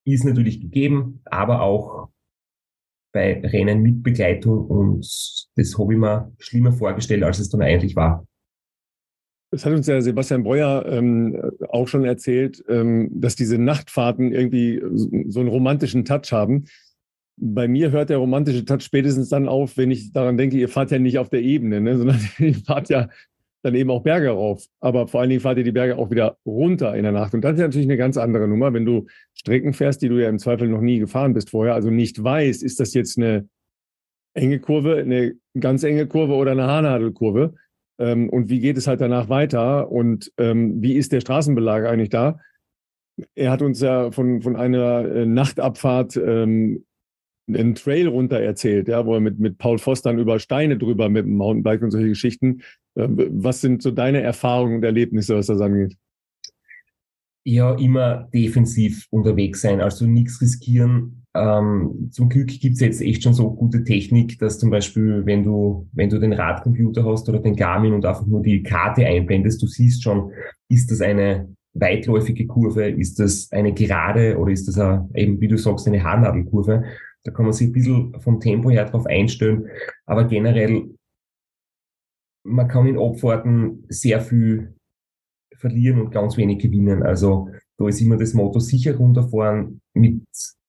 ist 0.06 0.24
natürlich 0.24 0.60
gegeben, 0.60 1.20
aber 1.24 1.62
auch 1.62 2.08
bei 3.12 3.40
Rennen 3.40 3.80
mit 3.80 4.02
Begleitung 4.02 4.66
und 4.66 5.00
das 5.54 5.78
habe 5.78 5.94
ich 5.94 5.98
mir 5.98 6.32
schlimmer 6.38 6.72
vorgestellt, 6.72 7.22
als 7.22 7.38
es 7.38 7.48
dann 7.48 7.62
eigentlich 7.62 7.94
war. 7.94 8.26
Das 9.54 9.64
hat 9.64 9.72
uns 9.72 9.86
ja 9.86 10.00
Sebastian 10.00 10.42
Breuer 10.42 10.84
ähm, 10.88 11.40
auch 11.68 11.86
schon 11.86 12.04
erzählt, 12.04 12.64
ähm, 12.68 13.08
dass 13.12 13.36
diese 13.36 13.56
Nachtfahrten 13.56 14.32
irgendwie 14.32 14.82
so 15.28 15.38
einen 15.38 15.48
romantischen 15.48 16.04
Touch 16.04 16.32
haben. 16.32 16.64
Bei 17.36 17.68
mir 17.68 17.92
hört 17.92 18.10
der 18.10 18.18
romantische 18.18 18.64
Touch 18.64 18.82
spätestens 18.82 19.28
dann 19.28 19.46
auf, 19.46 19.76
wenn 19.76 19.92
ich 19.92 20.12
daran 20.12 20.36
denke, 20.36 20.56
ihr 20.56 20.68
fahrt 20.68 20.90
ja 20.90 20.98
nicht 20.98 21.18
auf 21.18 21.28
der 21.28 21.42
Ebene, 21.42 21.80
ne, 21.80 21.96
sondern 21.98 22.18
ihr 22.40 22.54
fahrt 22.54 22.88
ja 22.88 23.08
dann 23.62 23.76
eben 23.76 23.90
auch 23.90 24.02
Berge 24.02 24.30
rauf. 24.30 24.66
Aber 24.80 25.06
vor 25.06 25.20
allen 25.20 25.30
Dingen 25.30 25.40
fahrt 25.40 25.58
ihr 25.58 25.64
die 25.64 25.70
Berge 25.70 25.98
auch 25.98 26.10
wieder 26.10 26.36
runter 26.44 26.96
in 26.96 27.04
der 27.04 27.12
Nacht. 27.12 27.32
Und 27.32 27.42
das 27.42 27.52
ist 27.52 27.60
natürlich 27.60 27.86
eine 27.86 27.96
ganz 27.96 28.16
andere 28.16 28.48
Nummer, 28.48 28.74
wenn 28.74 28.84
du 28.84 29.06
Strecken 29.34 29.72
fährst, 29.72 30.02
die 30.02 30.08
du 30.08 30.20
ja 30.20 30.28
im 30.28 30.40
Zweifel 30.40 30.66
noch 30.66 30.80
nie 30.80 30.98
gefahren 30.98 31.32
bist 31.32 31.50
vorher, 31.50 31.74
also 31.74 31.90
nicht 31.90 32.24
weißt, 32.24 32.64
ist 32.64 32.80
das 32.80 32.92
jetzt 32.92 33.18
eine 33.18 33.48
enge 34.34 34.58
Kurve, 34.58 34.96
eine 34.96 35.36
ganz 35.60 35.84
enge 35.84 36.08
Kurve 36.08 36.34
oder 36.34 36.50
eine 36.50 36.66
Haarnadelkurve? 36.66 37.54
Ähm, 37.98 38.28
und 38.28 38.48
wie 38.48 38.60
geht 38.60 38.76
es 38.76 38.86
halt 38.86 39.00
danach 39.00 39.28
weiter? 39.28 39.90
Und 39.90 40.32
ähm, 40.38 40.82
wie 40.82 40.94
ist 40.94 41.12
der 41.12 41.20
Straßenbelag 41.20 41.86
eigentlich 41.86 42.10
da? 42.10 42.40
Er 43.34 43.50
hat 43.50 43.62
uns 43.62 43.80
ja 43.80 44.10
von, 44.10 44.42
von 44.42 44.56
einer 44.56 45.04
äh, 45.04 45.26
Nachtabfahrt 45.26 46.16
ähm, 46.16 46.84
einen 47.48 47.74
Trail 47.74 48.08
runter 48.08 48.40
erzählt, 48.40 48.88
ja, 48.88 49.04
wo 49.06 49.14
er 49.14 49.20
mit, 49.20 49.38
mit 49.38 49.58
Paul 49.58 49.78
dann 50.02 50.18
über 50.18 50.38
Steine 50.38 50.78
drüber 50.78 51.08
mit 51.08 51.26
dem 51.26 51.36
Mountainbike 51.36 51.82
und 51.82 51.90
solche 51.90 52.08
Geschichten. 52.08 52.62
Ähm, 52.96 53.28
was 53.30 53.60
sind 53.60 53.82
so 53.82 53.90
deine 53.90 54.22
Erfahrungen 54.22 54.76
und 54.76 54.84
Erlebnisse, 54.84 55.36
was 55.36 55.46
das 55.46 55.60
angeht? 55.60 55.96
Ja, 57.46 57.74
immer 57.74 58.28
defensiv 58.32 59.06
unterwegs 59.10 59.60
sein, 59.60 59.82
also 59.82 60.06
nichts 60.06 60.40
riskieren. 60.40 61.23
Ähm, 61.36 62.10
zum 62.12 62.28
Glück 62.28 62.48
gibt's 62.48 62.80
jetzt 62.80 63.00
echt 63.00 63.24
schon 63.24 63.34
so 63.34 63.52
gute 63.52 63.82
Technik, 63.82 64.38
dass 64.38 64.58
zum 64.58 64.70
Beispiel, 64.70 65.26
wenn 65.26 65.42
du, 65.42 65.88
wenn 65.92 66.08
du 66.08 66.20
den 66.20 66.32
Radcomputer 66.32 67.04
hast 67.04 67.28
oder 67.28 67.40
den 67.40 67.56
Garmin 67.56 67.92
und 67.92 68.06
einfach 68.06 68.26
nur 68.26 68.40
die 68.40 68.62
Karte 68.62 69.04
einblendest, 69.04 69.60
du 69.60 69.66
siehst 69.66 70.02
schon, 70.02 70.30
ist 70.68 70.90
das 70.90 71.00
eine 71.00 71.48
weitläufige 71.72 72.46
Kurve, 72.46 72.88
ist 72.88 73.18
das 73.18 73.50
eine 73.50 73.72
gerade 73.72 74.38
oder 74.38 74.52
ist 74.52 74.68
das 74.68 74.78
eine, 74.78 75.08
eben, 75.14 75.40
wie 75.40 75.48
du 75.48 75.58
sagst, 75.58 75.88
eine 75.88 76.02
Haarnadelkurve? 76.02 76.84
Da 77.24 77.32
kann 77.32 77.46
man 77.46 77.52
sich 77.52 77.68
ein 77.68 77.72
bisschen 77.72 78.20
vom 78.20 78.38
Tempo 78.38 78.70
her 78.70 78.84
drauf 78.84 79.06
einstellen. 79.06 79.66
Aber 80.06 80.24
generell, 80.24 80.94
man 82.44 82.68
kann 82.68 82.86
in 82.86 82.98
Abfahrten 82.98 83.84
sehr 83.88 84.20
viel 84.20 84.74
verlieren 85.56 86.00
und 86.00 86.10
ganz 86.10 86.36
wenig 86.36 86.58
gewinnen. 86.60 87.02
Also 87.02 87.48
da 87.78 87.88
ist 87.88 88.00
immer 88.00 88.18
das 88.18 88.34
Motto 88.34 88.60
sicher 88.60 88.96
runterfahren, 88.96 89.80
mit, 89.94 90.22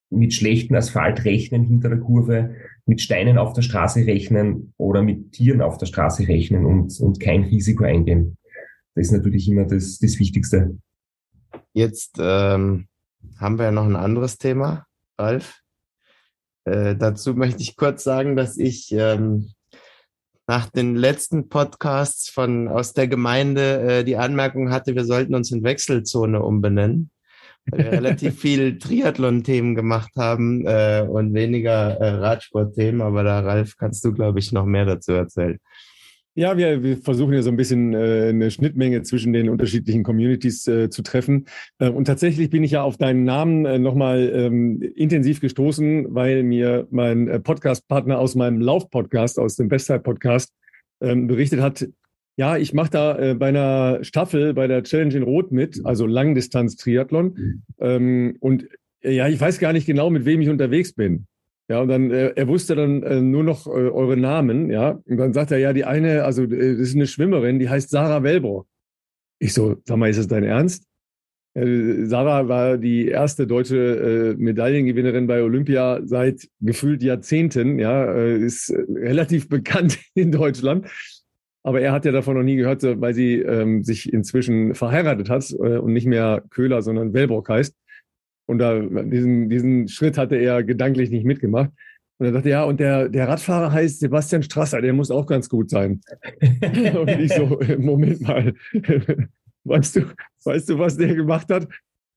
mit 0.10 0.34
schlechten 0.34 0.76
Asphalt 0.76 1.26
rechnen 1.26 1.66
hinter 1.66 1.89
der 1.89 1.99
Kurve, 1.99 2.56
mit 2.86 3.01
Steinen 3.01 3.38
auf 3.38 3.53
der 3.53 3.64
Straße 3.64 4.06
rechnen 4.06 4.74
oder 4.78 5.01
mit 5.01 5.32
Tieren 5.34 5.62
auf 5.62 5.78
der 5.78 5.88
Straße 5.88 6.28
rechnen 6.28 6.66
und, 6.66 6.99
und 6.99 7.20
kein 7.20 7.43
Risiko 7.43 7.84
eingehen. 7.84 8.38
Das 8.93 9.08
ist 9.08 9.12
natürlich 9.12 9.47
immer 9.47 9.66
das, 9.66 9.99
das 9.99 10.20
Wichtigste. 10.20 10.78
Jetzt 11.74 12.18
ähm, 12.20 12.88
haben 13.38 13.58
wir 13.58 13.66
ja 13.66 13.72
noch 13.72 13.86
ein 13.86 13.95
anderes 13.95 14.38
Thema, 14.38 14.86
Ralf. 15.20 15.60
Äh, 16.66 16.95
dazu 16.95 17.34
möchte 17.34 17.62
ich 17.62 17.76
kurz 17.76 18.03
sagen, 18.03 18.36
dass 18.36 18.58
ich 18.58 18.91
ähm, 18.91 19.51
nach 20.47 20.70
den 20.70 20.95
letzten 20.95 21.49
Podcasts 21.49 22.30
von 22.30 22.68
aus 22.68 22.93
der 22.93 23.08
Gemeinde 23.08 23.99
äh, 23.99 24.03
die 24.03 24.18
Anmerkung 24.18 24.72
hatte, 24.72 24.95
wir 24.95 25.06
sollten 25.06 25.36
uns 25.36 25.51
in 25.51 25.64
Wechselzone 25.64 26.41
umbenennen, 26.41 27.10
weil 27.72 27.86
wir 27.86 27.91
relativ 27.91 28.39
viel 28.39 28.78
Triathlon-Themen 28.78 29.76
gemacht 29.76 30.11
haben 30.18 30.66
äh, 30.66 31.05
und 31.07 31.34
weniger 31.34 31.97
äh, 31.97 32.09
Radsport-Themen. 32.09 33.01
Aber 33.01 33.24
da, 33.24 33.39
Ralf, 33.39 33.76
kannst 33.78 34.03
du, 34.05 34.13
glaube 34.13 34.39
ich, 34.39 34.51
noch 34.51 34.66
mehr 34.66 34.86
dazu 34.86 35.13
erzählen. 35.13 35.59
Ja, 36.38 36.57
wir, 36.57 36.84
wir 36.84 36.97
versuchen 36.97 37.34
ja 37.34 37.41
so 37.41 37.49
ein 37.49 37.55
bisschen 37.55 37.93
äh, 37.93 38.28
eine 38.28 38.51
Schnittmenge 38.51 39.03
zwischen 39.03 39.32
den 39.32 39.47
unterschiedlichen 39.47 40.03
Communities 40.03 40.68
äh, 40.68 40.89
zu 40.89 41.01
treffen. 41.01 41.45
Äh, 41.80 41.89
und 41.89 42.05
tatsächlich 42.05 42.49
bin 42.49 42.61
ich 42.61 42.72
ja 42.72 42.84
auf 42.84 42.97
deinen 42.97 43.24
Namen 43.24 43.66
äh, 43.66 43.80
nochmal 43.80 44.30
ähm, 44.36 44.82
intensiv 44.95 45.39
gestoßen, 45.39 46.13
weil 46.13 46.43
mir 46.43 46.88
mein 46.91 47.30
äh, 47.30 47.39
Podcast-Partner 47.39 48.20
aus 48.20 48.36
meinem 48.36 48.59
Lauf-Podcast, 48.59 49.39
aus 49.39 49.55
dem 49.55 49.70
Bestzeit-Podcast, 49.70 50.51
ähm, 50.99 51.28
berichtet 51.28 51.61
hat, 51.61 51.88
ja, 52.38 52.57
ich 52.57 52.73
mache 52.73 52.89
da 52.89 53.17
äh, 53.17 53.33
bei 53.33 53.47
einer 53.47 54.03
Staffel, 54.03 54.53
bei 54.53 54.67
der 54.67 54.83
Challenge 54.83 55.15
in 55.15 55.23
Rot 55.23 55.51
mit, 55.51 55.79
also 55.86 56.05
Langdistanz-Triathlon. 56.05 57.63
Ähm, 57.79 58.36
und 58.39 58.67
äh, 59.01 59.11
ja, 59.13 59.27
ich 59.27 59.39
weiß 59.39 59.59
gar 59.59 59.71
nicht 59.73 59.86
genau, 59.86 60.09
mit 60.09 60.25
wem 60.25 60.41
ich 60.41 60.49
unterwegs 60.49 60.93
bin. 60.93 61.27
Ja, 61.67 61.79
und 61.81 61.88
dann, 61.88 62.11
äh, 62.11 62.33
er 62.36 62.47
wusste 62.47 62.75
dann 62.75 63.01
äh, 63.03 63.21
nur 63.21 63.43
noch 63.43 63.67
äh, 63.67 63.69
eure 63.69 64.17
Namen, 64.17 64.69
ja. 64.69 64.99
Und 65.05 65.17
dann 65.17 65.33
sagt 65.33 65.51
er, 65.51 65.57
ja, 65.57 65.73
die 65.73 65.86
eine, 65.86 66.23
also 66.23 66.43
äh, 66.43 66.47
das 66.47 66.89
ist 66.89 66.95
eine 66.95 67.07
Schwimmerin, 67.07 67.57
die 67.57 67.69
heißt 67.69 67.89
Sarah 67.89 68.21
Welbrock. 68.21 68.67
Ich 69.39 69.53
so, 69.53 69.77
sag 69.86 69.97
mal, 69.97 70.09
ist 70.09 70.19
das 70.19 70.27
dein 70.27 70.43
Ernst? 70.43 70.86
Sarah 71.57 72.49
war 72.49 72.77
die 72.77 73.07
erste 73.07 73.47
deutsche 73.47 73.77
äh, 73.77 74.36
Medaillengewinnerin 74.36 75.25
bei 75.25 75.41
Olympia 75.41 76.01
seit 76.03 76.49
gefühlt 76.59 77.01
Jahrzehnten, 77.01 77.79
ja, 77.79 78.13
äh, 78.13 78.38
ist 78.39 78.73
relativ 78.89 79.47
bekannt 79.47 79.97
in 80.15 80.33
Deutschland. 80.33 80.88
Aber 81.66 81.82
er 81.82 81.93
hat 81.93 82.05
ja 82.05 82.11
davon 82.11 82.36
noch 82.36 82.43
nie 82.43 82.57
gehört, 82.57 82.84
weil 82.84 83.16
sie 83.16 83.39
ähm, 83.39 83.84
sich 83.84 84.13
inzwischen 84.13 84.76
verheiratet 84.76 85.32
hat 85.32 85.49
äh, 85.51 85.78
und 85.78 85.93
nicht 85.93 86.05
mehr 86.05 86.43
Köhler, 86.51 86.84
sondern 86.84 87.11
Wellbrock 87.16 87.49
heißt. 87.49 87.76
Und 88.45 88.59
da, 88.59 88.80
diesen, 88.80 89.49
diesen 89.49 89.88
Schritt 89.88 90.16
hatte 90.16 90.36
er 90.36 90.63
gedanklich 90.63 91.09
nicht 91.09 91.26
mitgemacht. 91.26 91.72
Und 92.20 92.28
er 92.28 92.34
dachte, 92.34 92.49
ja, 92.49 92.63
und 92.66 92.80
der, 92.80 93.09
der 93.09 93.28
Radfahrer 93.28 93.72
heißt 93.72 93.99
Sebastian 93.99 94.43
Strasser, 94.43 94.80
der 94.80 94.93
muss 94.93 95.09
auch 95.09 95.26
ganz 95.26 95.49
gut 95.49 95.72
sein. 95.72 96.01
und 96.95 97.09
ich 97.09 97.34
so, 97.34 97.59
Moment 97.80 98.22
mal, 98.22 98.53
weißt 99.63 99.95
du, 99.95 100.01
weißt 100.43 100.70
du, 100.70 100.78
was 100.78 100.97
der 100.97 101.16
gemacht 101.16 101.49
hat? 101.49 101.68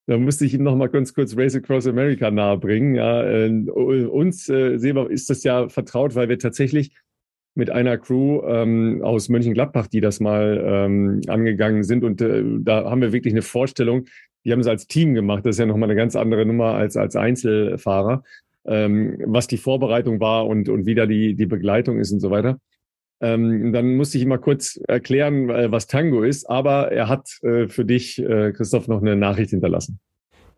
Da 0.07 0.18
musste 0.18 0.44
ich 0.44 0.53
ihm 0.53 0.62
noch 0.62 0.76
mal 0.76 0.88
ganz 0.88 1.14
kurz 1.14 1.34
Race 1.34 1.57
Across 1.57 1.86
America 1.86 2.30
nahebringen. 2.30 2.96
Ja, 2.96 3.24
äh, 3.24 3.49
uns, 3.49 4.46
äh, 4.51 4.76
Seba, 4.76 5.07
ist 5.07 5.30
das 5.30 5.42
ja 5.42 5.70
vertraut, 5.70 6.14
weil 6.14 6.28
wir 6.28 6.38
tatsächlich 6.38 6.92
mit 7.59 7.70
einer 7.70 7.98
Crew 7.98 8.40
ähm, 8.46 9.00
aus 9.02 9.28
Mönchengladbach, 9.28 9.88
die 9.88 10.00
das 10.00 10.20
mal 10.20 10.62
ähm, 10.64 11.20
angegangen 11.26 11.82
sind. 11.82 12.04
Und 12.04 12.20
äh, 12.20 12.42
da 12.61 12.88
haben 12.88 13.02
wir 13.02 13.12
wirklich 13.12 13.34
eine 13.34 13.42
Vorstellung, 13.42 14.06
die 14.44 14.52
haben 14.52 14.61
es 14.61 14.68
als 14.68 14.86
Team 14.86 15.12
gemacht. 15.12 15.44
Das 15.44 15.56
ist 15.56 15.61
ja 15.61 15.66
nochmal 15.66 15.90
eine 15.90 15.96
ganz 15.96 16.14
andere 16.14 16.46
Nummer 16.46 16.74
als 16.74 16.96
als 16.96 17.16
Einzelfahrer, 17.16 18.22
ähm, 18.64 19.18
was 19.26 19.48
die 19.48 19.56
Vorbereitung 19.56 20.20
war 20.20 20.46
und, 20.46 20.68
und 20.68 20.86
wie 20.86 20.94
da 20.94 21.06
die, 21.06 21.34
die 21.34 21.46
Begleitung 21.46 21.98
ist 21.98 22.12
und 22.12 22.20
so 22.20 22.30
weiter. 22.30 22.59
Ähm, 23.20 23.72
dann 23.72 23.96
musste 23.96 24.18
ich 24.18 24.26
mal 24.26 24.38
kurz 24.38 24.78
erklären, 24.86 25.50
äh, 25.50 25.72
was 25.72 25.88
Tango 25.88 26.22
ist, 26.22 26.48
aber 26.48 26.92
er 26.92 27.09
hat 27.09 27.42
äh, 27.42 27.66
für 27.66 27.84
dich, 27.84 28.20
äh, 28.20 28.52
Christoph, 28.52 28.86
noch 28.86 29.02
eine 29.02 29.16
Nachricht 29.16 29.50
hinterlassen. 29.50 29.98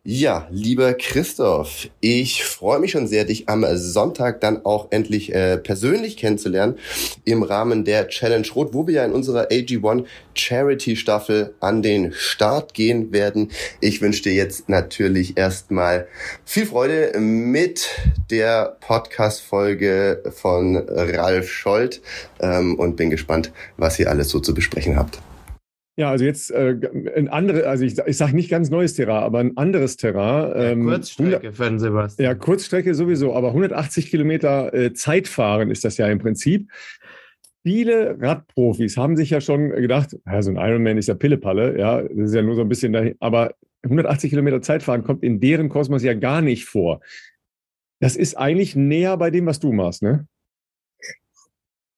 Ja, 0.02 0.48
lieber 0.50 0.94
Christoph, 0.94 1.90
ich 2.00 2.42
freue 2.46 2.78
mich 2.78 2.92
schon 2.92 3.06
sehr, 3.06 3.26
dich 3.26 3.50
am 3.50 3.66
Sonntag 3.76 4.40
dann 4.40 4.64
auch 4.64 4.90
endlich 4.92 5.34
äh, 5.34 5.58
persönlich 5.58 6.16
kennenzulernen 6.16 6.78
im 7.26 7.42
Rahmen 7.42 7.84
der 7.84 8.08
Challenge 8.08 8.48
Rot, 8.56 8.72
wo 8.72 8.86
wir 8.86 8.94
ja 8.94 9.04
in 9.04 9.12
unserer 9.12 9.48
AG1 9.50 10.06
Charity 10.32 10.96
Staffel 10.96 11.54
an 11.60 11.82
den 11.82 12.14
Start 12.14 12.72
gehen 12.72 13.12
werden. 13.12 13.50
Ich 13.82 14.00
wünsche 14.00 14.22
dir 14.22 14.32
jetzt 14.32 14.70
natürlich 14.70 15.36
erstmal 15.36 16.08
viel 16.46 16.64
Freude 16.64 17.20
mit 17.20 17.86
der 18.30 18.78
Podcast-Folge 18.80 20.22
von 20.34 20.78
Ralf 20.78 21.50
Scholz 21.50 22.00
ähm, 22.40 22.78
und 22.78 22.96
bin 22.96 23.10
gespannt, 23.10 23.52
was 23.76 23.98
ihr 23.98 24.08
alles 24.08 24.30
so 24.30 24.40
zu 24.40 24.54
besprechen 24.54 24.96
habt. 24.96 25.20
Ja, 26.00 26.08
also 26.08 26.24
jetzt 26.24 26.50
äh, 26.50 26.78
ein 27.14 27.28
andere, 27.28 27.66
also 27.68 27.84
ich, 27.84 27.98
ich 27.98 28.16
sage 28.16 28.34
nicht 28.34 28.48
ganz 28.48 28.70
neues 28.70 28.94
Terrain, 28.94 29.22
aber 29.22 29.40
ein 29.40 29.58
anderes 29.58 29.98
Terrain. 29.98 30.52
Ähm, 30.56 30.88
ja, 30.88 30.94
Kurzstrecke 30.94 31.52
für 31.52 31.64
den 31.64 31.78
Sebastian. 31.78 32.24
Ja, 32.24 32.34
Kurzstrecke 32.34 32.94
sowieso, 32.94 33.34
aber 33.34 33.48
180 33.48 34.08
Kilometer 34.08 34.72
äh, 34.72 34.94
Zeitfahren 34.94 35.70
ist 35.70 35.84
das 35.84 35.98
ja 35.98 36.06
im 36.06 36.18
Prinzip. 36.18 36.72
Viele 37.64 38.16
Radprofis 38.18 38.96
haben 38.96 39.14
sich 39.14 39.28
ja 39.28 39.42
schon 39.42 39.68
gedacht, 39.72 40.16
ja, 40.24 40.40
so 40.40 40.50
ein 40.50 40.56
Ironman 40.56 40.96
ist 40.96 41.08
ja 41.08 41.14
Pillepalle, 41.14 41.78
ja, 41.78 42.00
das 42.00 42.30
ist 42.30 42.34
ja 42.34 42.40
nur 42.40 42.54
so 42.54 42.62
ein 42.62 42.70
bisschen 42.70 42.94
dahin, 42.94 43.16
aber 43.20 43.54
180 43.82 44.30
Kilometer 44.30 44.62
Zeitfahren 44.62 45.04
kommt 45.04 45.22
in 45.22 45.38
deren 45.38 45.68
Kosmos 45.68 46.02
ja 46.02 46.14
gar 46.14 46.40
nicht 46.40 46.64
vor. 46.64 47.02
Das 48.00 48.16
ist 48.16 48.38
eigentlich 48.38 48.74
näher 48.74 49.18
bei 49.18 49.30
dem, 49.30 49.44
was 49.44 49.60
du 49.60 49.70
machst, 49.70 50.02
ne? 50.02 50.26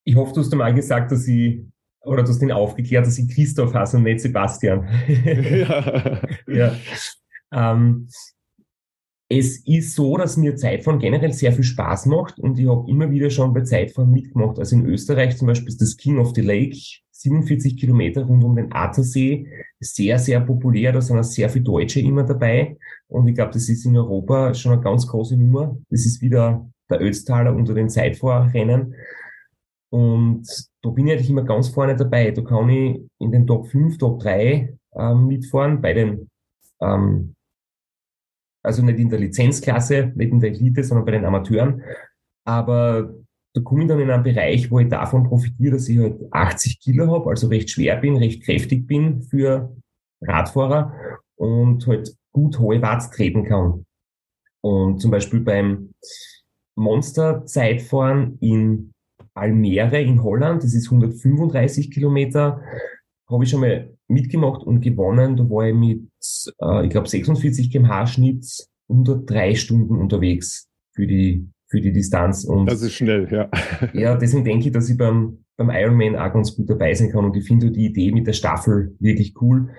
Ich 0.03 0.16
hoffe, 0.16 0.34
du 0.34 0.40
hast 0.40 0.53
mal 0.57 0.74
gesagt, 0.74 1.12
dass 1.12 1.22
sie 1.22 1.71
oder 2.05 2.22
du 2.22 2.30
hast 2.30 2.42
ihn 2.42 2.53
aufgeklärt, 2.53 3.07
dass 3.07 3.18
ich 3.18 3.32
Christoph 3.34 3.74
heiße 3.74 3.96
und 3.96 4.05
nicht 4.05 4.20
Sebastian. 4.20 4.88
ja. 5.24 6.20
ja. 6.46 6.76
Ähm, 7.53 8.09
es 9.28 9.66
ist 9.66 9.94
so, 9.94 10.16
dass 10.18 10.36
mir 10.36 10.57
Zeitfahren 10.57 10.98
generell 10.98 11.32
sehr 11.32 11.53
viel 11.53 11.64
Spaß 11.64 12.07
macht 12.07 12.38
und 12.38 12.59
ich 12.59 12.68
habe 12.68 12.90
immer 12.90 13.11
wieder 13.11 13.30
schon 13.30 13.55
bei 13.55 13.62
Zeitfahren 13.62 14.11
mitgemacht. 14.11 14.59
Also 14.59 14.76
in 14.76 14.84
Österreich 14.84 15.38
zum 15.38 15.46
Beispiel 15.46 15.68
ist 15.68 15.80
das 15.80 15.96
King 15.96 16.18
of 16.18 16.32
the 16.34 16.42
Lake, 16.42 16.76
47 17.12 17.78
Kilometer 17.78 18.24
rund 18.24 18.44
um 18.44 18.57
den 18.57 18.72
Attersee, 18.72 19.46
sehr, 19.80 20.18
sehr 20.18 20.40
populär. 20.40 20.92
Da 20.92 21.00
sind 21.00 21.18
auch 21.18 21.24
sehr 21.24 21.48
viele 21.48 21.64
Deutsche 21.64 22.00
immer 22.00 22.24
dabei. 22.24 22.76
Und 23.09 23.26
ich 23.26 23.34
glaube, 23.34 23.53
das 23.53 23.68
ist 23.68 23.86
in 23.86 23.96
Europa 23.96 24.53
schon 24.55 24.72
eine 24.72 24.82
ganz 24.82 25.07
große 25.07 25.36
Nummer. 25.36 25.78
Das 25.88 26.05
ist 26.05 26.20
wieder 26.20 26.68
der 26.90 27.00
Ötztaler 27.00 27.55
unter 27.55 27.74
den 27.74 27.88
Zeitfahrrennen. 27.88 28.94
Und 29.93 30.49
da 30.82 30.90
bin 30.90 31.07
ich 31.07 31.12
eigentlich 31.12 31.30
immer 31.30 31.45
ganz 31.45 31.68
vorne 31.68 31.95
dabei. 31.95 32.30
Da 32.30 32.43
kann 32.43 32.68
ich 32.70 33.03
in 33.18 33.30
den 33.30 33.47
Top 33.47 33.66
5, 33.66 33.99
Top 33.99 34.20
3 34.20 34.74
ähm, 34.95 35.26
mitfahren 35.26 35.80
bei 35.82 35.93
den 35.93 36.30
ähm, 36.80 37.34
also 38.62 38.82
nicht 38.82 38.99
in 38.99 39.11
der 39.11 39.18
Lizenzklasse, 39.18 40.12
nicht 40.14 40.32
in 40.32 40.40
der 40.40 40.51
Elite, 40.51 40.84
sondern 40.84 41.05
bei 41.05 41.12
den 41.12 41.24
Amateuren. 41.24 41.82
Aber 42.45 43.12
da 43.55 43.61
komme 43.61 43.82
ich 43.82 43.88
dann 43.88 44.01
in 44.01 44.11
einen 44.11 44.22
Bereich, 44.22 44.70
wo 44.70 44.78
ich 44.78 44.88
davon 44.88 45.24
profitiere, 45.24 45.72
dass 45.72 45.88
ich 45.88 45.99
halt 45.99 46.20
80 46.30 46.80
Kilo 46.80 47.12
habe, 47.12 47.30
also 47.30 47.49
recht 47.49 47.70
schwer 47.70 47.97
bin, 47.97 48.16
recht 48.16 48.43
kräftig 48.43 48.86
bin 48.86 49.22
für 49.22 49.76
Radfahrer 50.22 51.20
und 51.36 51.86
halt 51.86 52.14
gut 52.32 52.59
hohe 52.59 52.80
Watts 52.80 53.11
treten 53.11 53.45
kann. 53.45 53.84
Und 54.62 55.01
zum 55.01 55.11
Beispiel 55.11 55.40
beim 55.40 55.93
Monster-Zeitfahren 56.76 58.38
in 58.40 58.93
Almere 59.35 60.01
in 60.01 60.22
Holland, 60.22 60.62
das 60.62 60.74
ist 60.74 60.87
135 60.87 61.91
Kilometer, 61.91 62.62
habe 63.28 63.45
ich 63.45 63.51
schon 63.51 63.61
mal 63.61 63.95
mitgemacht 64.09 64.62
und 64.62 64.80
gewonnen. 64.80 65.37
Da 65.37 65.49
war 65.49 65.66
ich 65.66 65.74
mit, 65.74 66.09
äh, 66.61 66.85
ich 66.85 66.91
glaube, 66.91 67.09
46 67.09 67.70
kmh 67.70 68.07
Schnitt 68.07 68.47
unter 68.87 69.16
drei 69.16 69.55
Stunden 69.55 69.97
unterwegs 69.97 70.68
für 70.95 71.07
die, 71.07 71.49
für 71.68 71.80
die 71.80 71.93
Distanz. 71.93 72.45
Und 72.45 72.70
das 72.70 72.83
ist 72.83 72.93
schnell, 72.93 73.28
ja. 73.30 73.51
Ja, 73.95 74.16
deswegen 74.16 74.45
denke 74.45 74.66
ich, 74.66 74.72
dass 74.72 74.91
ich 74.91 74.99
beim, 74.99 75.45
beim 75.57 75.70
Ironman 75.70 76.16
auch 76.16 76.33
ganz 76.33 76.55
gut 76.55 76.68
dabei 76.68 76.93
sein 76.95 77.11
kann. 77.11 77.24
Und 77.24 77.37
ich 77.37 77.47
finde 77.47 77.70
die 77.70 77.87
Idee 77.87 78.12
mit 78.12 78.26
der 78.26 78.35
Staffel 78.35 78.95
wirklich 79.01 79.35
cool. 79.41 79.70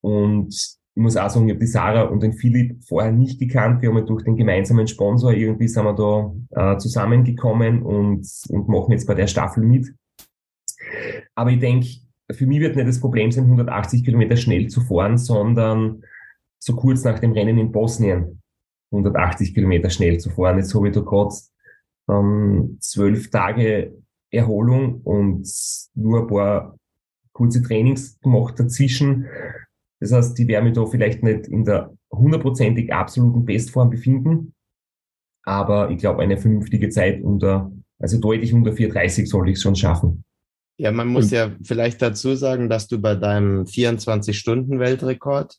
Und 0.00 0.77
ich 0.98 1.02
muss 1.02 1.16
auch 1.16 1.30
sagen, 1.30 1.46
ich 1.46 1.52
habe 1.52 1.60
die 1.60 1.70
Sarah 1.70 2.02
und 2.02 2.24
den 2.24 2.32
Philipp 2.32 2.82
vorher 2.82 3.12
nicht 3.12 3.38
gekannt. 3.38 3.82
Wir 3.82 3.90
haben 3.90 4.04
durch 4.04 4.24
den 4.24 4.36
gemeinsamen 4.36 4.88
Sponsor 4.88 5.32
irgendwie 5.32 5.68
sind 5.68 5.84
wir 5.84 5.94
da 5.94 6.72
äh, 6.72 6.78
zusammengekommen 6.78 7.84
und, 7.84 8.28
und 8.48 8.68
machen 8.68 8.90
jetzt 8.90 9.06
bei 9.06 9.14
der 9.14 9.28
Staffel 9.28 9.62
mit. 9.62 9.94
Aber 11.36 11.52
ich 11.52 11.60
denke, 11.60 11.86
für 12.32 12.46
mich 12.48 12.58
wird 12.58 12.74
nicht 12.74 12.88
das 12.88 12.98
Problem 12.98 13.30
sein, 13.30 13.44
180 13.44 14.04
Kilometer 14.04 14.36
schnell 14.36 14.66
zu 14.66 14.80
fahren, 14.80 15.18
sondern 15.18 16.02
so 16.58 16.74
kurz 16.74 17.04
nach 17.04 17.20
dem 17.20 17.30
Rennen 17.30 17.58
in 17.58 17.70
Bosnien 17.70 18.42
180 18.90 19.54
Kilometer 19.54 19.90
schnell 19.90 20.18
zu 20.18 20.30
fahren. 20.30 20.58
Jetzt 20.58 20.74
habe 20.74 20.88
ich 20.88 20.94
da 20.94 21.00
gerade 21.02 21.32
ähm, 22.10 22.76
zwölf 22.80 23.30
Tage 23.30 23.94
Erholung 24.32 25.00
und 25.02 25.48
nur 25.94 26.22
ein 26.22 26.26
paar 26.26 26.76
kurze 27.32 27.62
Trainings 27.62 28.18
gemacht 28.18 28.58
dazwischen. 28.58 29.28
Das 30.00 30.12
heißt, 30.12 30.38
die 30.38 30.46
werden 30.48 30.64
mich 30.64 30.74
da 30.74 30.86
vielleicht 30.86 31.22
nicht 31.22 31.46
in 31.48 31.64
der 31.64 31.92
hundertprozentig 32.12 32.92
absoluten 32.92 33.44
Bestform 33.44 33.90
befinden, 33.90 34.54
aber 35.44 35.90
ich 35.90 35.98
glaube, 35.98 36.22
eine 36.22 36.36
vernünftige 36.38 36.88
Zeit 36.88 37.22
unter, 37.22 37.72
also 37.98 38.20
deutlich 38.20 38.52
unter 38.52 38.72
4,30 38.72 39.26
soll 39.26 39.48
ich 39.48 39.60
schon 39.60 39.76
schaffen. 39.76 40.24
Ja, 40.80 40.92
man 40.92 41.08
muss 41.08 41.32
ja 41.32 41.50
vielleicht 41.64 42.00
dazu 42.02 42.36
sagen, 42.36 42.68
dass 42.68 42.86
du 42.86 43.00
bei 43.00 43.16
deinem 43.16 43.64
24-Stunden-Weltrekord 43.64 45.56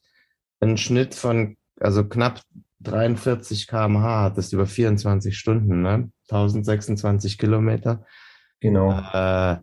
einen 0.61 0.77
Schnitt 0.77 1.13
von, 1.13 1.57
also 1.79 2.07
knapp 2.07 2.41
43 2.81 3.67
kmh 3.67 4.23
hattest 4.23 4.53
über 4.53 4.65
24 4.65 5.37
Stunden, 5.37 5.81
ne? 5.81 6.09
1026 6.29 7.37
Kilometer. 7.37 8.05
Genau. 8.61 8.91
Äh, 8.91 9.57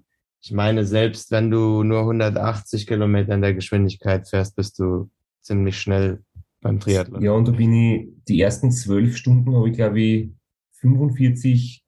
ich 0.46 0.52
meine, 0.52 0.84
selbst 0.84 1.32
wenn 1.32 1.50
du 1.50 1.82
nur 1.82 2.00
180 2.00 2.86
Kilometer 2.86 3.34
in 3.34 3.42
der 3.42 3.52
Geschwindigkeit 3.52 4.28
fährst, 4.28 4.54
bist 4.54 4.78
du 4.78 5.10
ziemlich 5.42 5.76
schnell 5.76 6.22
beim 6.60 6.78
Triathlon. 6.78 7.20
Ja, 7.20 7.32
und 7.32 7.48
da 7.48 7.52
bin 7.52 7.72
ich, 7.72 8.08
die 8.28 8.40
ersten 8.40 8.70
zwölf 8.70 9.16
Stunden 9.16 9.56
habe 9.56 9.68
ich, 9.68 9.74
glaube 9.74 10.00
ich, 10.00 10.30
45 10.74 11.82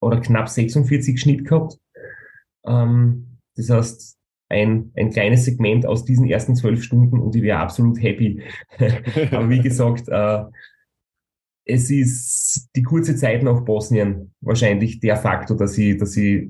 oder 0.00 0.22
knapp 0.22 0.48
46 0.48 1.20
Schnitt 1.20 1.44
gehabt. 1.44 1.78
Ähm, 2.66 3.38
das 3.56 3.68
heißt, 3.68 4.16
ein, 4.48 4.90
ein 4.96 5.10
kleines 5.10 5.44
Segment 5.44 5.84
aus 5.84 6.06
diesen 6.06 6.30
ersten 6.30 6.56
zwölf 6.56 6.82
Stunden 6.82 7.20
und 7.20 7.36
ich 7.36 7.42
wäre 7.42 7.58
absolut 7.58 8.02
happy. 8.02 8.42
Aber 9.32 9.50
wie 9.50 9.60
gesagt, 9.60 10.08
äh, 10.08 10.44
es 11.66 11.90
ist 11.90 12.70
die 12.74 12.84
kurze 12.84 13.16
Zeit 13.16 13.42
nach 13.42 13.66
Bosnien 13.66 14.32
wahrscheinlich 14.40 15.00
der 15.00 15.18
Faktor, 15.18 15.58
dass 15.58 15.76
ich, 15.76 15.98
dass 15.98 16.16
ich 16.16 16.48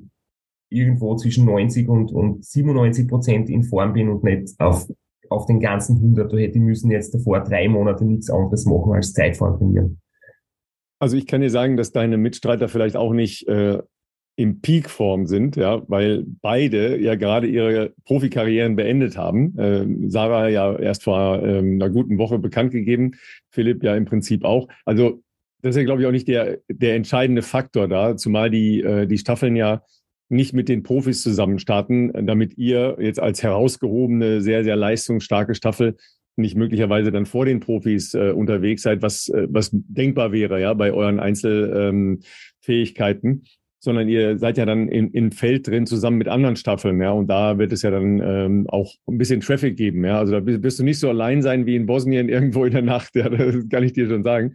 irgendwo 0.70 1.16
zwischen 1.16 1.44
90 1.46 1.88
und, 1.88 2.12
und 2.12 2.44
97 2.44 3.08
Prozent 3.08 3.50
in 3.50 3.64
Form 3.64 3.92
bin 3.92 4.08
und 4.08 4.24
nicht 4.24 4.58
auf, 4.60 4.86
auf 5.30 5.46
den 5.46 5.60
ganzen 5.60 5.96
100. 5.96 6.32
Da 6.32 6.36
hätte 6.36 6.58
ich 6.58 6.64
müssen 6.64 6.90
jetzt 6.90 7.14
davor 7.14 7.40
drei 7.40 7.68
Monate 7.68 8.04
nichts 8.04 8.30
anderes 8.30 8.64
machen 8.66 8.92
als 8.92 9.12
Zeitfahren 9.12 9.58
trainieren. 9.58 10.00
Also 11.00 11.16
ich 11.16 11.26
kann 11.26 11.40
dir 11.40 11.50
sagen, 11.50 11.76
dass 11.76 11.92
deine 11.92 12.16
Mitstreiter 12.16 12.68
vielleicht 12.68 12.96
auch 12.96 13.12
nicht 13.12 13.46
äh, 13.48 13.80
in 14.38 14.60
Peakform 14.60 15.26
sind, 15.26 15.56
ja, 15.56 15.82
weil 15.88 16.24
beide 16.42 16.96
ja 17.00 17.16
gerade 17.16 17.48
ihre 17.48 17.92
Profikarrieren 18.04 18.76
beendet 18.76 19.16
haben. 19.16 19.54
Ähm, 19.58 20.10
Sarah 20.10 20.48
ja 20.48 20.76
erst 20.78 21.04
vor 21.04 21.42
ähm, 21.42 21.74
einer 21.74 21.90
guten 21.90 22.18
Woche 22.18 22.38
bekannt 22.38 22.70
gegeben, 22.70 23.12
Philipp 23.50 23.82
ja 23.82 23.96
im 23.96 24.04
Prinzip 24.04 24.44
auch. 24.44 24.68
Also 24.84 25.22
das 25.62 25.70
ist 25.70 25.78
ja, 25.78 25.84
glaube 25.84 26.02
ich, 26.02 26.06
auch 26.06 26.12
nicht 26.12 26.28
der, 26.28 26.58
der 26.68 26.94
entscheidende 26.94 27.42
Faktor 27.42 27.88
da, 27.88 28.16
zumal 28.16 28.48
die, 28.48 28.80
äh, 28.80 29.08
die 29.08 29.18
Staffeln 29.18 29.56
ja 29.56 29.82
nicht 30.28 30.52
mit 30.52 30.68
den 30.68 30.82
Profis 30.82 31.22
zusammen 31.22 31.58
starten, 31.58 32.12
damit 32.26 32.58
ihr 32.58 32.96
jetzt 33.00 33.20
als 33.20 33.42
herausgehobene, 33.42 34.40
sehr, 34.40 34.64
sehr 34.64 34.76
leistungsstarke 34.76 35.54
Staffel 35.54 35.96
nicht 36.38 36.56
möglicherweise 36.56 37.12
dann 37.12 37.26
vor 37.26 37.44
den 37.44 37.60
Profis 37.60 38.14
äh, 38.14 38.30
unterwegs 38.30 38.80
seid, 38.82 39.02
was, 39.02 39.28
äh, 39.28 39.46
was 39.50 39.68
denkbar 39.72 40.32
wäre, 40.32 40.58
ja, 40.60 40.72
bei 40.72 40.90
euren 40.92 41.20
Einzelfähigkeiten. 41.20 43.28
Ähm, 43.28 43.42
sondern 43.80 44.08
ihr 44.08 44.38
seid 44.38 44.58
ja 44.58 44.66
dann 44.66 44.88
in, 44.88 45.12
in 45.12 45.30
Feld 45.30 45.68
drin 45.68 45.86
zusammen 45.86 46.18
mit 46.18 46.26
anderen 46.26 46.56
Staffeln, 46.56 47.00
ja, 47.00 47.12
und 47.12 47.28
da 47.28 47.58
wird 47.58 47.72
es 47.72 47.82
ja 47.82 47.92
dann 47.92 48.20
ähm, 48.20 48.66
auch 48.68 48.92
ein 49.06 49.18
bisschen 49.18 49.38
Traffic 49.40 49.76
geben, 49.76 50.04
ja. 50.04 50.18
Also 50.18 50.40
da 50.40 50.44
wirst 50.44 50.80
du 50.80 50.84
nicht 50.84 50.98
so 50.98 51.08
allein 51.08 51.42
sein 51.42 51.64
wie 51.66 51.76
in 51.76 51.86
Bosnien 51.86 52.28
irgendwo 52.34 52.64
in 52.64 52.72
der 52.72 52.82
Nacht, 52.82 53.14
ja, 53.14 53.28
das 53.28 53.68
kann 53.68 53.84
ich 53.84 53.92
dir 53.92 54.08
schon 54.08 54.24
sagen. 54.24 54.54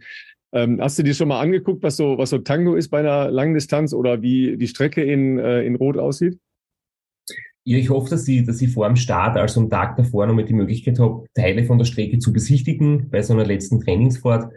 Ähm, 0.54 0.80
hast 0.80 0.96
du 0.98 1.02
dir 1.02 1.14
schon 1.14 1.28
mal 1.28 1.40
angeguckt, 1.40 1.82
was 1.82 1.96
so, 1.96 2.16
was 2.16 2.30
so 2.30 2.38
Tango 2.38 2.76
ist 2.76 2.88
bei 2.88 3.00
einer 3.00 3.28
langen 3.28 3.54
Distanz 3.54 3.92
oder 3.92 4.22
wie 4.22 4.56
die 4.56 4.68
Strecke 4.68 5.02
in, 5.02 5.38
äh, 5.38 5.62
in 5.64 5.74
Rot 5.74 5.98
aussieht? 5.98 6.38
Ja, 7.64 7.76
ich 7.76 7.90
hoffe, 7.90 8.10
dass 8.10 8.28
ich, 8.28 8.46
dass 8.46 8.62
ich 8.62 8.72
vor 8.72 8.86
dem 8.86 8.94
Start, 8.94 9.36
also 9.36 9.60
am 9.60 9.68
Tag 9.68 9.96
davor, 9.96 10.26
noch 10.26 10.34
mal 10.34 10.44
die 10.44 10.52
Möglichkeit 10.52 11.00
habe, 11.00 11.24
Teile 11.34 11.64
von 11.64 11.78
der 11.78 11.86
Strecke 11.86 12.18
zu 12.18 12.32
besichtigen 12.32 13.10
bei 13.10 13.20
so 13.22 13.32
einer 13.32 13.44
letzten 13.44 13.80
Trainingsfahrt. 13.80 14.52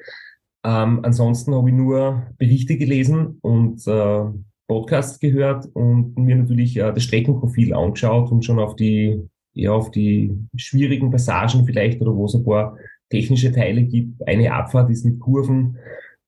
Ähm, 0.64 1.00
ansonsten 1.04 1.56
habe 1.56 1.70
ich 1.70 1.76
nur 1.76 2.28
Berichte 2.38 2.78
gelesen 2.78 3.40
und 3.42 3.88
äh, 3.88 4.26
Podcasts 4.68 5.20
gehört 5.20 5.66
und 5.74 6.16
mir 6.18 6.36
natürlich 6.36 6.78
äh, 6.78 6.94
das 6.94 7.04
Streckenprofil 7.04 7.74
angeschaut 7.74 8.32
und 8.32 8.46
schon 8.46 8.60
auf 8.60 8.76
die, 8.76 9.28
ja, 9.54 9.72
auf 9.72 9.90
die 9.90 10.38
schwierigen 10.58 11.10
Passagen 11.10 11.66
vielleicht 11.66 12.02
oder 12.02 12.14
wo 12.14 12.26
es 12.26 12.36
ein 12.36 12.44
paar 12.44 12.78
technische 13.10 13.52
Teile 13.52 13.84
gibt. 13.84 14.28
Eine 14.28 14.54
Abfahrt 14.54 14.90
ist 14.90 15.06
mit 15.06 15.20
Kurven 15.20 15.78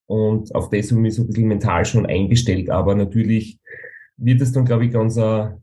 und 0.06 0.54
auf 0.56 0.70
das 0.70 0.92
habe 0.92 1.08
ich 1.08 1.16
so 1.16 1.24
ein 1.24 1.28
bisschen 1.28 1.48
mental 1.48 1.86
schon 1.86 2.06
eingestellt. 2.06 2.70
Aber 2.70 2.96
natürlich 2.96 3.60
wird 4.18 4.42
es 4.42 4.52
dann, 4.52 4.66
glaube 4.66 4.86
ich, 4.86 4.92
ganz 4.92 5.18
eine, 5.18 5.62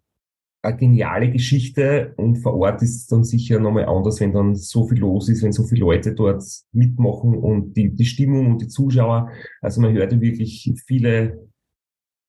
eine 0.63 0.77
geniale 0.77 1.31
Geschichte 1.31 2.15
und 2.17 2.37
vor 2.37 2.55
Ort 2.55 2.83
ist 2.83 2.97
es 2.97 3.07
dann 3.07 3.25
sicher 3.25 3.59
nochmal 3.59 3.87
anders, 3.87 4.21
wenn 4.21 4.33
dann 4.33 4.55
so 4.55 4.87
viel 4.87 4.99
los 4.99 5.29
ist, 5.29 5.43
wenn 5.43 5.53
so 5.53 5.65
viele 5.65 5.81
Leute 5.81 6.15
dort 6.15 6.45
mitmachen 6.73 7.37
und 7.37 7.77
die, 7.77 7.95
die 7.95 8.05
Stimmung 8.05 8.53
und 8.53 8.63
die 8.63 8.69
Zuschauer. 8.69 9.31
Also 9.61 9.81
man 9.81 9.93
hört 9.93 10.13
ja 10.13 10.21
wirklich 10.21 10.73
viele 10.87 11.49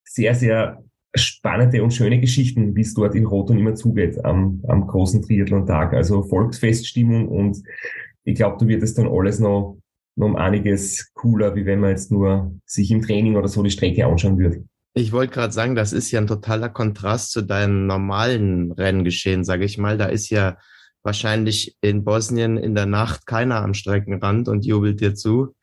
sehr, 0.04 0.34
sehr 0.34 0.84
spannende 1.16 1.84
und 1.84 1.94
schöne 1.94 2.20
Geschichten, 2.20 2.76
wie 2.76 2.82
es 2.82 2.94
dort 2.94 3.16
in 3.16 3.26
Roton 3.26 3.60
immer 3.60 3.76
zugeht 3.76 4.24
am, 4.26 4.64
am 4.68 4.88
großen 4.88 5.22
Triathlon-Tag. 5.22 5.94
Also 5.94 6.24
Volksfeststimmung 6.24 7.28
und 7.28 7.62
ich 8.28 8.36
glaube, 8.36 8.58
da 8.60 8.68
wird 8.68 8.84
es 8.84 8.94
dann 8.94 9.08
alles 9.08 9.40
noch, 9.40 9.80
noch 10.18 10.26
um 10.26 10.36
einiges 10.36 11.12
cooler, 11.14 11.56
wie 11.56 11.66
wenn 11.66 11.80
man 11.80 11.92
jetzt 11.92 12.12
nur 12.12 12.54
sich 12.66 12.92
im 12.92 13.02
Training 13.02 13.38
oder 13.38 13.48
so 13.48 13.64
die 13.64 13.72
Strecke 13.72 14.06
anschauen 14.06 14.38
würde. 14.38 14.66
Ich 14.94 15.14
wollte 15.14 15.34
gerade 15.34 15.54
sagen, 15.54 15.76
das 15.76 15.94
ist 15.94 16.12
ja 16.12 16.20
ein 16.20 16.28
totaler 16.28 16.68
Kontrast 16.68 17.32
zu 17.32 17.42
deinem 17.42 17.88
normalen 17.88 18.74
Renngeschehen, 18.74 19.46
sage 19.46 19.64
ich 19.64 19.78
mal. 19.78 19.98
Da 19.98 20.08
ist 20.08 20.30
ja 20.30 20.58
wahrscheinlich 21.04 21.78
in 21.80 22.04
Bosnien 22.04 22.58
in 22.58 22.76
der 22.76 22.86
Nacht 22.86 23.26
keiner 23.26 23.64
am 23.64 23.74
Streckenrand 23.74 24.50
und 24.50 24.66
jubelt 24.66 25.00
dir 25.00 25.16
zu 25.16 25.56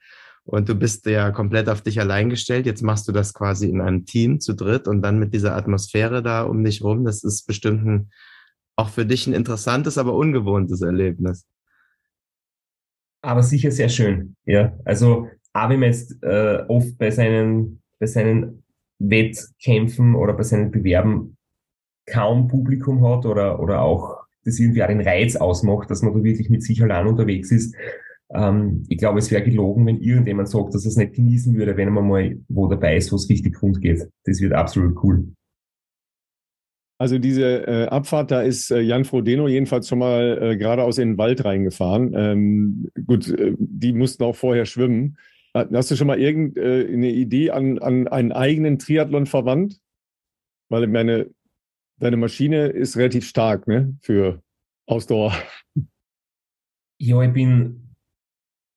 und 0.45 0.67
du 0.67 0.75
bist 0.75 1.05
ja 1.05 1.33
komplett 1.33 1.69
auf 1.69 1.83
dich 1.83 2.01
allein 2.01 2.31
gestellt. 2.31 2.65
Jetzt 2.65 2.83
machst 2.83 3.07
du 3.07 3.13
das 3.13 3.35
quasi 3.35 3.69
in 3.69 3.83
einem 3.83 4.07
Team 4.07 4.41
zu 4.41 4.55
dritt 4.55 4.89
und 4.89 5.03
dann 5.03 5.19
mit 5.19 5.35
dieser 5.35 5.55
Atmosphäre 5.55 6.23
da 6.23 6.45
um 6.45 6.65
dich 6.65 6.83
rum. 6.83 7.05
Das 7.05 7.25
ist 7.25 7.47
bestimmt 7.47 7.85
ein, 7.85 8.11
auch 8.77 8.89
für 8.89 9.05
dich 9.05 9.27
ein 9.27 9.35
interessantes, 9.35 9.99
aber 9.99 10.15
ungewohntes 10.15 10.81
Erlebnis. 10.81 11.45
Aber 13.25 13.43
sicher 13.43 13.71
sehr 13.71 13.89
schön. 13.89 14.37
Ja, 14.45 14.75
also 14.85 15.29
Aber 15.55 15.73
wenn 15.73 15.81
man 15.81 15.89
jetzt 15.89 16.23
äh, 16.23 16.59
oft 16.69 16.99
bei 16.99 17.11
seinen, 17.11 17.81
bei 17.99 18.07
seinen 18.07 18.63
Wettkämpfen 18.99 20.15
oder 20.15 20.35
bei 20.35 20.43
seinen 20.43 20.71
Bewerben 20.71 21.37
kaum 22.07 22.49
Publikum 22.49 23.07
hat 23.09 23.25
oder, 23.25 23.61
oder 23.61 23.81
auch 23.81 24.25
das 24.45 24.61
irgendwie 24.61 24.83
auch 24.83 24.89
den 24.89 25.01
Reiz 25.01 25.37
ausmacht, 25.37 25.91
dass 25.91 26.03
man 26.03 26.13
da 26.13 26.23
wirklich 26.23 26.51
mit 26.51 26.63
sich 26.63 26.83
allein 26.83 27.07
unterwegs 27.07 27.51
ist. 27.51 27.75
Ähm, 28.35 28.85
ich 28.89 28.99
glaube, 28.99 29.21
es 29.21 29.31
wäre 29.31 29.43
gelogen, 29.43 29.87
wenn 29.87 30.03
irgendjemand 30.03 30.51
sagt, 30.51 30.75
dass 30.75 30.85
er 30.85 30.91
es 30.91 30.97
nicht 30.97 31.15
genießen 31.15 31.55
würde, 31.55 31.79
wenn 31.79 31.95
man 31.95 32.07
mal 32.07 32.37
wo 32.49 32.69
dabei 32.69 32.97
ist, 32.97 33.11
wo 33.11 33.17
es 33.17 33.31
richtig 33.31 33.63
rund 33.63 33.81
geht. 33.81 34.07
Das 34.25 34.41
wird 34.43 34.53
absolut 34.53 35.03
cool. 35.03 35.29
Also 37.05 37.19
diese 37.19 37.67
äh, 37.67 37.87
Abfahrt, 37.89 38.31
da 38.31 38.41
ist 38.41 38.71
äh, 38.71 38.81
Jan 38.81 39.05
Frodeno 39.05 39.47
jedenfalls 39.47 39.91
schon 39.91 39.99
mal 39.99 40.39
äh, 40.41 40.57
geradeaus 40.57 40.97
in 40.97 41.11
den 41.11 41.19
Wald 41.19 41.45
reingefahren. 41.45 42.15
Ähm, 42.17 42.91
gut, 43.07 43.29
äh, 43.29 43.53
die 43.59 43.93
mussten 43.93 44.25
auch 44.25 44.35
vorher 44.35 44.65
schwimmen. 44.65 45.19
Hast 45.53 45.91
du 45.91 45.97
schon 45.97 46.07
mal 46.07 46.19
irgendeine 46.19 47.09
äh, 47.09 47.11
Idee 47.11 47.51
an, 47.51 47.79
an 47.79 48.09
einen 48.09 48.33
eigenen 48.33 48.79
Triathlon 48.79 49.27
verwandt? 49.27 49.83
Weil 50.71 50.87
meine, 50.87 51.29
deine 51.99 52.17
Maschine 52.17 52.69
ist 52.69 52.97
relativ 52.97 53.29
stark 53.29 53.69
ne, 53.69 53.95
für 54.01 54.43
Ausdauer. 54.87 55.35
Ja, 56.97 57.21
ich 57.23 57.33
bin 57.33 57.97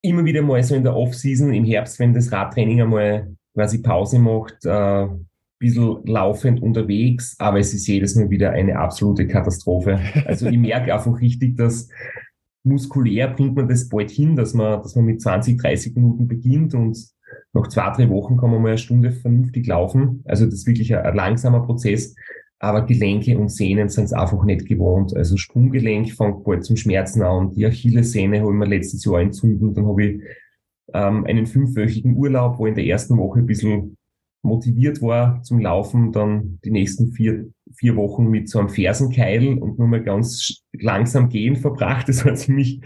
immer 0.01 0.25
wieder 0.25 0.41
mal 0.41 0.61
so 0.63 0.73
in 0.73 0.83
der 0.83 0.95
Off-Season 0.95 1.53
im 1.53 1.63
Herbst, 1.63 1.99
wenn 1.99 2.15
das 2.15 2.31
Radtraining 2.31 2.81
einmal 2.81 3.37
quasi 3.53 3.77
Pause 3.77 4.17
macht, 4.17 4.65
äh, 4.65 5.07
bisschen 5.59 6.05
laufend 6.05 6.61
unterwegs, 6.61 7.35
aber 7.39 7.59
es 7.59 7.73
ist 7.73 7.87
jedes 7.87 8.15
Mal 8.15 8.29
wieder 8.29 8.51
eine 8.51 8.77
absolute 8.77 9.27
Katastrophe. 9.27 9.99
Also 10.25 10.47
ich 10.47 10.57
merke 10.57 10.93
einfach 10.93 11.19
richtig, 11.19 11.57
dass 11.57 11.89
muskulär 12.63 13.29
bringt 13.29 13.55
man 13.55 13.67
das 13.67 13.87
bald 13.89 14.11
hin, 14.11 14.35
dass 14.35 14.53
man, 14.53 14.81
dass 14.81 14.95
man 14.95 15.05
mit 15.05 15.21
20, 15.21 15.59
30 15.59 15.95
Minuten 15.95 16.27
beginnt 16.27 16.73
und 16.73 16.97
nach 17.53 17.67
zwei, 17.67 17.89
drei 17.91 18.09
Wochen 18.09 18.37
kann 18.37 18.51
man 18.51 18.61
mal 18.61 18.69
eine 18.69 18.77
Stunde 18.77 19.11
vernünftig 19.11 19.67
laufen. 19.67 20.23
Also 20.25 20.45
das 20.45 20.55
ist 20.55 20.67
wirklich 20.67 20.95
ein, 20.95 21.03
ein 21.03 21.15
langsamer 21.15 21.61
Prozess. 21.61 22.15
Aber 22.59 22.85
Gelenke 22.85 23.37
und 23.37 23.49
Sehnen 23.49 23.89
sind 23.89 24.05
es 24.05 24.13
einfach 24.13 24.43
nicht 24.43 24.65
gewohnt. 24.65 25.15
Also 25.15 25.37
Sprunggelenk 25.37 26.11
fängt 26.11 26.43
bald 26.43 26.65
zum 26.65 26.75
Schmerzen 26.75 27.21
an. 27.21 27.51
Die 27.51 27.65
Achillessehne 27.65 28.41
habe 28.41 28.51
ich 28.51 28.57
mir 28.57 28.65
letztes 28.65 29.05
Jahr 29.05 29.21
entzündet. 29.21 29.77
Dann 29.77 29.85
habe 29.85 30.05
ich 30.05 30.21
ähm, 30.93 31.25
einen 31.25 31.45
fünfwöchigen 31.45 32.15
Urlaub, 32.15 32.57
wo 32.57 32.65
in 32.65 32.75
der 32.75 32.85
ersten 32.85 33.17
Woche 33.17 33.39
ein 33.39 33.45
bisschen 33.45 33.97
motiviert 34.41 35.01
war 35.01 35.41
zum 35.43 35.59
Laufen, 35.59 36.11
dann 36.11 36.59
die 36.63 36.71
nächsten 36.71 37.11
vier, 37.11 37.49
vier 37.75 37.95
Wochen 37.95 38.27
mit 38.27 38.49
so 38.49 38.59
einem 38.59 38.69
Fersenkeil 38.69 39.57
und 39.57 39.77
nur 39.77 39.87
mal 39.87 40.03
ganz 40.03 40.63
langsam 40.73 41.29
gehen 41.29 41.55
verbracht. 41.55 42.09
Das 42.09 42.25
war 42.25 42.35
ziemlich, 42.35 42.81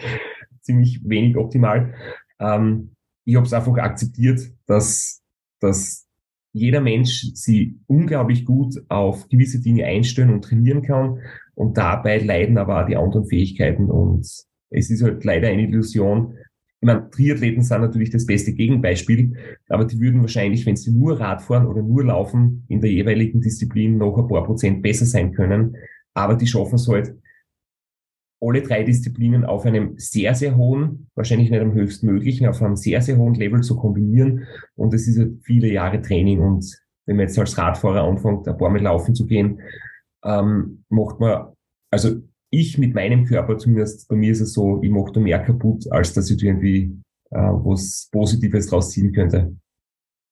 ziemlich 0.62 1.02
wenig 1.04 1.38
optimal. 1.38 1.93
Ähm, 2.39 2.95
ich 3.26 3.36
habe 3.36 3.45
es 3.45 3.54
einfach 3.54 3.78
akzeptiert, 3.78 4.41
dass, 4.66 5.22
dass 5.60 6.08
jeder 6.54 6.82
Mensch 6.82 7.32
sie 7.34 7.80
unglaublich 7.88 8.45
gut 8.45 8.76
auf 8.89 9.30
gewisse 9.30 9.62
Dinge 9.62 9.86
einstellen 9.86 10.32
und 10.32 10.43
trainieren 10.43 10.82
kann 10.82 11.20
und 11.56 11.78
dabei 11.78 12.18
leiden 12.18 12.58
aber 12.58 12.82
auch 12.82 12.88
die 12.88 12.97
anderen 12.97 13.26
Fähigkeiten 13.26 13.89
und 13.89 14.28
es 14.70 14.89
ist 14.89 15.04
halt 15.04 15.24
leider 15.24 15.49
eine 15.49 15.64
Illusion, 15.64 16.36
ich 16.82 16.88
meine, 16.88 17.11
Triathleten 17.11 17.61
sind 17.61 17.82
natürlich 17.82 18.09
das 18.09 18.25
beste 18.25 18.53
Gegenbeispiel, 18.53 19.38
aber 19.69 19.86
die 19.86 19.99
würden 19.99 20.21
wahrscheinlich, 20.21 20.65
wenn 20.65 20.75
sie 20.75 20.91
nur 20.91 21.19
Radfahren 21.19 21.67
oder 21.67 21.84
nur 21.84 22.05
laufen, 22.05 22.65
in 22.69 22.82
der 22.82 22.91
jeweiligen 22.91 23.39
Disziplin 23.39 23.99
noch 23.99 24.17
ein 24.17 24.27
paar 24.27 24.43
Prozent 24.43 24.82
besser 24.82 25.05
sein 25.05 25.32
können. 25.32 25.77
Aber 26.15 26.34
die 26.34 26.47
schaffen 26.47 26.75
es 26.75 26.88
halt, 26.88 27.13
alle 28.43 28.63
drei 28.63 28.82
Disziplinen 28.82 29.45
auf 29.45 29.63
einem 29.67 29.93
sehr, 29.97 30.34
sehr 30.34 30.57
hohen, 30.57 31.07
wahrscheinlich 31.13 31.51
nicht 31.51 31.61
am 31.61 31.73
höchstmöglichen, 31.73 32.47
auf 32.47 32.59
einem 32.63 32.75
sehr, 32.75 32.99
sehr 33.03 33.17
hohen 33.17 33.36
Level 33.36 33.61
zu 33.61 33.75
kombinieren. 33.75 34.47
Und 34.75 34.95
es 34.95 35.07
ist 35.07 35.19
halt 35.19 35.34
viele 35.43 35.71
Jahre 35.71 36.01
Training. 36.01 36.39
Und 36.39 36.65
wenn 37.05 37.17
man 37.17 37.27
jetzt 37.27 37.38
als 37.38 37.55
Radfahrer 37.59 38.03
anfängt, 38.03 38.47
ein 38.47 38.57
paar 38.57 38.71
Mal 38.71 38.82
laufen 38.82 39.13
zu 39.13 39.27
gehen, 39.27 39.61
ähm, 40.23 40.84
macht 40.89 41.19
man, 41.19 41.53
also 41.91 42.21
ich 42.52 42.78
mit 42.78 42.93
meinem 42.93 43.26
Körper 43.26 43.58
zumindest, 43.58 44.08
bei 44.08 44.16
mir 44.16 44.32
ist 44.32 44.41
es 44.41 44.54
so, 44.54 44.82
ich 44.84 44.91
mache 44.91 45.12
da 45.14 45.20
mehr 45.20 45.39
kaputt, 45.39 45.91
als 45.91 46.14
dass 46.14 46.30
ich 46.30 46.43
irgendwie 46.43 46.91
äh, 47.32 47.38
was 47.38 48.10
Positives 48.12 48.68
draus 48.68 48.91
ziehen 48.91 49.14
könnte. 49.14 49.56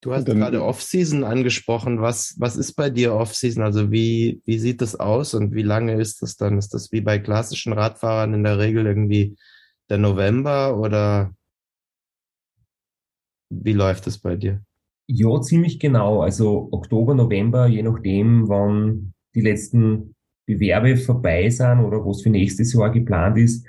Du 0.01 0.13
hast 0.13 0.27
Dann, 0.27 0.37
gerade 0.37 0.63
Off-Season 0.63 1.23
angesprochen. 1.23 2.01
Was, 2.01 2.35
was 2.37 2.55
ist 2.55 2.73
bei 2.73 2.89
dir 2.89 3.13
Off-Season? 3.13 3.63
Also 3.63 3.91
wie, 3.91 4.41
wie 4.45 4.59
sieht 4.59 4.81
das 4.81 4.97
aus 4.97 5.33
und 5.33 5.53
wie 5.53 5.63
lange 5.63 5.99
ist 5.99 6.21
das 6.21 6.37
dann? 6.37 6.57
Ist 6.57 6.73
das 6.73 6.91
wie 6.91 7.01
bei 7.01 7.19
klassischen 7.19 7.73
Radfahrern 7.73 8.33
in 8.33 8.43
der 8.43 8.59
Regel 8.59 8.85
irgendwie 8.85 9.35
der 9.89 9.97
November 9.97 10.77
oder 10.77 11.33
wie 13.49 13.73
läuft 13.73 14.07
das 14.07 14.19
bei 14.19 14.35
dir? 14.35 14.61
Ja, 15.07 15.41
ziemlich 15.41 15.79
genau. 15.79 16.21
Also 16.21 16.69
Oktober, 16.71 17.15
November, 17.15 17.67
je 17.67 17.81
nachdem, 17.81 18.47
wann 18.47 19.13
die 19.35 19.41
letzten 19.41 20.15
Bewerbe 20.49 20.97
vorbei 20.97 21.49
sind 21.49 21.79
oder 21.79 22.05
was 22.05 22.23
für 22.23 22.29
nächstes 22.29 22.73
Jahr 22.73 22.91
geplant 22.91 23.37
ist. 23.37 23.65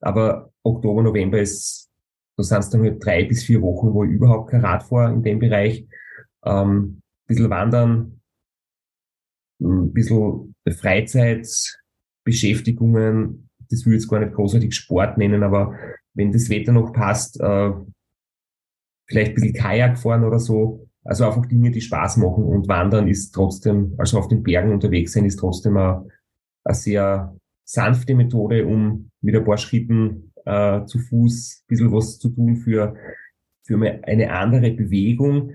Aber 0.00 0.50
Oktober, 0.62 1.02
November 1.02 1.38
ist, 1.40 1.90
da 2.36 2.44
sind 2.44 2.60
es 2.60 2.70
dann 2.70 2.82
halt 2.82 3.04
drei 3.04 3.24
bis 3.24 3.42
vier 3.42 3.60
Wochen, 3.62 3.92
wo 3.92 4.04
ich 4.04 4.12
überhaupt 4.12 4.50
kein 4.50 4.64
Rad 4.64 4.84
fahre 4.84 5.12
in 5.12 5.22
dem 5.22 5.40
Bereich. 5.40 5.86
Ähm, 6.44 7.02
bisschen 7.26 7.50
wandern, 7.50 8.20
ein 9.60 9.92
bisschen 9.92 10.54
Freizeitbeschäftigungen, 10.68 13.50
das 13.70 13.84
würde 13.84 13.96
ich 13.96 14.02
jetzt 14.02 14.10
gar 14.10 14.20
nicht 14.20 14.34
großartig 14.34 14.74
Sport 14.74 15.18
nennen, 15.18 15.42
aber 15.42 15.74
wenn 16.14 16.32
das 16.32 16.48
Wetter 16.48 16.72
noch 16.72 16.92
passt, 16.92 17.40
äh, 17.40 17.72
vielleicht 19.06 19.32
ein 19.32 19.34
bisschen 19.34 19.54
Kajak 19.54 19.98
fahren 19.98 20.24
oder 20.24 20.38
so. 20.38 20.86
Also 21.04 21.26
einfach 21.26 21.46
Dinge, 21.46 21.70
die 21.70 21.80
Spaß 21.80 22.18
machen 22.18 22.44
und 22.44 22.68
Wandern 22.68 23.08
ist 23.08 23.32
trotzdem, 23.32 23.94
also 23.96 24.18
auf 24.18 24.28
den 24.28 24.42
Bergen 24.42 24.72
unterwegs 24.72 25.12
sein, 25.12 25.24
ist 25.24 25.38
trotzdem 25.38 25.76
ein, 25.76 26.10
eine 26.64 26.74
sehr 26.74 27.36
sanfte 27.64 28.14
Methode, 28.14 28.66
um 28.66 29.10
mit 29.20 29.36
ein 29.36 29.44
paar 29.44 29.58
Schritten 29.58 30.32
äh, 30.44 30.84
zu 30.86 30.98
Fuß 30.98 31.62
ein 31.62 31.66
bisschen 31.68 31.92
was 31.92 32.18
zu 32.18 32.30
tun 32.30 32.56
für, 32.56 32.94
für 33.64 33.80
eine 34.02 34.32
andere 34.32 34.72
Bewegung, 34.72 35.52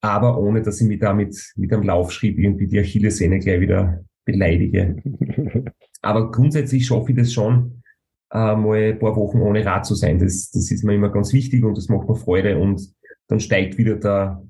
aber 0.00 0.38
ohne, 0.38 0.62
dass 0.62 0.80
ich 0.80 0.86
mich 0.86 1.00
damit 1.00 1.34
mit 1.56 1.72
einem 1.72 1.84
Laufschritt 1.84 2.38
irgendwie 2.38 2.66
die 2.66 2.78
Achillessehne 2.78 3.38
gleich 3.38 3.60
wieder 3.60 4.04
beleidige. 4.26 4.96
aber 6.02 6.30
grundsätzlich 6.30 6.86
schaffe 6.86 7.12
ich 7.12 7.16
das 7.16 7.32
schon, 7.32 7.82
äh, 8.30 8.54
mal 8.56 8.92
ein 8.92 8.98
paar 8.98 9.16
Wochen 9.16 9.40
ohne 9.40 9.64
Rad 9.64 9.86
zu 9.86 9.94
sein. 9.94 10.18
Das, 10.18 10.50
das 10.50 10.70
ist 10.70 10.84
mir 10.84 10.94
immer 10.94 11.10
ganz 11.10 11.32
wichtig 11.32 11.64
und 11.64 11.78
das 11.78 11.88
macht 11.88 12.08
mir 12.08 12.16
Freude 12.16 12.58
und 12.58 12.82
dann 13.28 13.40
steigt 13.40 13.78
wieder 13.78 13.96
der 13.96 14.42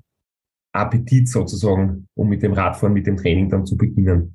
Appetit 0.73 1.29
sozusagen, 1.29 2.07
um 2.15 2.27
mit 2.27 2.43
dem 2.43 2.53
Radfahren, 2.53 2.93
mit 2.93 3.07
dem 3.07 3.15
Training 3.15 3.49
dann 3.49 3.65
zu 3.65 3.77
beginnen. 3.77 4.34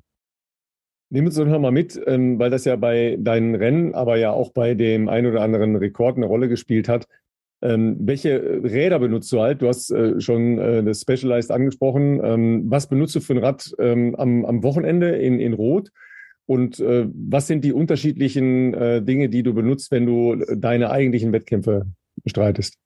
Nehmen 1.11 1.27
uns 1.27 1.35
doch 1.35 1.45
mal 1.59 1.71
mit, 1.71 2.01
ähm, 2.07 2.39
weil 2.39 2.49
das 2.49 2.63
ja 2.63 2.77
bei 2.77 3.17
deinen 3.19 3.55
Rennen, 3.55 3.93
aber 3.93 4.15
ja 4.15 4.31
auch 4.31 4.53
bei 4.53 4.75
dem 4.75 5.09
ein 5.09 5.25
oder 5.25 5.41
anderen 5.41 5.75
Rekord 5.75 6.15
eine 6.15 6.25
Rolle 6.25 6.47
gespielt 6.47 6.87
hat. 6.87 7.05
Ähm, 7.61 7.97
welche 7.99 8.63
Räder 8.63 8.97
benutzt 8.97 9.29
du 9.33 9.41
halt? 9.41 9.61
Du 9.61 9.67
hast 9.67 9.91
äh, 9.91 10.21
schon 10.21 10.57
äh, 10.57 10.81
das 10.81 11.01
Specialized 11.01 11.51
angesprochen. 11.51 12.21
Ähm, 12.23 12.63
was 12.67 12.87
benutzt 12.87 13.13
du 13.15 13.19
für 13.19 13.33
ein 13.33 13.39
Rad 13.39 13.73
am, 13.77 14.15
am 14.45 14.63
Wochenende 14.63 15.09
in, 15.17 15.41
in 15.41 15.51
Rot? 15.51 15.89
Und 16.45 16.79
äh, 16.79 17.07
was 17.13 17.45
sind 17.45 17.65
die 17.65 17.73
unterschiedlichen 17.73 18.71
Dinge, 19.05 19.27
die 19.27 19.43
du 19.43 19.53
benutzt, 19.53 19.91
wenn 19.91 20.05
du 20.05 20.37
deine 20.55 20.91
eigentlichen 20.91 21.33
Wettkämpfe 21.33 21.87
bestreitest? 22.23 22.77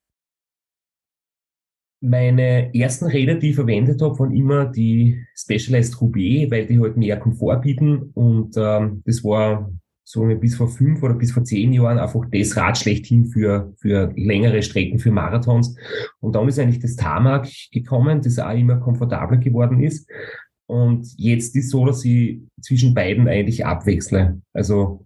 Meine 2.07 2.73
ersten 2.75 3.05
Räder, 3.05 3.35
die 3.35 3.49
ich 3.49 3.55
verwendet 3.55 4.01
habe, 4.01 4.17
waren 4.19 4.35
immer 4.35 4.65
die 4.65 5.25
Specialized 5.35 5.99
Roubaix, 5.99 6.51
weil 6.51 6.67
die 6.67 6.79
halt 6.79 6.97
mehr 6.97 7.17
Komfort 7.17 7.61
bieten. 7.61 8.11
Und 8.13 8.55
ähm, 8.57 9.01
das 9.05 9.23
war 9.23 9.71
so 10.03 10.23
bis 10.39 10.55
vor 10.55 10.67
fünf 10.67 11.01
oder 11.01 11.15
bis 11.15 11.31
vor 11.31 11.43
zehn 11.43 11.73
Jahren 11.73 11.97
einfach 11.97 12.21
das 12.31 12.55
Rad 12.55 12.77
schlechthin 12.77 13.25
für, 13.25 13.73
für 13.77 14.13
längere 14.15 14.61
Strecken, 14.61 14.99
für 14.99 15.11
Marathons. 15.11 15.75
Und 16.19 16.35
dann 16.35 16.47
ist 16.47 16.59
eigentlich 16.59 16.79
das 16.79 16.95
Tarmac 16.95 17.47
gekommen, 17.71 18.21
das 18.21 18.37
auch 18.37 18.55
immer 18.55 18.77
komfortabler 18.77 19.37
geworden 19.37 19.81
ist. 19.81 20.07
Und 20.67 21.07
jetzt 21.17 21.55
ist 21.55 21.71
so, 21.71 21.85
dass 21.85 22.05
ich 22.05 22.39
zwischen 22.61 22.93
beiden 22.93 23.27
eigentlich 23.27 23.65
abwechsle. 23.65 24.41
Also 24.53 25.05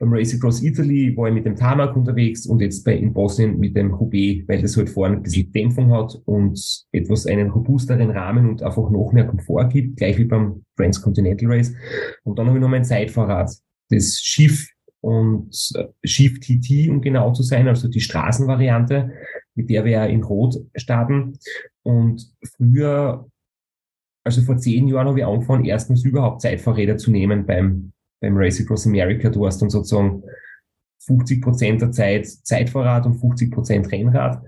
beim 0.00 0.14
Race 0.14 0.34
Across 0.34 0.62
Italy 0.62 1.14
war 1.14 1.28
ich 1.28 1.34
mit 1.34 1.44
dem 1.44 1.56
Tarmac 1.56 1.94
unterwegs 1.94 2.46
und 2.46 2.60
jetzt 2.60 2.84
bei 2.84 2.96
in 2.96 3.12
Bosnien 3.12 3.58
mit 3.58 3.76
dem 3.76 3.92
Roubaix, 3.92 4.48
weil 4.48 4.62
das 4.62 4.74
halt 4.76 4.88
vorne 4.88 5.16
ein 5.16 5.22
bisschen 5.22 5.52
Dämpfung 5.52 5.92
hat 5.92 6.18
und 6.24 6.58
etwas 6.90 7.26
einen 7.26 7.50
robusteren 7.50 8.10
Rahmen 8.10 8.48
und 8.48 8.62
einfach 8.62 8.88
noch 8.90 9.12
mehr 9.12 9.26
Komfort 9.26 9.68
gibt, 9.68 9.98
gleich 9.98 10.16
wie 10.16 10.24
beim 10.24 10.64
Transcontinental 10.76 11.52
Race. 11.52 11.74
Und 12.24 12.38
dann 12.38 12.46
habe 12.46 12.56
ich 12.56 12.62
noch 12.62 12.70
mein 12.70 12.84
Zeitfahrrad, 12.84 13.50
das 13.90 14.18
Schiff 14.20 14.70
und 15.02 15.54
äh, 15.74 15.88
Schiff 16.02 16.40
TT, 16.40 16.88
um 16.88 17.02
genau 17.02 17.32
zu 17.32 17.42
sein, 17.42 17.68
also 17.68 17.86
die 17.86 18.00
Straßenvariante, 18.00 19.12
mit 19.54 19.68
der 19.68 19.84
wir 19.84 19.92
ja 19.92 20.04
in 20.06 20.22
Rot 20.22 20.56
starten. 20.76 21.34
Und 21.82 22.32
früher, 22.56 23.28
also 24.24 24.40
vor 24.40 24.56
zehn 24.56 24.88
Jahren 24.88 25.08
habe 25.08 25.18
ich 25.18 25.26
angefangen, 25.26 25.66
erstmals 25.66 26.04
überhaupt 26.04 26.40
Zeitfahrräder 26.40 26.96
zu 26.96 27.10
nehmen 27.10 27.44
beim 27.44 27.92
beim 28.20 28.36
Race 28.36 28.60
Across 28.60 28.86
America, 28.86 29.30
du 29.30 29.46
hast 29.46 29.60
dann 29.60 29.70
sozusagen 29.70 30.22
50 31.06 31.42
Prozent 31.42 31.80
der 31.82 31.92
Zeit 31.92 32.26
Zeitfahrrad 32.26 33.06
und 33.06 33.14
50 33.14 33.50
Prozent 33.50 33.90
Rennrad. 33.90 34.42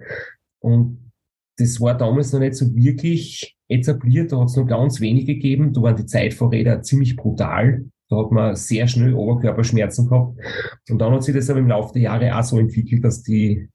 Und 0.60 1.12
das 1.58 1.80
war 1.80 1.96
damals 1.96 2.32
noch 2.32 2.40
nicht 2.40 2.54
so 2.54 2.74
wirklich 2.74 3.56
etabliert. 3.68 4.32
Da 4.32 4.40
hat 4.40 4.48
es 4.48 4.56
nur 4.56 4.66
ganz 4.66 5.00
wenige 5.00 5.34
gegeben. 5.34 5.72
Da 5.72 5.82
waren 5.82 5.96
die 5.96 6.06
Zeitvorräder 6.06 6.82
ziemlich 6.82 7.16
brutal. 7.16 7.84
Da 8.08 8.18
hat 8.18 8.30
man 8.30 8.56
sehr 8.56 8.86
schnell 8.86 9.14
Oberkörperschmerzen 9.14 10.08
gehabt. 10.08 10.38
Und 10.90 10.98
dann 10.98 11.12
hat 11.12 11.24
sich 11.24 11.34
das 11.34 11.48
aber 11.48 11.60
im 11.60 11.68
Laufe 11.68 11.94
der 11.94 12.02
Jahre 12.02 12.36
auch 12.36 12.42
so 12.42 12.58
entwickelt, 12.58 13.04
dass 13.04 13.22
die 13.22 13.68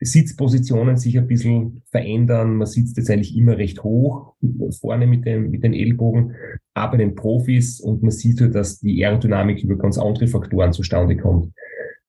Sitzpositionen 0.00 0.96
sich 0.96 1.18
ein 1.18 1.26
bisschen 1.26 1.82
verändern. 1.90 2.54
Man 2.54 2.66
sitzt 2.66 2.96
jetzt 2.96 3.10
eigentlich 3.10 3.36
immer 3.36 3.58
recht 3.58 3.82
hoch, 3.82 4.34
vorne 4.80 5.06
mit, 5.06 5.26
dem, 5.26 5.50
mit 5.50 5.64
den 5.64 5.74
Ellbogen, 5.74 6.34
aber 6.74 6.98
den 6.98 7.14
Profis 7.14 7.80
und 7.80 8.02
man 8.02 8.12
sieht 8.12 8.40
halt, 8.40 8.54
dass 8.54 8.78
die 8.78 9.04
Aerodynamik 9.04 9.62
über 9.62 9.76
ganz 9.76 9.98
andere 9.98 10.28
Faktoren 10.28 10.72
zustande 10.72 11.16
kommt. 11.16 11.52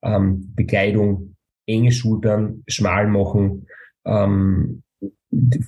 Ähm, 0.04 0.54
Bekleidung, 0.56 1.36
enge 1.66 1.92
Schultern, 1.92 2.64
schmal 2.68 3.08
machen, 3.08 3.66
ähm, 4.06 4.84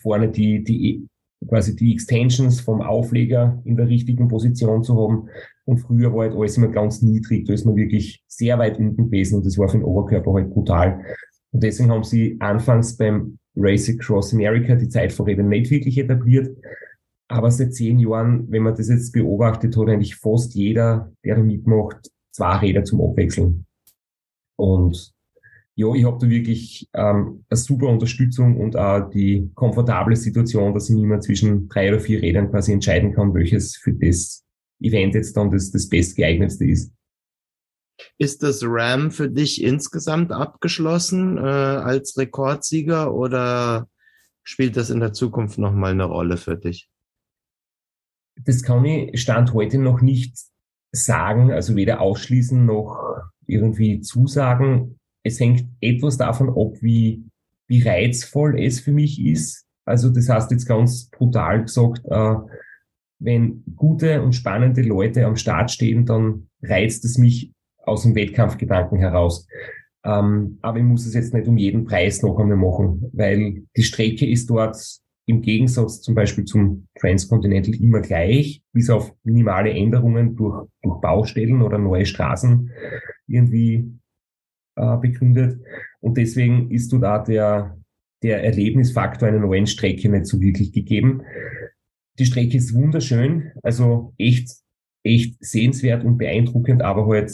vorne 0.02 0.30
die, 0.30 0.64
die, 0.64 1.08
quasi 1.48 1.76
die 1.76 1.94
Extensions 1.94 2.62
vom 2.62 2.82
Aufleger 2.82 3.62
in 3.66 3.76
der 3.76 3.88
richtigen 3.88 4.28
Position 4.28 4.84
zu 4.84 4.96
haben. 4.96 5.30
Und 5.66 5.80
früher 5.80 6.14
war 6.14 6.26
halt 6.26 6.36
alles 6.36 6.58
immer 6.58 6.68
ganz 6.68 7.02
niedrig, 7.02 7.46
da 7.46 7.54
ist 7.54 7.66
man 7.66 7.76
wirklich 7.76 8.24
sehr 8.28 8.58
weit 8.60 8.78
unten 8.80 9.06
gewesen 9.06 9.38
und 9.38 9.46
das 9.46 9.58
war 9.58 9.70
für 9.70 9.78
den 9.78 9.86
Oberkörper 9.86 10.34
halt 10.34 10.50
brutal. 10.50 11.04
Und 11.54 11.64
deswegen 11.64 11.92
haben 11.92 12.04
sie 12.04 12.38
anfangs 12.40 12.98
beim 12.98 13.38
Race 13.56 13.90
Across 13.90 14.34
America 14.34 14.76
die 14.76 14.90
Zeitvorräder 14.90 15.44
nicht 15.44 15.70
wirklich 15.70 15.98
etabliert. 15.98 16.58
Aber 17.28 17.52
seit 17.52 17.74
zehn 17.74 18.00
Jahren, 18.00 18.50
wenn 18.52 18.64
man 18.64 18.76
das 18.76 18.90
jetzt 18.90 19.12
beobachtet, 19.12 19.78
hat 19.78 19.88
eigentlich 19.88 20.16
fast 20.16 20.54
jeder, 20.54 21.12
der 21.24 21.36
da 21.36 21.44
mitmacht, 21.44 22.10
zwei 22.32 22.58
Räder 22.58 22.84
zum 22.84 23.02
Abwechseln. 23.02 23.66
Und 24.58 25.14
ja, 25.76 25.94
ich 25.94 26.04
habe 26.04 26.18
da 26.20 26.30
wirklich 26.30 26.88
ähm, 26.94 27.46
eine 27.50 27.58
super 27.58 27.88
Unterstützung 27.88 28.60
und 28.60 28.76
auch 28.76 29.10
die 29.10 29.50
komfortable 29.56 30.16
Situation, 30.16 30.74
dass 30.74 30.90
ich 30.90 30.96
mich 30.96 31.04
immer 31.04 31.22
zwischen 31.22 31.70
drei 31.70 31.90
oder 31.90 32.00
vier 32.00 32.22
Rädern 32.22 32.52
quasi 32.52 32.74
entscheiden 32.74 33.14
kann, 33.14 33.34
welches 33.34 33.78
für 33.78 33.94
das 33.94 34.44
Event 34.82 35.16
jetzt 35.16 35.36
dann 35.38 35.50
das, 35.50 35.72
das 35.72 35.88
bestgeeignetste 35.88 36.66
ist. 36.66 36.94
Ist 38.18 38.44
das 38.44 38.62
RAM 38.64 39.12
für 39.12 39.30
dich 39.30 39.64
insgesamt 39.64 40.32
abgeschlossen 40.32 41.38
äh, 41.38 41.42
als 41.42 42.18
Rekordsieger 42.18 43.14
oder 43.14 43.88
spielt 44.44 44.78
das 44.78 44.90
in 44.90 45.00
der 45.00 45.14
Zukunft 45.14 45.58
nochmal 45.58 45.92
eine 45.92 46.06
Rolle 46.06 46.38
für 46.38 46.58
dich? 46.58 46.90
Das 48.46 48.64
kann 48.64 48.86
ich 48.86 49.22
Stand 49.22 49.54
heute 49.54 49.78
noch 49.78 50.02
nicht 50.02 50.36
sagen, 50.92 51.52
also 51.52 51.76
weder 51.76 52.02
ausschließen 52.02 52.66
noch 52.66 53.22
irgendwie 53.48 54.02
zusagen. 54.02 55.00
Es 55.24 55.40
hängt 55.40 55.66
etwas 55.80 56.18
davon 56.18 56.50
ab, 56.50 56.82
wie, 56.82 57.24
wie 57.68 57.84
reizvoll 57.84 58.60
es 58.60 58.80
für 58.80 58.92
mich 58.92 59.24
ist. 59.24 59.66
Also 59.86 60.10
das 60.10 60.30
heißt 60.30 60.52
jetzt 60.52 60.68
ganz 60.68 61.10
brutal 61.10 61.64
gesagt, 61.64 62.02
äh, 62.06 62.36
wenn 63.20 63.64
gute 63.76 64.22
und 64.22 64.34
spannende 64.34 64.82
Leute 64.82 65.26
am 65.26 65.36
Start 65.36 65.72
stehen, 65.72 66.06
dann 66.06 66.48
reizt 66.62 67.06
es 67.06 67.18
mich 67.18 67.52
aus 67.84 68.04
dem 68.04 68.16
Wettkampfgedanken 68.16 68.98
heraus. 68.98 69.48
Ähm, 70.04 70.58
aber 70.62 70.80
ich 70.80 70.84
muss 70.84 71.06
es 71.06 71.14
jetzt 71.14 71.34
nicht 71.34 71.48
um 71.48 71.58
jeden 71.58 71.86
Preis 71.86 72.22
noch 72.22 72.38
einmal 72.40 72.58
machen, 72.58 73.10
weil 73.14 73.64
die 73.76 73.84
Strecke 73.84 74.28
ist 74.28 74.50
dort 74.50 74.78
im 75.28 75.42
Gegensatz 75.42 76.02
zum 76.02 76.16
Beispiel 76.16 76.46
zum 76.46 76.88
Transcontinental 77.00 77.76
immer 77.76 78.02
gleich, 78.02 78.64
bis 78.74 78.90
auf 78.90 79.14
minimale 79.24 79.72
Änderungen 79.72 80.36
durch, 80.36 80.68
durch 80.82 81.00
Baustellen 81.00 81.62
oder 81.62 81.78
neue 81.78 82.06
Straßen 82.06 82.72
irgendwie 83.28 83.92
äh, 84.76 84.98
begründet. 84.98 85.62
Und 86.00 86.18
deswegen 86.18 86.72
ist 86.72 86.92
dort 86.92 87.06
auch 87.06 87.24
der, 87.24 87.78
der 88.24 88.44
Erlebnisfaktor 88.44 89.28
einer 89.28 89.40
neuen 89.40 89.68
Strecke 89.68 90.10
nicht 90.10 90.26
so 90.26 90.42
wirklich 90.42 90.74
gegeben. 90.74 91.22
Die 92.18 92.26
Strecke 92.26 92.58
ist 92.58 92.74
wunderschön, 92.74 93.52
also 93.64 94.14
echt, 94.18 94.50
echt 95.04 95.38
sehenswert 95.44 96.04
und 96.04 96.18
beeindruckend, 96.18 96.82
aber 96.82 97.08
halt 97.08 97.32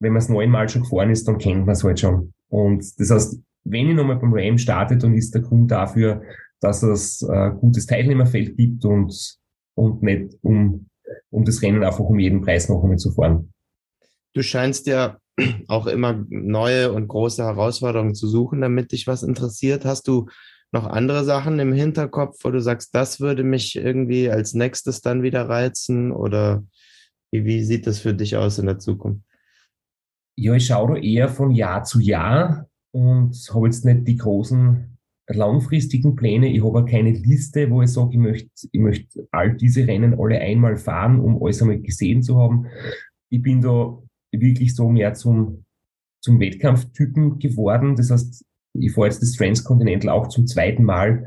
wenn 0.00 0.12
man 0.12 0.22
es 0.22 0.28
neunmal 0.28 0.68
schon 0.68 0.82
gefahren 0.82 1.10
ist, 1.10 1.26
dann 1.26 1.38
kennt 1.38 1.66
man 1.66 1.74
es 1.74 1.84
halt 1.84 2.00
schon. 2.00 2.32
Und 2.48 2.84
das 3.00 3.10
heißt, 3.10 3.40
wenn 3.64 3.88
ich 3.88 3.96
nochmal 3.96 4.16
beim 4.16 4.32
Ram 4.32 4.58
starte, 4.58 4.96
dann 4.96 5.14
ist 5.14 5.34
der 5.34 5.42
Grund 5.42 5.70
dafür, 5.70 6.22
dass 6.60 6.82
es 6.82 7.22
äh, 7.22 7.50
gutes 7.50 7.86
Teilnehmerfeld 7.86 8.56
gibt 8.56 8.84
und, 8.84 9.38
und 9.74 10.02
nicht 10.02 10.34
um, 10.42 10.88
um 11.30 11.44
das 11.44 11.62
Rennen 11.62 11.82
einfach 11.82 12.00
um 12.00 12.18
jeden 12.18 12.40
Preis 12.40 12.68
noch 12.68 12.82
einmal 12.82 12.98
zu 12.98 13.12
fahren. 13.12 13.52
Du 14.34 14.42
scheinst 14.42 14.86
ja 14.86 15.18
auch 15.68 15.86
immer 15.86 16.24
neue 16.28 16.92
und 16.92 17.08
große 17.08 17.42
Herausforderungen 17.42 18.14
zu 18.14 18.26
suchen, 18.28 18.60
damit 18.60 18.92
dich 18.92 19.06
was 19.06 19.22
interessiert. 19.22 19.84
Hast 19.84 20.08
du 20.08 20.26
noch 20.72 20.86
andere 20.86 21.24
Sachen 21.24 21.58
im 21.58 21.72
Hinterkopf, 21.72 22.38
wo 22.42 22.50
du 22.50 22.60
sagst, 22.60 22.94
das 22.94 23.20
würde 23.20 23.44
mich 23.44 23.76
irgendwie 23.76 24.30
als 24.30 24.54
nächstes 24.54 25.00
dann 25.00 25.22
wieder 25.22 25.48
reizen? 25.48 26.12
Oder 26.12 26.64
wie, 27.30 27.44
wie 27.44 27.64
sieht 27.64 27.86
das 27.86 27.98
für 27.98 28.14
dich 28.14 28.36
aus 28.36 28.58
in 28.58 28.66
der 28.66 28.78
Zukunft? 28.78 29.25
Ja, 30.38 30.54
ich 30.54 30.66
schaue 30.66 30.94
da 30.94 31.00
eher 31.00 31.28
von 31.28 31.50
Jahr 31.50 31.84
zu 31.84 32.00
Jahr 32.00 32.68
und 32.92 33.34
habe 33.52 33.66
jetzt 33.66 33.84
nicht 33.84 34.06
die 34.06 34.16
großen 34.16 34.96
langfristigen 35.28 36.14
Pläne. 36.14 36.48
Ich 36.48 36.62
habe 36.62 36.78
auch 36.78 36.86
keine 36.86 37.10
Liste, 37.10 37.70
wo 37.70 37.82
ich 37.82 37.90
sage, 37.90 38.10
ich 38.12 38.18
möchte, 38.18 38.50
ich 38.70 38.80
möchte 38.80 39.26
all 39.32 39.56
diese 39.56 39.86
Rennen 39.86 40.18
alle 40.18 40.38
einmal 40.38 40.76
fahren, 40.76 41.20
um 41.20 41.42
alles 41.42 41.60
einmal 41.62 41.80
gesehen 41.80 42.22
zu 42.22 42.38
haben. 42.38 42.66
Ich 43.30 43.42
bin 43.42 43.60
da 43.60 43.98
wirklich 44.30 44.74
so 44.74 44.88
mehr 44.88 45.14
zum, 45.14 45.64
zum 46.20 46.38
Wettkampftypen 46.38 47.38
geworden. 47.38 47.96
Das 47.96 48.10
heißt, 48.10 48.44
ich 48.74 48.92
fahre 48.92 49.08
jetzt 49.08 49.22
das 49.22 49.32
Transcontinental 49.32 50.10
auch 50.10 50.28
zum 50.28 50.46
zweiten 50.46 50.84
Mal 50.84 51.26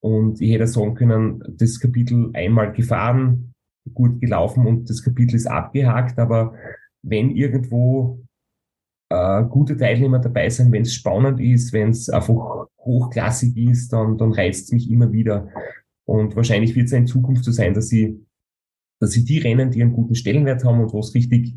und 0.00 0.40
ich 0.40 0.52
hätte 0.52 0.66
sagen 0.66 0.94
können, 0.94 1.42
das 1.48 1.80
Kapitel 1.80 2.30
einmal 2.32 2.72
gefahren, 2.72 3.52
gut 3.94 4.20
gelaufen 4.20 4.66
und 4.66 4.88
das 4.88 5.02
Kapitel 5.02 5.36
ist 5.36 5.46
abgehakt, 5.46 6.18
aber 6.18 6.54
wenn 7.02 7.30
irgendwo 7.30 8.20
äh, 9.10 9.44
gute 9.44 9.76
Teilnehmer 9.76 10.18
dabei 10.18 10.48
sein, 10.50 10.72
wenn 10.72 10.82
es 10.82 10.94
spannend 10.94 11.40
ist, 11.40 11.72
wenn 11.72 11.90
es 11.90 12.08
einfach 12.08 12.66
hochklassig 12.78 13.56
ist, 13.56 13.92
dann, 13.92 14.18
dann 14.18 14.32
reizt 14.32 14.66
es 14.66 14.72
mich 14.72 14.90
immer 14.90 15.12
wieder. 15.12 15.48
Und 16.04 16.36
wahrscheinlich 16.36 16.74
wird 16.74 16.86
es 16.86 16.92
in 16.92 17.06
Zukunft 17.06 17.44
so 17.44 17.52
sein, 17.52 17.74
dass 17.74 17.88
sie, 17.88 18.24
dass 19.00 19.12
sie 19.12 19.24
die 19.24 19.38
Rennen, 19.38 19.70
die 19.70 19.82
einen 19.82 19.92
guten 19.92 20.14
Stellenwert 20.14 20.64
haben 20.64 20.80
und 20.80 20.92
wo 20.92 21.00
es 21.00 21.14
richtig, 21.14 21.54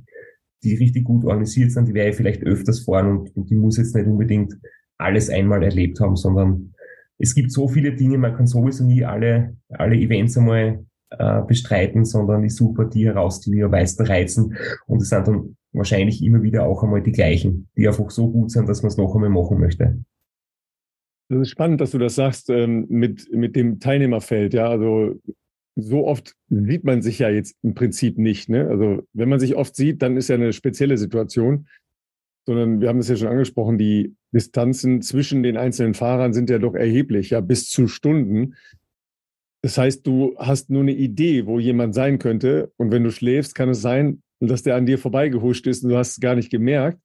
die 0.63 0.75
richtig 0.75 1.05
gut 1.05 1.25
organisiert 1.25 1.71
sind, 1.71 1.87
die 1.87 1.93
werde 1.93 2.11
ich 2.11 2.15
vielleicht 2.15 2.43
öfters 2.43 2.81
fahren 2.81 3.07
und, 3.07 3.35
und 3.35 3.49
die 3.49 3.55
muss 3.55 3.77
jetzt 3.77 3.95
nicht 3.95 4.07
unbedingt 4.07 4.57
alles 4.97 5.29
einmal 5.29 5.63
erlebt 5.63 5.99
haben, 5.99 6.15
sondern 6.15 6.73
es 7.17 7.35
gibt 7.35 7.51
so 7.51 7.67
viele 7.67 7.93
Dinge, 7.93 8.17
man 8.17 8.35
kann 8.35 8.47
sowieso 8.47 8.83
nie 8.83 9.03
alle, 9.03 9.55
alle 9.69 9.95
Events 9.95 10.37
einmal 10.37 10.85
äh, 11.11 11.41
bestreiten, 11.43 12.05
sondern 12.05 12.43
ich 12.43 12.55
suche 12.55 12.87
die 12.87 13.05
heraus, 13.05 13.41
die 13.41 13.51
mir 13.51 13.65
am 13.65 13.71
meisten 13.71 14.05
reizen. 14.05 14.55
Und 14.87 15.01
es 15.01 15.09
sind 15.09 15.27
dann 15.27 15.55
wahrscheinlich 15.73 16.23
immer 16.23 16.41
wieder 16.43 16.65
auch 16.65 16.83
einmal 16.83 17.01
die 17.01 17.11
gleichen, 17.11 17.69
die 17.77 17.87
einfach 17.87 18.09
so 18.09 18.29
gut 18.29 18.51
sind, 18.51 18.67
dass 18.67 18.81
man 18.81 18.89
es 18.89 18.97
noch 18.97 19.15
einmal 19.15 19.29
machen 19.29 19.59
möchte. 19.59 20.03
Das 21.29 21.39
ist 21.39 21.49
spannend, 21.49 21.79
dass 21.79 21.91
du 21.91 21.97
das 21.97 22.15
sagst 22.15 22.49
ähm, 22.49 22.87
mit, 22.89 23.31
mit 23.31 23.55
dem 23.55 23.79
Teilnehmerfeld. 23.79 24.53
Ja, 24.53 24.67
also 24.67 25.21
so 25.75 26.05
oft 26.05 26.35
sieht 26.49 26.83
man 26.83 27.01
sich 27.01 27.19
ja 27.19 27.29
jetzt 27.29 27.55
im 27.63 27.73
Prinzip 27.73 28.17
nicht. 28.17 28.49
Ne? 28.49 28.67
Also 28.67 29.03
wenn 29.13 29.29
man 29.29 29.39
sich 29.39 29.55
oft 29.55 29.75
sieht, 29.75 30.01
dann 30.01 30.17
ist 30.17 30.27
ja 30.27 30.35
eine 30.35 30.51
spezielle 30.51 30.97
Situation. 30.97 31.67
Sondern 32.45 32.81
wir 32.81 32.89
haben 32.89 32.97
das 32.97 33.07
ja 33.07 33.15
schon 33.15 33.27
angesprochen, 33.27 33.77
die 33.77 34.15
Distanzen 34.33 35.01
zwischen 35.01 35.43
den 35.43 35.57
einzelnen 35.57 35.93
Fahrern 35.93 36.33
sind 36.33 36.49
ja 36.49 36.57
doch 36.57 36.73
erheblich, 36.73 37.29
ja, 37.29 37.39
bis 37.39 37.69
zu 37.69 37.87
Stunden. 37.87 38.55
Das 39.61 39.77
heißt, 39.77 40.05
du 40.07 40.35
hast 40.37 40.69
nur 40.69 40.81
eine 40.81 40.93
Idee, 40.93 41.45
wo 41.45 41.59
jemand 41.59 41.93
sein 41.93 42.17
könnte. 42.17 42.73
Und 42.77 42.91
wenn 42.91 43.03
du 43.03 43.11
schläfst, 43.11 43.53
kann 43.53 43.69
es 43.69 43.81
sein, 43.81 44.23
dass 44.49 44.63
der 44.63 44.75
an 44.75 44.85
dir 44.85 44.97
vorbeigehuscht 44.97 45.67
ist 45.67 45.83
und 45.83 45.89
du 45.89 45.97
hast 45.97 46.11
es 46.11 46.19
gar 46.19 46.35
nicht 46.35 46.49
gemerkt. 46.49 46.99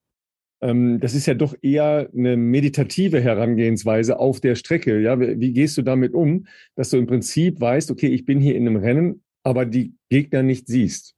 Ähm, 0.62 1.00
das 1.00 1.14
ist 1.14 1.26
ja 1.26 1.34
doch 1.34 1.54
eher 1.60 2.08
eine 2.16 2.36
meditative 2.36 3.20
Herangehensweise 3.20 4.18
auf 4.18 4.40
der 4.40 4.54
Strecke. 4.54 5.00
Ja, 5.00 5.18
wie 5.20 5.52
gehst 5.52 5.76
du 5.76 5.82
damit 5.82 6.14
um, 6.14 6.46
dass 6.74 6.90
du 6.90 6.96
im 6.96 7.06
Prinzip 7.06 7.60
weißt, 7.60 7.90
okay, 7.90 8.08
ich 8.08 8.24
bin 8.24 8.40
hier 8.40 8.56
in 8.56 8.66
einem 8.66 8.76
Rennen, 8.76 9.22
aber 9.42 9.66
die 9.66 9.94
Gegner 10.08 10.42
nicht 10.42 10.66
siehst? 10.66 11.14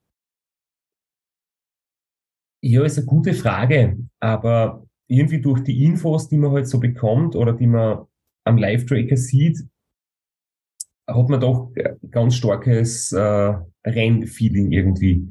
Ja, 2.61 2.83
ist 2.83 2.97
eine 2.97 3.05
gute 3.05 3.33
Frage, 3.33 3.97
aber 4.19 4.85
irgendwie 5.07 5.39
durch 5.39 5.61
die 5.61 5.85
Infos, 5.85 6.27
die 6.27 6.37
man 6.37 6.51
halt 6.51 6.67
so 6.67 6.79
bekommt 6.79 7.35
oder 7.35 7.53
die 7.53 7.67
man 7.67 8.05
am 8.43 8.57
Live-Tracker 8.57 9.15
sieht, 9.15 9.59
hat 11.07 11.29
man 11.29 11.39
doch 11.39 11.71
ganz 12.11 12.35
starkes 12.35 13.11
äh, 13.13 13.55
Rennfeeling 13.85 14.71
irgendwie. 14.71 15.29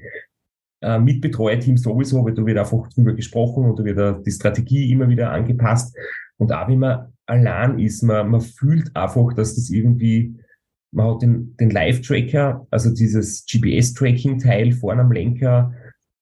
Äh, 0.81 1.01
mit 1.01 1.21
Betreuerteam 1.21 1.77
sowieso, 1.77 2.25
weil 2.25 2.35
da 2.35 2.47
wird 2.47 2.59
einfach 2.59 2.89
drüber 2.91 3.13
gesprochen 3.13 3.65
und 3.65 3.81
da 3.81 3.85
wird 3.85 4.25
die 4.25 4.31
Strategie 4.31 4.93
immer 4.93 5.09
wieder 5.09 5.33
angepasst. 5.33 5.97
Und 6.37 6.53
auch 6.53 6.69
wenn 6.69 6.79
man 6.79 7.13
allein 7.27 7.81
ist, 7.81 8.03
man, 8.03 8.31
man 8.31 8.41
fühlt 8.41 8.95
einfach, 8.95 9.33
dass 9.35 9.57
das 9.57 9.71
irgendwie, 9.71 10.37
man 10.93 11.15
hat 11.15 11.23
den, 11.23 11.57
den 11.57 11.71
Live-Tracker, 11.71 12.65
also 12.71 12.95
dieses 12.95 13.45
GPS-Tracking-Teil 13.47 14.71
vorne 14.71 15.01
am 15.01 15.11
Lenker, 15.11 15.75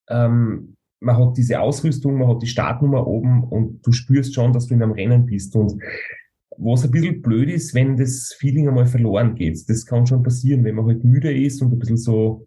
ähm, 0.09 0.75
man 1.01 1.19
hat 1.19 1.37
diese 1.37 1.61
Ausrüstung, 1.61 2.17
man 2.17 2.29
hat 2.29 2.43
die 2.43 2.47
Startnummer 2.47 3.07
oben 3.07 3.45
und 3.45 3.87
du 3.87 3.93
spürst 3.93 4.35
schon, 4.35 4.55
dass 4.55 4.69
du 4.69 4.75
in 4.75 4.83
einem 4.83 4.93
Rennen 4.93 5.27
bist. 5.27 5.55
Und 5.55 5.83
was 6.57 6.83
ein 6.83 6.91
bisschen 6.91 7.21
blöd 7.21 7.51
ist, 7.51 7.75
wenn 7.75 7.99
das 7.99 8.35
Feeling 8.39 8.69
einmal 8.69 8.87
verloren 8.87 9.35
geht. 9.35 9.69
Das 9.69 9.85
kann 9.85 10.07
schon 10.07 10.23
passieren, 10.23 10.65
wenn 10.65 10.77
man 10.77 10.87
halt 10.87 11.05
müde 11.05 11.31
ist 11.31 11.61
und 11.61 11.75
ein 11.75 11.79
bisschen 11.79 11.99
so 11.99 12.47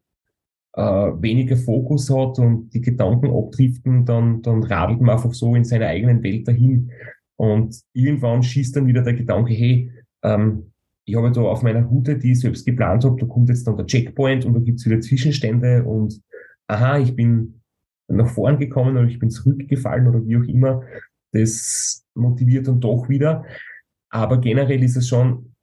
äh, 0.74 0.82
weniger 0.82 1.58
Fokus 1.58 2.10
hat 2.10 2.40
und 2.40 2.70
die 2.74 2.82
Gedanken 2.82 3.32
abdriften, 3.32 4.06
dann, 4.06 4.42
dann 4.42 4.64
radelt 4.64 5.02
man 5.02 5.16
einfach 5.16 5.34
so 5.34 5.56
in 5.56 5.64
seiner 5.64 5.88
eigenen 5.88 6.24
Welt 6.24 6.48
dahin. 6.48 6.92
Und 7.38 7.82
irgendwann 7.94 8.44
schießt 8.44 8.76
dann 8.76 8.88
wieder 8.88 9.02
der 9.02 9.14
Gedanke, 9.14 9.54
hey, 9.54 9.92
ähm, 10.24 10.72
ich 11.06 11.16
habe 11.16 11.32
da 11.32 11.42
auf 11.42 11.64
meiner 11.64 11.84
Route, 11.84 12.18
die 12.18 12.34
ich 12.34 12.42
selbst 12.42 12.66
geplant 12.66 13.04
habe, 13.04 13.20
da 13.20 13.26
kommt 13.26 13.50
jetzt 13.50 13.66
dann 13.66 13.78
der 13.78 13.88
Checkpoint 13.88 14.46
und 14.46 14.54
da 14.54 14.60
gibt's 14.60 14.86
wieder 14.86 15.02
Zwischenstände 15.02 15.84
und 15.84 16.22
aha, 16.68 17.00
ich 17.00 17.16
bin 17.16 17.62
nach 18.08 18.30
vorn 18.30 18.60
gekommen 18.60 18.98
oder 18.98 19.08
ich 19.08 19.20
bin 19.20 19.30
zurückgefallen 19.30 20.08
oder 20.08 20.26
wie 20.26 20.38
auch 20.38 20.44
immer. 20.44 20.84
Das 21.32 22.06
motiviert 22.14 22.68
dann 22.68 22.80
doch 22.80 23.10
wieder. 23.10 23.46
Aber 24.10 24.40
generell 24.40 24.84
ist 24.84 24.98
es 24.98 25.08
schon 25.08 25.56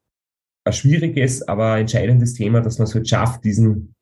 ein 0.64 0.72
schwieriges, 0.72 1.42
aber 1.46 1.78
entscheidendes 1.78 2.34
Thema, 2.34 2.60
dass 2.60 2.78
man 2.78 2.86
es 2.86 2.94
halt 2.94 3.08
schafft, 3.08 3.44
diesen, 3.44 3.94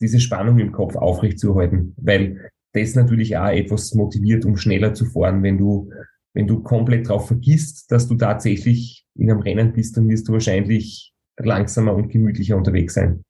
diese 0.00 0.20
Spannung 0.20 0.58
im 0.58 0.72
Kopf 0.72 0.96
aufrechtzuerhalten. 0.96 1.94
Weil 1.96 2.50
das 2.72 2.94
natürlich 2.94 3.36
auch 3.36 3.48
etwas 3.48 3.94
motiviert, 3.94 4.44
um 4.44 4.56
schneller 4.56 4.94
zu 4.94 5.04
fahren, 5.04 5.42
wenn 5.42 5.58
du 5.58 5.90
wenn 6.32 6.46
du 6.46 6.62
komplett 6.62 7.08
darauf 7.08 7.26
vergisst, 7.26 7.90
dass 7.90 8.06
du 8.06 8.14
tatsächlich 8.14 9.04
in 9.16 9.30
einem 9.30 9.40
Rennen 9.40 9.72
bist, 9.72 9.96
dann 9.96 10.08
wirst 10.08 10.28
du 10.28 10.32
wahrscheinlich 10.32 11.12
langsamer 11.36 11.94
und 11.94 12.08
gemütlicher 12.08 12.56
unterwegs 12.56 12.94
sein. 12.94 13.24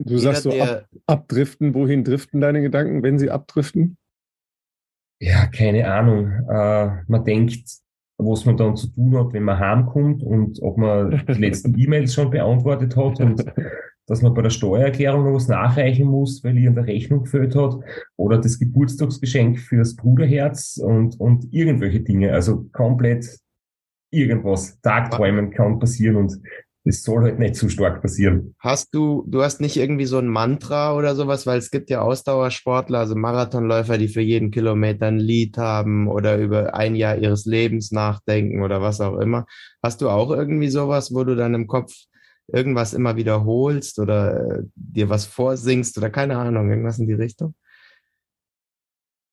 Du 0.00 0.18
sagst 0.18 0.42
so 0.42 0.50
ab, 0.60 0.88
abdriften, 1.06 1.74
wohin 1.74 2.02
driften 2.02 2.40
deine 2.40 2.60
Gedanken, 2.60 3.02
wenn 3.02 3.18
sie 3.18 3.30
abdriften? 3.30 3.96
Ja, 5.20 5.46
keine 5.46 5.88
Ahnung. 5.88 6.32
Äh, 6.48 7.04
man 7.06 7.24
denkt, 7.24 7.64
was 8.18 8.44
man 8.44 8.56
dann 8.56 8.76
zu 8.76 8.88
tun 8.88 9.16
hat, 9.16 9.32
wenn 9.32 9.44
man 9.44 9.58
heimkommt 9.58 10.22
und 10.22 10.60
ob 10.62 10.78
man 10.78 11.24
die 11.28 11.32
letzten 11.34 11.74
E-Mails 11.78 12.14
schon 12.14 12.30
beantwortet 12.30 12.96
hat 12.96 13.20
und 13.20 13.44
dass 14.06 14.22
man 14.22 14.34
bei 14.34 14.42
der 14.42 14.50
Steuererklärung 14.50 15.24
noch 15.24 15.34
was 15.34 15.48
nachreichen 15.48 16.08
muss, 16.08 16.42
weil 16.44 16.58
ihr 16.58 16.68
in 16.68 16.74
der 16.74 16.86
Rechnung 16.86 17.24
gefällt 17.24 17.54
hat, 17.54 17.76
oder 18.16 18.38
das 18.38 18.58
Geburtstagsgeschenk 18.58 19.58
fürs 19.58 19.96
Bruderherz 19.96 20.80
und, 20.82 21.18
und 21.20 21.52
irgendwelche 21.52 22.00
Dinge. 22.00 22.32
Also 22.32 22.64
komplett 22.72 23.38
irgendwas. 24.10 24.80
Tagträumen 24.82 25.50
kann 25.50 25.78
passieren 25.78 26.16
und 26.16 26.38
das 26.84 27.04
soll 27.04 27.22
halt 27.22 27.38
nicht 27.38 27.54
zu 27.54 27.68
stark 27.68 28.02
passieren. 28.02 28.56
Hast 28.58 28.92
du, 28.92 29.24
du 29.28 29.42
hast 29.42 29.60
nicht 29.60 29.76
irgendwie 29.76 30.04
so 30.04 30.18
ein 30.18 30.26
Mantra 30.26 30.96
oder 30.96 31.14
sowas, 31.14 31.46
weil 31.46 31.58
es 31.58 31.70
gibt 31.70 31.90
ja 31.90 32.02
Ausdauersportler, 32.02 32.98
also 32.98 33.14
Marathonläufer, 33.14 33.98
die 33.98 34.08
für 34.08 34.20
jeden 34.20 34.50
Kilometer 34.50 35.06
ein 35.06 35.18
Lied 35.18 35.58
haben 35.58 36.08
oder 36.08 36.38
über 36.38 36.74
ein 36.74 36.96
Jahr 36.96 37.16
ihres 37.16 37.44
Lebens 37.44 37.92
nachdenken 37.92 38.62
oder 38.62 38.82
was 38.82 39.00
auch 39.00 39.18
immer. 39.18 39.46
Hast 39.80 40.00
du 40.00 40.08
auch 40.08 40.30
irgendwie 40.32 40.68
sowas, 40.68 41.14
wo 41.14 41.22
du 41.22 41.36
dann 41.36 41.54
im 41.54 41.68
Kopf 41.68 41.92
irgendwas 42.48 42.94
immer 42.94 43.16
wiederholst 43.16 43.98
oder 43.98 44.58
äh, 44.58 44.62
dir 44.74 45.08
was 45.08 45.26
vorsingst 45.26 45.96
oder 45.98 46.10
keine 46.10 46.36
Ahnung, 46.36 46.70
irgendwas 46.70 46.98
in 46.98 47.06
die 47.06 47.14
Richtung? 47.14 47.54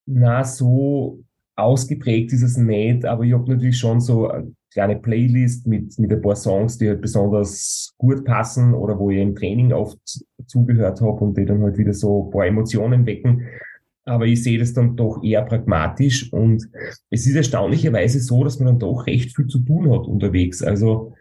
Na, 0.05 0.43
so 0.43 1.23
ausgeprägt 1.55 2.33
ist 2.33 2.41
es 2.41 2.57
nicht, 2.57 3.05
aber 3.05 3.23
ich 3.23 3.33
habe 3.33 3.51
natürlich 3.51 3.77
schon 3.77 3.99
so 4.01 4.29
eine 4.29 4.53
kleine 4.71 4.95
Playlist 4.95 5.67
mit, 5.67 5.97
mit 5.99 6.11
ein 6.11 6.21
paar 6.21 6.35
Songs, 6.35 6.77
die 6.77 6.87
halt 6.87 7.01
besonders 7.01 7.93
gut 7.97 8.23
passen 8.23 8.73
oder 8.73 8.97
wo 8.97 9.09
ich 9.09 9.19
im 9.19 9.35
Training 9.35 9.73
oft 9.73 9.99
zugehört 10.47 11.01
habe 11.01 11.23
und 11.23 11.37
die 11.37 11.45
dann 11.45 11.61
halt 11.61 11.77
wieder 11.77 11.93
so 11.93 12.25
ein 12.25 12.31
paar 12.31 12.45
Emotionen 12.45 13.05
wecken. 13.05 13.45
Aber 14.05 14.25
ich 14.25 14.43
sehe 14.43 14.57
das 14.57 14.73
dann 14.73 14.95
doch 14.95 15.23
eher 15.23 15.43
pragmatisch 15.43 16.31
und 16.33 16.67
es 17.09 17.27
ist 17.27 17.35
erstaunlicherweise 17.35 18.19
so, 18.19 18.43
dass 18.43 18.59
man 18.59 18.67
dann 18.67 18.79
doch 18.79 19.05
recht 19.05 19.35
viel 19.35 19.47
zu 19.47 19.59
tun 19.59 19.91
hat 19.91 20.07
unterwegs. 20.07 20.63
Also 20.63 21.13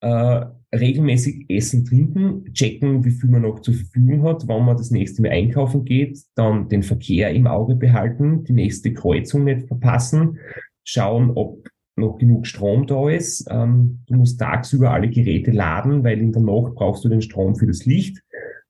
äh, 0.00 0.46
regelmäßig 0.74 1.46
essen, 1.48 1.84
trinken, 1.84 2.52
checken, 2.52 3.04
wie 3.04 3.10
viel 3.10 3.30
man 3.30 3.42
noch 3.42 3.60
zur 3.60 3.74
Verfügung 3.74 4.22
hat, 4.24 4.46
wann 4.46 4.64
man 4.64 4.76
das 4.76 4.90
nächste 4.90 5.22
Mal 5.22 5.30
einkaufen 5.30 5.84
geht, 5.84 6.18
dann 6.34 6.68
den 6.68 6.82
Verkehr 6.82 7.30
im 7.30 7.46
Auge 7.46 7.76
behalten, 7.76 8.44
die 8.44 8.52
nächste 8.52 8.92
Kreuzung 8.92 9.44
nicht 9.44 9.68
verpassen, 9.68 10.38
schauen, 10.84 11.30
ob 11.34 11.68
noch 11.96 12.18
genug 12.18 12.46
Strom 12.46 12.86
da 12.86 13.08
ist. 13.08 13.46
Ähm, 13.50 14.00
du 14.06 14.16
musst 14.16 14.38
tagsüber 14.38 14.90
alle 14.90 15.08
Geräte 15.08 15.50
laden, 15.50 16.04
weil 16.04 16.20
in 16.20 16.32
der 16.32 16.42
Nacht 16.42 16.74
brauchst 16.74 17.04
du 17.04 17.08
den 17.08 17.22
Strom 17.22 17.56
für 17.56 17.66
das 17.66 17.86
Licht. 17.86 18.22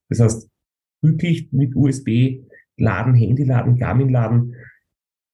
Das 0.09 0.21
heißt, 0.21 0.49
Rücklicht 1.05 1.53
mit 1.53 1.75
USB 1.75 2.41
laden, 2.77 3.15
Handy 3.15 3.45
laden, 3.45 3.77
Garmin 3.77 4.11
laden, 4.11 4.55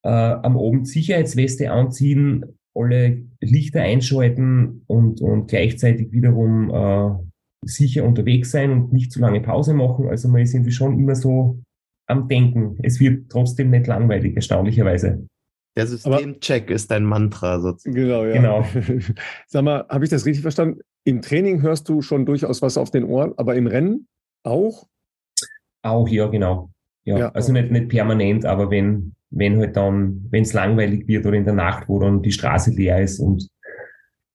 äh, 0.05 0.09
am 0.09 0.57
Abend 0.57 0.89
Sicherheitsweste 0.89 1.71
anziehen, 1.71 2.59
alle 2.75 3.23
Lichter 3.41 3.83
einschalten 3.83 4.83
und, 4.87 5.21
und 5.21 5.49
gleichzeitig 5.49 6.13
wiederum 6.13 6.71
äh, 6.71 7.67
sicher 7.67 8.05
unterwegs 8.05 8.51
sein 8.51 8.71
und 8.71 8.93
nicht 8.93 9.13
zu 9.13 9.21
lange 9.21 9.41
Pause 9.41 9.75
machen. 9.75 10.09
Also 10.09 10.29
man 10.29 10.43
ist 10.43 10.55
irgendwie 10.55 10.73
schon 10.73 10.99
immer 10.99 11.15
so 11.15 11.61
am 12.07 12.29
Denken. 12.29 12.79
Es 12.83 13.01
wird 13.01 13.31
trotzdem 13.31 13.71
nicht 13.71 13.87
langweilig, 13.87 14.35
erstaunlicherweise. 14.35 15.27
Der 15.77 15.87
Systemcheck 15.87 16.71
ist 16.71 16.91
dein 16.91 17.05
Mantra 17.05 17.61
sozusagen. 17.61 17.95
Genau, 17.95 18.25
ja. 18.25 18.33
Genau. 18.35 18.67
Sag 19.47 19.65
mal, 19.65 19.87
habe 19.89 20.05
ich 20.05 20.11
das 20.11 20.27
richtig 20.27 20.43
verstanden? 20.43 20.81
Im 21.05 21.23
Training 21.23 21.63
hörst 21.63 21.89
du 21.89 22.03
schon 22.03 22.27
durchaus 22.27 22.61
was 22.63 22.77
auf 22.77 22.91
den 22.91 23.05
Ohren, 23.05 23.33
aber 23.37 23.57
im 23.57 23.67
Rennen 23.67 24.07
auch? 24.45 24.87
Auch, 25.83 26.09
ja, 26.09 26.27
genau. 26.27 26.71
Ja, 27.05 27.19
ja 27.19 27.29
also 27.31 27.53
nicht, 27.53 27.71
nicht 27.71 27.89
permanent, 27.89 28.45
aber 28.45 28.71
wenn, 28.71 29.15
wenn 29.33 29.59
halt 29.59 29.77
dann, 29.77 30.27
wenn 30.31 30.43
es 30.43 30.53
langweilig 30.53 31.09
wird 31.09 31.27
oder 31.27 31.37
in 31.37 31.45
der 31.45 31.55
Nacht, 31.55 31.89
wo 31.89 31.99
dann 31.99 32.23
die 32.23 32.33
Straße 32.33 32.71
leer 32.71 33.03
ist 33.03 33.19
und 33.19 33.49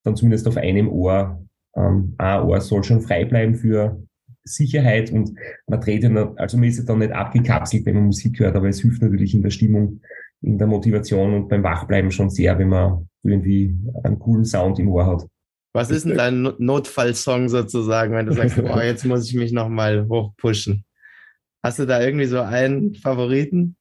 dann 0.03 0.15
zumindest 0.15 0.47
auf 0.47 0.57
einem 0.57 0.89
Ohr, 0.89 1.43
ähm, 1.75 2.15
ein 2.17 2.41
Ohr 2.41 2.59
soll 2.59 2.83
schon 2.83 3.01
frei 3.01 3.25
bleiben 3.25 3.55
für 3.55 4.01
Sicherheit 4.43 5.11
und 5.11 5.31
man 5.67 5.81
dreht 5.81 6.03
ja, 6.03 6.33
also 6.37 6.57
man 6.57 6.69
ist 6.69 6.79
ja 6.79 6.85
dann 6.85 6.99
nicht 6.99 7.11
abgekapselt, 7.11 7.85
wenn 7.85 7.95
man 7.95 8.05
Musik 8.05 8.39
hört, 8.39 8.55
aber 8.55 8.69
es 8.69 8.81
hilft 8.81 9.01
natürlich 9.01 9.33
in 9.33 9.43
der 9.43 9.49
Stimmung, 9.49 10.01
in 10.41 10.57
der 10.57 10.67
Motivation 10.67 11.33
und 11.33 11.49
beim 11.49 11.63
Wachbleiben 11.63 12.11
schon 12.11 12.29
sehr, 12.29 12.57
wenn 12.57 12.69
man 12.69 13.07
irgendwie 13.23 13.77
einen 14.03 14.19
coolen 14.19 14.45
Sound 14.45 14.79
im 14.79 14.89
Ohr 14.89 15.05
hat. 15.05 15.27
Was 15.73 15.91
ist 15.91 16.05
denn 16.05 16.17
dein 16.17 16.41
Notfallsong 16.57 17.49
sozusagen, 17.49 18.13
wenn 18.13 18.25
du 18.25 18.33
sagst, 18.33 18.55
boah, 18.55 18.83
jetzt 18.83 19.05
muss 19.05 19.29
ich 19.29 19.35
mich 19.35 19.51
nochmal 19.51 20.07
hochpushen? 20.07 20.85
Hast 21.63 21.79
du 21.79 21.85
da 21.85 22.01
irgendwie 22.01 22.25
so 22.25 22.39
einen 22.39 22.95
Favoriten? 22.95 23.76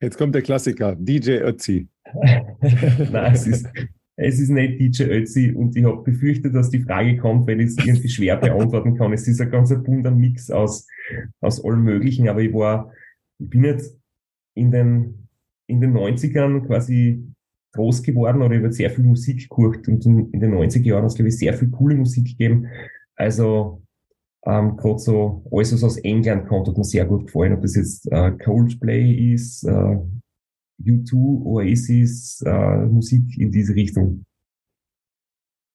Jetzt 0.00 0.18
kommt 0.18 0.34
der 0.34 0.42
Klassiker, 0.42 0.96
DJ 0.96 1.38
Ötzi. 1.38 1.88
Nein, 2.22 3.32
es 3.32 3.46
ist, 3.46 3.66
es 4.16 4.38
ist 4.38 4.50
nicht 4.50 4.80
DJ 4.80 5.04
Ötzi 5.04 5.52
und 5.52 5.76
ich 5.76 5.84
habe 5.84 6.02
befürchtet, 6.02 6.54
dass 6.54 6.70
die 6.70 6.80
Frage 6.80 7.16
kommt, 7.16 7.48
weil 7.48 7.60
ich 7.60 7.68
es 7.68 7.78
irgendwie 7.78 8.08
schwer 8.08 8.36
beantworten 8.36 8.96
kann. 8.96 9.12
Es 9.12 9.26
ist 9.26 9.40
ein 9.40 9.50
ganz 9.50 9.70
bunter 9.82 10.10
Mix 10.10 10.50
aus, 10.50 10.86
aus 11.40 11.64
allem 11.64 11.82
Möglichen, 11.82 12.28
aber 12.28 12.40
ich 12.40 12.52
war, 12.52 12.92
ich 13.38 13.50
bin 13.50 13.64
jetzt 13.64 13.98
in 14.54 14.70
den, 14.70 15.28
in 15.66 15.80
den 15.80 15.96
90ern 15.96 16.66
quasi 16.66 17.24
groß 17.72 18.02
geworden 18.02 18.42
oder 18.42 18.54
ich 18.54 18.62
habe 18.62 18.72
sehr 18.72 18.90
viel 18.90 19.04
Musik 19.04 19.48
geguckt 19.48 19.88
und 19.88 20.06
in 20.06 20.30
den 20.32 20.54
90er 20.54 20.82
Jahren 20.82 21.02
hat 21.02 21.10
es, 21.10 21.16
glaube 21.16 21.28
ich, 21.28 21.38
sehr 21.38 21.54
viel 21.54 21.70
coole 21.70 21.96
Musik 21.96 22.24
gegeben. 22.24 22.68
Also 23.16 23.82
ähm, 24.46 24.76
Gerade 24.76 24.98
so 24.98 25.44
alles, 25.50 25.72
was 25.72 25.84
aus 25.84 25.96
England 25.98 26.48
kommt, 26.48 26.68
hat 26.68 26.76
mir 26.76 26.84
sehr 26.84 27.06
gut 27.06 27.26
gefallen. 27.26 27.54
Ob 27.54 27.62
das 27.62 27.76
jetzt 27.76 28.10
äh, 28.12 28.32
Coldplay 28.32 29.32
ist, 29.32 29.64
äh, 29.64 29.98
U2, 30.82 31.44
Oasis, 31.44 32.42
äh, 32.44 32.86
Musik 32.86 33.38
in 33.38 33.50
diese 33.50 33.74
Richtung. 33.74 34.24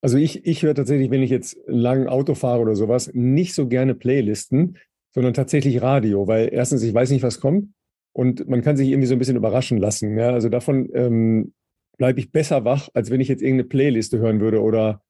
Also 0.02 0.18
ich, 0.18 0.46
ich 0.46 0.64
höre 0.64 0.76
tatsächlich, 0.76 1.12
wenn 1.12 1.24
ich 1.24 1.30
jetzt 1.30 1.58
lang 1.66 2.08
Auto 2.08 2.36
fahre 2.36 2.62
oder 2.62 2.76
sowas, 2.76 3.12
nicht 3.14 3.54
so 3.54 3.68
gerne 3.68 3.96
Playlisten, 3.96 4.78
sondern 5.14 5.34
tatsächlich 5.34 5.82
Radio, 5.82 6.28
weil 6.28 6.50
erstens, 6.52 6.84
ich 6.84 6.94
weiß 6.94 7.10
nicht, 7.10 7.24
was 7.24 7.40
kommt 7.40 7.70
und 8.14 8.48
man 8.48 8.62
kann 8.62 8.78
sich 8.78 8.90
irgendwie 8.90 9.08
so 9.08 9.16
ein 9.16 9.20
bisschen 9.20 9.36
überraschen 9.36 9.78
lassen. 9.78 10.18
Ja? 10.18 10.30
Also 10.30 10.48
davon 10.50 10.90
ähm, 10.94 11.54
bleibe 11.98 12.20
ich 12.20 12.32
besser 12.32 12.64
wach, 12.64 12.90
als 12.94 13.10
wenn 13.10 13.20
ich 13.20 13.28
jetzt 13.28 13.42
irgendeine 13.42 13.68
Playliste 13.68 14.20
hören 14.20 14.40
würde 14.40 14.62
oder 14.62 15.02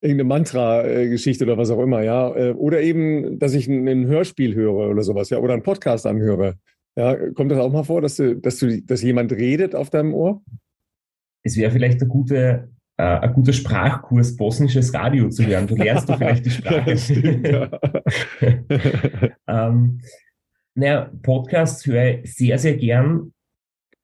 irgendeine 0.00 0.28
Mantra-Geschichte 0.28 1.44
oder 1.44 1.58
was 1.58 1.70
auch 1.70 1.82
immer, 1.82 2.02
ja. 2.02 2.34
Äh, 2.34 2.52
oder 2.52 2.80
eben, 2.80 3.38
dass 3.38 3.54
ich 3.54 3.66
ein, 3.68 4.06
Hörspiel 4.06 4.54
höre 4.54 4.90
oder 4.90 5.02
sowas, 5.02 5.30
ja, 5.30 5.38
oder 5.38 5.54
einen 5.54 5.62
Podcast 5.62 6.06
anhöre. 6.06 6.56
Ja, 6.96 7.16
kommt 7.32 7.50
das 7.50 7.58
auch 7.58 7.72
mal 7.72 7.84
vor, 7.84 8.00
dass 8.00 8.16
du, 8.16 8.36
dass 8.36 8.58
du, 8.58 8.82
dass 8.82 9.02
jemand 9.02 9.32
redet 9.32 9.74
auf 9.74 9.90
deinem 9.90 10.14
Ohr? 10.14 10.42
Es 11.42 11.56
wäre 11.56 11.70
vielleicht 11.70 12.00
eine 12.00 12.08
gute, 12.08 12.70
äh, 12.96 13.02
ein 13.02 13.32
guter 13.32 13.52
Sprachkurs, 13.52 14.36
bosnisches 14.36 14.92
Radio 14.94 15.28
zu 15.28 15.42
lernen. 15.42 15.68
Du 15.68 15.76
lernst 15.76 16.08
doch 16.08 16.18
vielleicht 16.18 16.46
die 16.46 16.50
Sprache. 16.50 16.96
stimmt, 16.96 17.46
ja. 17.46 17.70
ähm, 19.68 20.00
naja, 20.74 21.10
Podcasts 21.22 21.86
höre 21.86 22.20
ich 22.20 22.34
sehr, 22.34 22.58
sehr 22.58 22.76
gern, 22.76 23.32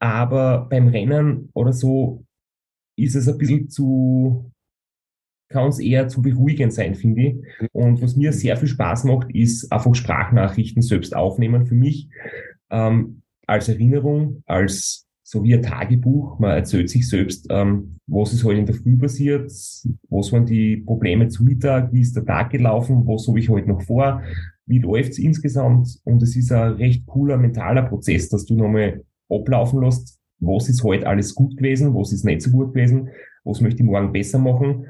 aber 0.00 0.66
beim 0.68 0.88
Rennen 0.88 1.50
oder 1.54 1.72
so 1.72 2.24
ist 2.96 3.14
es 3.14 3.28
ein 3.28 3.38
bisschen 3.38 3.68
zu, 3.68 4.50
kann 5.54 5.68
es 5.68 5.78
eher 5.78 6.08
zu 6.08 6.20
beruhigend 6.20 6.72
sein, 6.72 6.96
finde 6.96 7.22
ich. 7.22 7.68
Und 7.72 8.02
was 8.02 8.16
mir 8.16 8.32
sehr 8.32 8.56
viel 8.56 8.68
Spaß 8.68 9.04
macht, 9.04 9.30
ist 9.32 9.72
einfach 9.72 9.94
Sprachnachrichten 9.94 10.82
selbst 10.82 11.14
aufnehmen 11.14 11.64
für 11.64 11.76
mich. 11.76 12.08
Ähm, 12.70 13.22
als 13.46 13.68
Erinnerung, 13.68 14.42
als 14.46 15.06
so 15.22 15.44
wie 15.44 15.54
ein 15.54 15.62
Tagebuch. 15.62 16.38
Man 16.40 16.50
erzählt 16.50 16.90
sich 16.90 17.08
selbst, 17.08 17.46
ähm, 17.50 18.00
was 18.06 18.32
ist 18.32 18.44
heute 18.44 18.60
in 18.60 18.66
der 18.66 18.74
Früh 18.74 18.98
passiert, 18.98 19.50
was 20.10 20.32
waren 20.32 20.44
die 20.44 20.78
Probleme 20.78 21.28
zu 21.28 21.44
Mittag, 21.44 21.92
wie 21.92 22.00
ist 22.00 22.16
der 22.16 22.26
Tag 22.26 22.50
gelaufen, 22.50 23.06
was 23.06 23.28
habe 23.28 23.38
ich 23.38 23.48
heute 23.48 23.68
noch 23.68 23.82
vor, 23.82 24.22
wie 24.66 24.80
läuft's 24.80 25.18
insgesamt. 25.18 26.00
Und 26.04 26.22
es 26.22 26.36
ist 26.36 26.52
ein 26.52 26.72
recht 26.72 27.06
cooler 27.06 27.36
mentaler 27.36 27.82
Prozess, 27.82 28.28
dass 28.28 28.44
du 28.44 28.54
nochmal 28.54 29.04
ablaufen 29.30 29.82
lässt, 29.82 30.18
was 30.40 30.68
ist 30.68 30.82
heute 30.82 31.06
alles 31.06 31.34
gut 31.34 31.56
gewesen, 31.56 31.94
was 31.94 32.12
ist 32.12 32.24
nicht 32.24 32.42
so 32.42 32.50
gut 32.50 32.74
gewesen, 32.74 33.08
was 33.44 33.60
möchte 33.60 33.82
ich 33.82 33.88
morgen 33.88 34.12
besser 34.12 34.38
machen. 34.38 34.86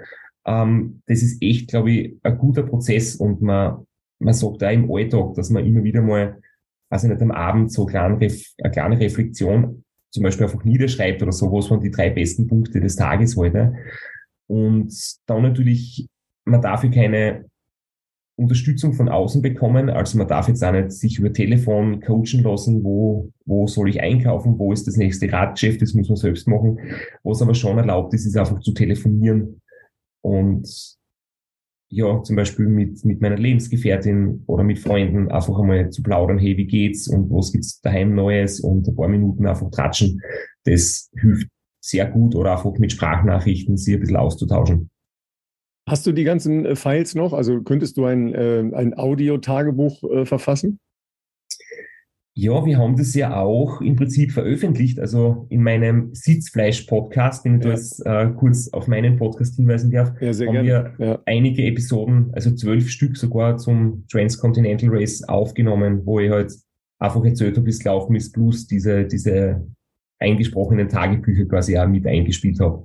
Ähm, 0.47 1.03
das 1.07 1.23
ist 1.23 1.43
echt, 1.43 1.69
glaube 1.69 1.91
ich, 1.91 2.17
ein 2.23 2.39
guter 2.39 2.63
Prozess 2.63 3.17
und 3.17 3.43
man, 3.43 3.87
man 4.19 4.35
sagt 4.35 4.63
auch 4.63 4.71
im 4.71 4.91
Alltag, 4.93 5.35
dass 5.35 5.51
man 5.51 5.65
immer 5.65 5.83
wieder 5.85 6.03
mal, 6.03 6.41
also 6.91 7.09
nicht 7.09 7.23
am 7.23 7.31
Abend 7.31 7.73
so 7.73 7.87
eine 7.87 7.91
kleine, 7.91 8.35
eine 8.63 8.71
kleine 8.71 9.01
Reflexion 9.01 9.85
zum 10.11 10.23
Beispiel 10.23 10.47
einfach 10.47 10.65
niederschreibt 10.65 11.23
oder 11.23 11.33
so, 11.33 11.51
was 11.51 11.71
waren 11.71 11.81
die 11.81 11.91
drei 11.91 12.11
besten 12.11 12.47
Punkte 12.47 12.81
des 12.81 12.95
Tages 12.95 13.37
heute. 13.37 13.75
Und 14.47 14.95
dann 15.27 15.43
natürlich, 15.43 16.07
man 16.45 16.63
darf 16.63 16.85
ja 16.85 16.91
keine 16.91 17.47
Unterstützung 18.37 18.93
von 18.93 19.09
außen 19.09 19.43
bekommen. 19.43 19.91
Also 19.91 20.19
man 20.19 20.29
darf 20.29 20.49
jetzt 20.49 20.63
auch 20.63 20.73
nicht 20.73 20.93
sich 20.93 21.19
über 21.19 21.33
Telefon 21.33 22.01
coachen 22.01 22.43
lassen, 22.43 22.85
wo, 22.85 23.33
wo 23.45 23.67
soll 23.67 23.89
ich 23.89 24.01
einkaufen, 24.01 24.59
wo 24.59 24.73
ist 24.73 24.87
das 24.87 24.97
nächste 24.97 25.33
Radgeschäft, 25.33 25.83
das 25.83 25.95
muss 25.95 26.09
man 26.09 26.17
selbst 26.17 26.47
machen. 26.47 26.79
Was 27.23 27.43
aber 27.43 27.55
schon 27.55 27.79
erlaubt 27.79 28.15
ist, 28.15 28.27
ist 28.27 28.37
einfach 28.37 28.61
zu 28.61 28.73
telefonieren 28.73 29.61
und 30.25 30.97
ja, 31.91 32.23
zum 32.23 32.35
Beispiel 32.35 32.67
mit, 32.67 33.05
mit 33.05 33.21
meiner 33.21 33.37
Lebensgefährtin 33.37 34.43
oder 34.47 34.65
mit 34.65 34.79
Freunden 34.79 35.31
einfach 35.31 35.59
einmal 35.59 35.91
zu 35.91 36.03
plaudern, 36.03 36.39
hey, 36.39 36.57
wie 36.57 36.67
geht's 36.67 37.07
und 37.07 37.31
was 37.31 37.53
gibt's 37.53 37.81
daheim 37.83 38.15
Neues 38.15 38.59
und 38.59 38.89
ein 38.89 38.97
paar 38.97 39.09
Minuten 39.09 39.47
einfach 39.47 39.71
tratschen. 39.71 40.21
Das 40.65 41.11
hilft 41.21 41.49
sehr 41.81 42.11
gut 42.11 42.35
oder 42.35 42.53
einfach 42.53 42.73
mit 42.79 42.93
Sprachnachrichten 42.93 43.77
sie 43.77 43.95
ein 43.95 44.01
bisschen 44.01 44.17
auszutauschen. 44.17 44.91
Hast 45.87 46.07
du 46.07 46.13
die 46.13 46.25
ganzen 46.25 46.65
äh, 46.65 46.75
Files 46.75 47.15
noch? 47.15 47.35
Also 47.35 47.63
könntest 47.63 47.99
du 47.99 48.07
ein, 48.07 48.35
äh, 48.35 48.65
ein 48.75 48.97
Audio-Tagebuch 48.97 50.03
äh, 50.05 50.25
verfassen? 50.25 50.81
Ja, 52.37 52.67
wir 52.67 52.79
haben 52.79 52.97
das 52.97 53.15
ja 53.15 53.41
auch 53.41 53.81
im 53.81 53.95
Prinzip 53.95 54.33
veröffentlicht. 54.33 54.99
Also 54.99 55.47
in 55.51 55.63
meinem 55.63 56.13
Sitzfleisch-Podcast, 56.15 57.45
wenn 57.45 57.59
ich 57.59 57.65
ja. 57.65 57.71
das 57.71 58.01
äh, 58.01 58.29
kurz 58.37 58.69
auf 58.73 58.89
meinen 58.89 59.17
Podcast 59.17 59.55
hinweisen 59.55 59.93
darf, 59.93 60.21
ja, 60.21 60.33
haben 60.33 60.53
gerne. 60.53 60.95
wir 60.99 61.07
ja. 61.07 61.23
einige 61.27 61.65
Episoden, 61.65 62.31
also 62.33 62.51
zwölf 62.51 62.91
Stück 62.91 63.17
sogar 63.17 63.57
zum 63.59 64.05
Transcontinental 64.11 64.91
Race 64.91 65.23
aufgenommen, 65.23 66.03
wo 66.05 66.19
ich 66.19 66.31
halt 66.31 66.53
einfach 66.99 67.25
erzählt 67.25 67.57
habe, 67.57 67.67
wie 67.67 67.71
es 67.71 67.85
laufen 67.85 68.17
ist, 68.17 68.33
plus 68.33 68.67
diese, 68.67 69.05
diese 69.05 69.65
eingesprochenen 70.19 70.89
Tagebücher 70.89 71.45
quasi 71.45 71.79
auch 71.79 71.87
mit 71.87 72.05
eingespielt 72.05 72.59
habe. 72.59 72.85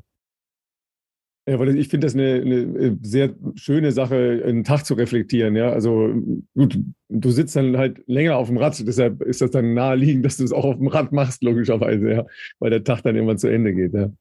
Ja, 1.49 1.57
weil 1.57 1.75
ich 1.79 1.87
finde 1.87 2.05
das 2.05 2.13
eine, 2.13 2.41
eine, 2.41 2.55
äh, 2.55 2.95
sehr 3.01 3.33
schöne 3.55 3.91
Sache, 3.91 4.43
einen 4.45 4.63
Tag 4.63 4.85
zu 4.85 4.93
reflektieren. 4.93 5.55
Ja, 5.55 5.71
also 5.71 6.13
gut, 6.53 6.79
du 7.09 7.31
sitzt 7.31 7.55
dann 7.55 7.75
halt 7.75 8.03
länger 8.05 8.37
auf 8.37 8.49
dem 8.49 8.57
Rad, 8.57 8.79
deshalb 8.85 9.23
ist 9.23 9.41
das 9.41 9.49
dann 9.49 9.73
naheliegend, 9.73 10.23
dass 10.23 10.37
du 10.37 10.43
es 10.43 10.51
auch 10.51 10.63
auf 10.63 10.77
dem 10.77 10.89
Rad 10.89 11.11
machst, 11.11 11.41
logischerweise, 11.41 12.11
ja, 12.11 12.25
weil 12.59 12.69
der 12.69 12.83
Tag 12.83 13.01
dann 13.01 13.15
irgendwann 13.15 13.39
zu 13.39 13.47
Ende 13.47 13.73
geht. 13.73 13.95
Ja. 13.95 14.11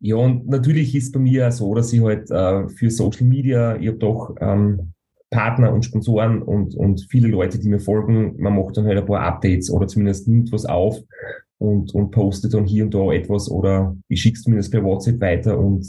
Ja, 0.00 0.16
und 0.16 0.48
natürlich 0.48 0.94
ist 0.94 1.12
bei 1.12 1.20
mir 1.20 1.52
so, 1.52 1.74
dass 1.74 1.92
ich 1.92 2.00
halt 2.00 2.30
äh, 2.30 2.66
für 2.68 2.90
Social 2.90 3.26
Media, 3.26 3.76
ich 3.76 3.88
habe 3.88 3.98
doch 3.98 4.34
ähm, 4.40 4.94
Partner 5.28 5.74
und 5.74 5.84
Sponsoren 5.84 6.40
und, 6.40 6.74
und 6.74 7.06
viele 7.10 7.28
Leute, 7.28 7.58
die 7.58 7.68
mir 7.68 7.80
folgen. 7.80 8.34
Man 8.38 8.56
macht 8.56 8.78
dann 8.78 8.86
halt 8.86 8.98
ein 8.98 9.06
paar 9.06 9.20
Updates 9.20 9.70
oder 9.70 9.86
zumindest 9.88 10.26
nimmt 10.26 10.52
was 10.52 10.64
auf 10.64 10.98
und, 11.58 11.94
und 11.94 12.12
postet 12.12 12.54
dann 12.54 12.64
hier 12.64 12.84
und 12.84 12.94
da 12.94 13.12
etwas 13.12 13.50
oder 13.50 13.94
ich 14.08 14.22
schicke 14.22 14.36
es 14.36 14.42
zumindest 14.42 14.72
per 14.72 14.82
WhatsApp 14.82 15.20
weiter 15.20 15.58
und 15.58 15.86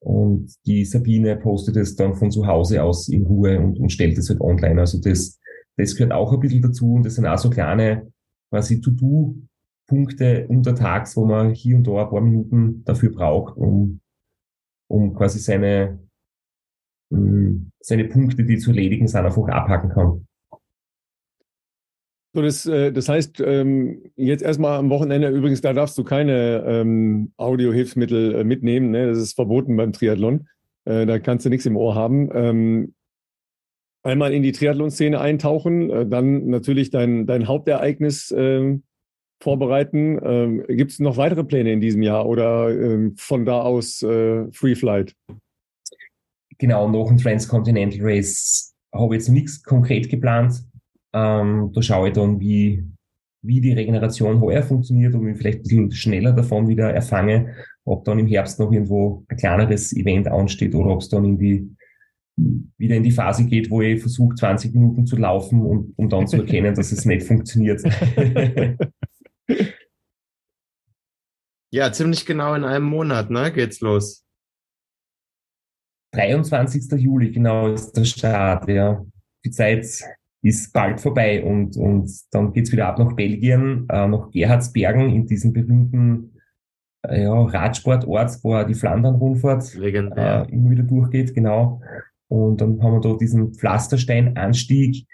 und 0.00 0.54
die 0.66 0.84
Sabine 0.84 1.36
postet 1.36 1.76
es 1.76 1.96
dann 1.96 2.14
von 2.14 2.30
zu 2.30 2.46
Hause 2.46 2.82
aus 2.82 3.08
in 3.08 3.26
Ruhe 3.26 3.58
und, 3.58 3.78
und 3.78 3.90
stellt 3.90 4.16
es 4.16 4.30
halt 4.30 4.40
online. 4.40 4.80
Also 4.80 5.00
das, 5.00 5.38
das 5.76 5.96
gehört 5.96 6.12
auch 6.12 6.32
ein 6.32 6.40
bisschen 6.40 6.62
dazu 6.62 6.94
und 6.94 7.04
das 7.04 7.16
sind 7.16 7.26
auch 7.26 7.38
so 7.38 7.50
kleine 7.50 8.12
quasi 8.50 8.80
To-Do-Punkte 8.80 10.46
untertags, 10.48 11.16
wo 11.16 11.24
man 11.24 11.52
hier 11.52 11.76
und 11.76 11.86
da 11.86 12.04
ein 12.04 12.10
paar 12.10 12.20
Minuten 12.20 12.84
dafür 12.84 13.12
braucht, 13.12 13.56
um, 13.56 14.00
um 14.88 15.14
quasi 15.14 15.40
seine, 15.40 15.98
hm, 17.12 17.70
seine 17.80 18.04
Punkte, 18.04 18.44
die 18.44 18.58
zu 18.58 18.70
erledigen 18.70 19.08
sind, 19.08 19.24
einfach 19.24 19.48
abhaken 19.48 19.90
kann. 19.90 20.27
So, 22.38 22.42
das, 22.42 22.66
äh, 22.66 22.92
das 22.92 23.08
heißt, 23.08 23.40
ähm, 23.44 24.12
jetzt 24.14 24.44
erstmal 24.44 24.78
am 24.78 24.90
Wochenende, 24.90 25.28
übrigens, 25.28 25.60
da 25.60 25.72
darfst 25.72 25.98
du 25.98 26.04
keine 26.04 26.62
ähm, 26.68 27.32
Audio-Hilfsmittel 27.36 28.36
äh, 28.36 28.44
mitnehmen. 28.44 28.92
Ne? 28.92 29.08
Das 29.08 29.18
ist 29.18 29.32
verboten 29.32 29.76
beim 29.76 29.92
Triathlon. 29.92 30.46
Äh, 30.84 31.04
da 31.04 31.18
kannst 31.18 31.46
du 31.46 31.50
nichts 31.50 31.66
im 31.66 31.76
Ohr 31.76 31.96
haben. 31.96 32.30
Ähm, 32.32 32.94
einmal 34.04 34.32
in 34.32 34.44
die 34.44 34.52
Triathlon-Szene 34.52 35.20
eintauchen, 35.20 36.08
dann 36.08 36.46
natürlich 36.46 36.90
dein, 36.90 37.26
dein 37.26 37.48
Hauptereignis 37.48 38.32
vorbereiten. 39.42 40.20
Ähm, 40.22 40.64
Gibt 40.68 40.92
es 40.92 41.00
noch 41.00 41.16
weitere 41.16 41.42
Pläne 41.42 41.72
in 41.72 41.80
diesem 41.80 42.02
Jahr 42.02 42.24
oder 42.24 42.72
von 43.16 43.44
da 43.44 43.60
aus 43.62 43.98
Free 43.98 44.76
Flight? 44.76 45.14
Genau, 46.58 46.88
noch 46.88 47.10
ein 47.10 47.18
Transcontinental 47.18 47.98
Race 48.00 48.72
habe 48.94 49.14
ich 49.14 49.20
jetzt 49.20 49.28
nichts 49.28 49.62
konkret 49.62 50.08
geplant. 50.08 50.62
Ähm, 51.14 51.70
da 51.74 51.82
schaue 51.82 52.08
ich 52.08 52.14
dann, 52.14 52.40
wie, 52.40 52.84
wie 53.42 53.60
die 53.60 53.72
Regeneration 53.72 54.40
heuer 54.40 54.62
funktioniert 54.62 55.14
und 55.14 55.22
mich 55.22 55.38
vielleicht 55.38 55.60
ein 55.60 55.62
bisschen 55.62 55.92
schneller 55.92 56.32
davon 56.32 56.68
wieder 56.68 56.92
erfange, 56.92 57.54
ob 57.84 58.04
dann 58.04 58.18
im 58.18 58.26
Herbst 58.26 58.58
noch 58.58 58.72
irgendwo 58.72 59.24
ein 59.28 59.36
kleineres 59.36 59.92
Event 59.94 60.28
ansteht 60.28 60.74
oder 60.74 60.90
ob 60.90 61.00
es 61.00 61.08
dann 61.08 61.24
in 61.24 61.38
die 61.38 61.70
wieder 62.76 62.96
in 62.96 63.02
die 63.02 63.10
Phase 63.10 63.44
geht, 63.44 63.70
wo 63.70 63.82
ich 63.82 64.00
versuche, 64.00 64.34
20 64.36 64.72
Minuten 64.74 65.06
zu 65.06 65.16
laufen, 65.16 65.60
und, 65.62 65.92
um 65.96 66.08
dann 66.08 66.26
zu 66.26 66.36
erkennen, 66.36 66.74
dass 66.74 66.92
es 66.92 67.04
nicht 67.04 67.26
funktioniert. 67.26 67.82
ja, 71.72 71.92
ziemlich 71.92 72.24
genau 72.26 72.54
in 72.54 72.64
einem 72.64 72.86
Monat, 72.86 73.30
ne, 73.30 73.52
geht's 73.52 73.80
los. 73.80 74.24
23. 76.12 76.90
Juli, 77.00 77.32
genau, 77.32 77.72
ist 77.72 77.92
der 77.92 78.04
Start, 78.04 78.68
ja. 78.68 79.04
Die 79.44 79.50
Zeit 79.50 80.02
ist 80.42 80.72
bald 80.72 81.00
vorbei 81.00 81.42
und, 81.42 81.76
und 81.76 82.10
dann 82.30 82.52
geht's 82.52 82.70
wieder 82.72 82.86
ab 82.86 82.98
nach 82.98 83.12
Belgien, 83.14 83.86
äh, 83.88 84.06
nach 84.06 84.30
Gerhardsbergen 84.30 85.10
in 85.10 85.26
diesem 85.26 85.52
berühmten 85.52 86.32
äh, 87.02 87.24
ja, 87.24 87.42
Radsportort, 87.42 88.38
wo 88.42 88.62
die 88.64 88.74
Flandern-Rundfahrt 88.74 89.74
äh, 89.76 90.44
immer 90.50 90.70
wieder 90.70 90.84
durchgeht, 90.84 91.34
genau. 91.34 91.80
Und 92.28 92.60
dann 92.60 92.82
haben 92.82 92.92
wir 92.94 93.00
da 93.00 93.16
diesen 93.16 93.54
Pflasterstein-Anstieg, 93.54 95.06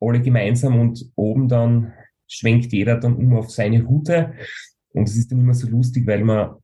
alle 0.00 0.20
gemeinsam 0.20 0.78
und 0.78 1.04
oben 1.16 1.48
dann 1.48 1.92
schwenkt 2.26 2.72
jeder 2.72 2.98
dann 2.98 3.16
um 3.16 3.34
auf 3.34 3.50
seine 3.50 3.82
Route. 3.82 4.34
Und 4.90 5.08
es 5.08 5.16
ist 5.16 5.32
dann 5.32 5.40
immer 5.40 5.54
so 5.54 5.68
lustig, 5.68 6.06
weil 6.06 6.24
man, 6.24 6.56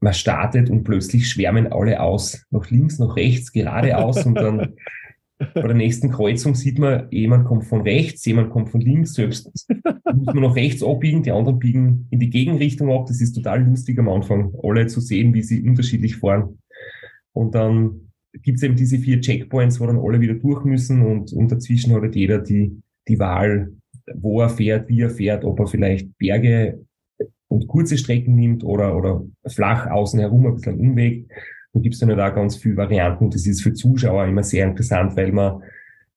man 0.00 0.14
startet 0.14 0.70
und 0.70 0.84
plötzlich 0.84 1.28
schwärmen 1.28 1.72
alle 1.72 2.00
aus. 2.00 2.46
Nach 2.50 2.70
links, 2.70 2.98
nach 2.98 3.16
rechts, 3.16 3.52
geradeaus 3.52 4.24
und 4.24 4.34
dann 4.36 4.74
bei 5.38 5.62
der 5.62 5.74
nächsten 5.74 6.10
Kreuzung 6.10 6.54
sieht 6.54 6.78
man, 6.78 7.08
jemand 7.10 7.46
kommt 7.46 7.64
von 7.64 7.82
rechts, 7.82 8.24
jemand 8.24 8.50
kommt 8.50 8.70
von 8.70 8.80
links, 8.80 9.14
selbst 9.14 9.50
muss 10.14 10.26
man 10.26 10.40
noch 10.40 10.56
rechts 10.56 10.82
abbiegen, 10.82 11.22
die 11.22 11.30
anderen 11.30 11.58
biegen 11.58 12.06
in 12.10 12.20
die 12.20 12.30
Gegenrichtung 12.30 12.90
ab. 12.90 13.06
Das 13.06 13.20
ist 13.20 13.34
total 13.34 13.64
lustig 13.64 13.98
am 13.98 14.08
Anfang, 14.08 14.52
alle 14.62 14.86
zu 14.86 15.00
sehen, 15.00 15.34
wie 15.34 15.42
sie 15.42 15.62
unterschiedlich 15.62 16.16
fahren. 16.16 16.58
Und 17.32 17.54
dann 17.54 18.12
gibt 18.42 18.56
es 18.58 18.62
eben 18.62 18.76
diese 18.76 18.98
vier 18.98 19.20
Checkpoints, 19.20 19.80
wo 19.80 19.86
dann 19.86 19.98
alle 19.98 20.20
wieder 20.20 20.34
durch 20.34 20.64
müssen 20.64 21.02
und, 21.02 21.32
und 21.32 21.52
dazwischen 21.52 21.94
hat 21.94 22.02
halt 22.02 22.16
jeder 22.16 22.38
die, 22.38 22.80
die 23.08 23.18
Wahl, 23.18 23.72
wo 24.14 24.40
er 24.40 24.48
fährt, 24.48 24.88
wie 24.88 25.02
er 25.02 25.10
fährt, 25.10 25.44
ob 25.44 25.60
er 25.60 25.66
vielleicht 25.66 26.16
Berge 26.18 26.80
und 27.48 27.66
kurze 27.68 27.98
Strecken 27.98 28.34
nimmt 28.34 28.64
oder, 28.64 28.96
oder 28.96 29.24
flach 29.46 29.86
außen 29.86 30.18
herum 30.18 30.46
ein 30.46 30.54
bisschen 30.54 30.80
Umweg. 30.80 31.28
Da 31.76 31.82
gibt 31.82 31.94
es 31.94 32.00
dann 32.00 32.08
halt 32.08 32.20
auch 32.20 32.34
ganz 32.34 32.56
viele 32.56 32.78
Varianten. 32.78 33.28
Das 33.28 33.46
ist 33.46 33.62
für 33.62 33.74
Zuschauer 33.74 34.24
immer 34.24 34.42
sehr 34.42 34.66
interessant, 34.66 35.14
weil 35.14 35.30
man 35.30 35.62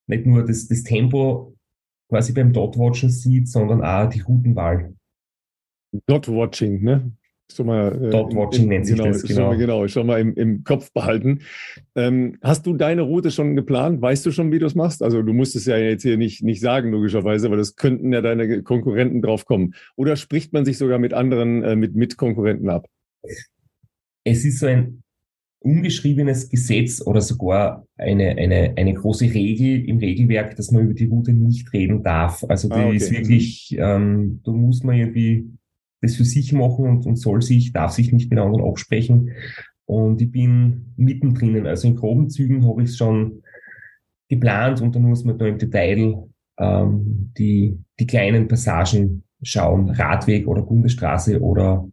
nicht 0.06 0.24
nur 0.24 0.42
das, 0.42 0.66
das 0.68 0.82
Tempo 0.84 1.54
quasi 2.08 2.32
beim 2.32 2.54
Dot-Watchen 2.54 3.10
sieht, 3.10 3.46
sondern 3.46 3.84
auch 3.84 4.08
die 4.08 4.20
Routenwahl. 4.20 4.94
Dot-Watching, 6.06 6.82
ne? 6.82 7.12
Schon 7.54 7.66
mal, 7.66 7.92
äh, 7.92 8.08
Dot-Watching 8.08 8.68
nennt 8.68 8.86
sich 8.86 8.96
genau, 8.96 9.08
das, 9.08 9.22
genau. 9.22 9.34
Schon 9.34 9.44
mal, 9.44 9.56
genau, 9.58 9.88
schon 9.88 10.06
mal 10.06 10.20
im, 10.20 10.34
im 10.34 10.64
Kopf 10.64 10.90
behalten. 10.94 11.40
Ähm, 11.94 12.38
hast 12.40 12.64
du 12.64 12.72
deine 12.72 13.02
Route 13.02 13.30
schon 13.30 13.54
geplant? 13.54 14.00
Weißt 14.00 14.24
du 14.24 14.30
schon, 14.30 14.52
wie 14.52 14.60
du 14.60 14.64
es 14.64 14.74
machst? 14.74 15.02
Also 15.02 15.20
du 15.20 15.34
musst 15.34 15.56
es 15.56 15.66
ja 15.66 15.76
jetzt 15.76 16.04
hier 16.04 16.16
nicht, 16.16 16.42
nicht 16.42 16.62
sagen, 16.62 16.90
logischerweise, 16.90 17.50
weil 17.50 17.58
das 17.58 17.76
könnten 17.76 18.14
ja 18.14 18.22
deine 18.22 18.62
Konkurrenten 18.62 19.20
drauf 19.20 19.44
kommen. 19.44 19.74
Oder 19.94 20.16
spricht 20.16 20.54
man 20.54 20.64
sich 20.64 20.78
sogar 20.78 20.98
mit 20.98 21.12
anderen, 21.12 21.62
äh, 21.64 21.76
mit 21.76 21.96
Mitkonkurrenten 21.96 22.70
ab? 22.70 22.86
Es 24.24 24.46
ist 24.46 24.60
so 24.60 24.66
ein 24.66 25.02
ungeschriebenes 25.60 26.48
Gesetz 26.48 27.02
oder 27.06 27.20
sogar 27.20 27.86
eine, 27.96 28.30
eine, 28.30 28.74
eine 28.76 28.94
große 28.94 29.26
Regel 29.26 29.86
im 29.88 29.98
Regelwerk, 29.98 30.56
dass 30.56 30.70
man 30.70 30.84
über 30.84 30.94
die 30.94 31.04
Route 31.04 31.32
nicht 31.32 31.72
reden 31.72 32.02
darf. 32.02 32.44
Also 32.48 32.68
die 32.68 32.74
ah, 32.74 32.86
okay. 32.86 32.96
ist 32.96 33.12
wirklich, 33.12 33.76
ähm, 33.78 34.40
da 34.44 34.52
muss 34.52 34.82
man 34.82 34.96
irgendwie 34.96 35.50
das 36.00 36.16
für 36.16 36.24
sich 36.24 36.52
machen 36.52 36.86
und, 36.86 37.06
und 37.06 37.16
soll 37.16 37.42
sich, 37.42 37.72
darf 37.72 37.92
sich 37.92 38.10
nicht 38.10 38.30
mit 38.30 38.38
anderen 38.38 38.66
absprechen. 38.66 39.32
Und 39.84 40.22
ich 40.22 40.30
bin 40.30 40.94
mittendrin. 40.96 41.66
Also 41.66 41.88
in 41.88 41.96
groben 41.96 42.30
Zügen 42.30 42.66
habe 42.66 42.82
ich 42.82 42.90
es 42.90 42.96
schon 42.96 43.42
geplant 44.28 44.80
und 44.80 44.94
dann 44.94 45.02
muss 45.02 45.24
man 45.24 45.36
da 45.36 45.46
im 45.46 45.58
Detail 45.58 46.26
ähm, 46.58 47.32
die, 47.36 47.78
die 47.98 48.06
kleinen 48.06 48.48
Passagen 48.48 49.24
schauen, 49.42 49.90
Radweg 49.90 50.46
oder 50.46 50.62
Bundesstraße 50.62 51.40
oder 51.40 51.86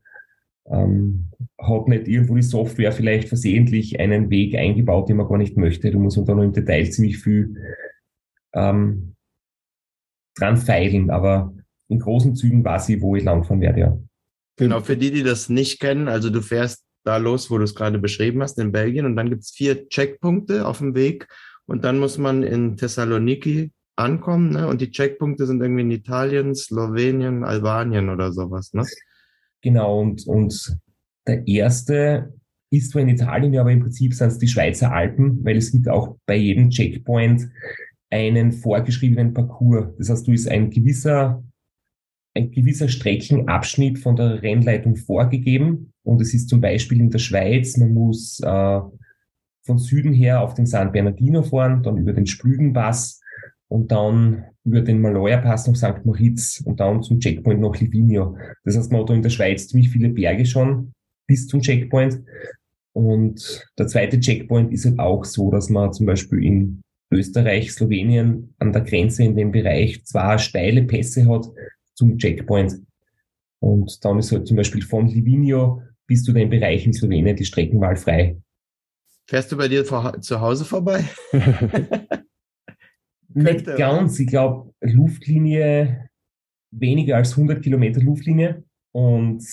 ähm, 0.70 1.32
hat 1.60 1.88
nicht 1.88 2.08
irgendwo 2.08 2.36
die 2.36 2.43
Software 2.43 2.91
vielleicht 2.91 3.28
versehentlich 3.28 3.99
einen 3.99 4.30
Weg 4.30 4.55
eingebaut, 4.55 5.10
den 5.10 5.18
man 5.18 5.28
gar 5.28 5.38
nicht 5.38 5.58
möchte. 5.58 5.89
Da 5.91 5.97
muss 5.97 6.16
man 6.16 6.26
da 6.26 6.36
noch 6.36 6.43
im 6.43 6.53
Detail 6.53 6.89
ziemlich 6.89 7.18
viel 7.18 7.55
ähm, 8.53 9.16
dran 10.36 10.58
feilen, 10.58 11.10
aber 11.10 11.53
in 11.89 11.99
großen 11.99 12.36
Zügen 12.36 12.64
weiß 12.64 12.89
ich, 12.89 13.01
wo 13.01 13.16
ich 13.16 13.24
langfahren 13.24 13.62
werde, 13.62 13.80
ja. 13.80 13.97
Genau, 14.58 14.82
für 14.82 14.97
die, 14.97 15.12
die 15.12 15.24
das 15.24 15.49
nicht 15.49 15.80
kennen, 15.80 16.08
also 16.08 16.30
du 16.30 16.41
fährst 16.41 16.84
da 17.03 17.18
los, 17.18 17.49
wo 17.49 17.58
du 17.58 17.64
es 17.64 17.76
gerade 17.76 17.99
beschrieben 17.99 18.41
hast, 18.41 18.60
in 18.60 18.72
Belgien, 18.72 19.05
und 19.05 19.16
dann 19.16 19.30
gibt 19.30 19.43
es 19.43 19.51
vier 19.51 19.88
Checkpunkte 19.88 20.66
auf 20.66 20.80
dem 20.80 20.93
Weg 20.95 21.28
und 21.66 21.86
dann 21.86 21.99
muss 21.99 22.18
man 22.18 22.43
in 22.43 22.76
Thessaloniki 22.76 23.72
ankommen, 23.95 24.51
ne? 24.51 24.68
Und 24.68 24.82
die 24.82 24.91
Checkpunkte 24.91 25.45
sind 25.45 25.62
irgendwie 25.62 25.82
in 25.82 25.91
Italien, 25.91 26.53
Slowenien, 26.53 27.43
Albanien 27.43 28.10
oder 28.10 28.32
sowas, 28.32 28.74
ne? 28.74 28.86
Genau, 29.62 30.01
und, 30.01 30.28
und 30.28 30.78
der 31.28 31.47
erste 31.47 32.34
ist 32.69 32.91
zwar 32.91 33.01
in 33.01 33.09
Italien, 33.09 33.57
aber 33.57 33.71
im 33.71 33.82
Prinzip 33.82 34.13
sind 34.13 34.28
es 34.28 34.39
die 34.39 34.47
Schweizer 34.47 34.91
Alpen, 34.91 35.43
weil 35.43 35.57
es 35.57 35.71
gibt 35.71 35.88
auch 35.88 36.17
bei 36.25 36.36
jedem 36.36 36.69
Checkpoint 36.69 37.47
einen 38.09 38.51
vorgeschriebenen 38.51 39.34
Parcours. 39.34 39.95
Das 39.97 40.09
heißt, 40.09 40.28
du 40.28 40.32
ist 40.32 40.49
ein 40.49 40.69
gewisser, 40.69 41.43
ein 42.34 42.51
gewisser 42.51 42.88
Streckenabschnitt 42.88 43.99
von 43.99 44.15
der 44.15 44.41
Rennleitung 44.41 44.95
vorgegeben. 44.95 45.93
Und 46.03 46.21
es 46.21 46.34
ist 46.34 46.49
zum 46.49 46.61
Beispiel 46.61 46.99
in 46.99 47.09
der 47.09 47.19
Schweiz, 47.19 47.78
man 47.78 47.93
muss 47.93 48.39
äh, 48.41 48.80
von 49.63 49.78
Süden 49.78 50.13
her 50.13 50.41
auf 50.41 50.53
den 50.53 50.65
San 50.65 50.91
Bernardino 50.91 51.43
fahren, 51.43 51.84
dann 51.84 51.97
über 51.97 52.13
den 52.13 52.25
Splügenpass 52.25 53.21
und 53.67 53.91
dann 53.91 54.45
über 54.63 54.82
den 54.82 55.01
Maloja 55.01 55.38
Pass 55.38 55.67
nach 55.67 55.75
St. 55.75 56.05
Moritz 56.05 56.61
und 56.65 56.80
dann 56.80 57.01
zum 57.01 57.19
Checkpoint 57.19 57.59
nach 57.59 57.80
Livigno. 57.80 58.38
Das 58.63 58.78
heißt, 58.78 58.91
man 58.91 59.01
hat 59.01 59.09
da 59.09 59.13
in 59.13 59.21
der 59.21 59.30
Schweiz 59.30 59.67
ziemlich 59.67 59.89
viele 59.89 60.09
Berge 60.09 60.45
schon 60.45 60.93
bis 61.28 61.47
zum 61.47 61.61
Checkpoint. 61.61 62.23
Und 62.93 63.67
der 63.78 63.88
zweite 63.88 64.19
Checkpoint 64.19 64.71
ist 64.71 64.86
halt 64.86 64.99
auch 64.99 65.23
so, 65.23 65.51
dass 65.51 65.69
man 65.69 65.93
zum 65.93 66.07
Beispiel 66.07 66.43
in 66.43 66.82
Österreich, 67.11 67.71
Slowenien 67.71 68.55
an 68.59 68.73
der 68.73 68.82
Grenze 68.82 69.23
in 69.23 69.36
dem 69.36 69.51
Bereich 69.51 70.03
zwar 70.03 70.39
steile 70.39 70.84
Pässe 70.84 71.28
hat 71.28 71.45
zum 71.93 72.17
Checkpoint. 72.17 72.75
Und 73.59 74.03
dann 74.03 74.19
ist 74.19 74.32
halt 74.32 74.47
zum 74.47 74.57
Beispiel 74.57 74.82
von 74.82 75.07
Livigno 75.07 75.82
bis 76.07 76.23
zu 76.23 76.34
dem 76.34 76.49
Bereich 76.49 76.86
in 76.86 76.93
Slowenien 76.93 77.36
die 77.36 77.45
Streckenwahl 77.45 77.95
frei. 77.95 78.38
Fährst 79.28 79.51
du 79.51 79.57
bei 79.57 79.67
dir 79.67 79.84
zu 79.84 80.39
Hause 80.41 80.65
vorbei? 80.65 81.03
Nicht 83.34 83.65
ganz. 83.65 84.19
Ich 84.19 84.28
glaube, 84.28 84.73
Luftlinie 84.82 86.09
weniger 86.71 87.17
als 87.17 87.32
100 87.32 87.61
Kilometer 87.61 88.01
Luftlinie. 88.01 88.63
Und 88.93 89.43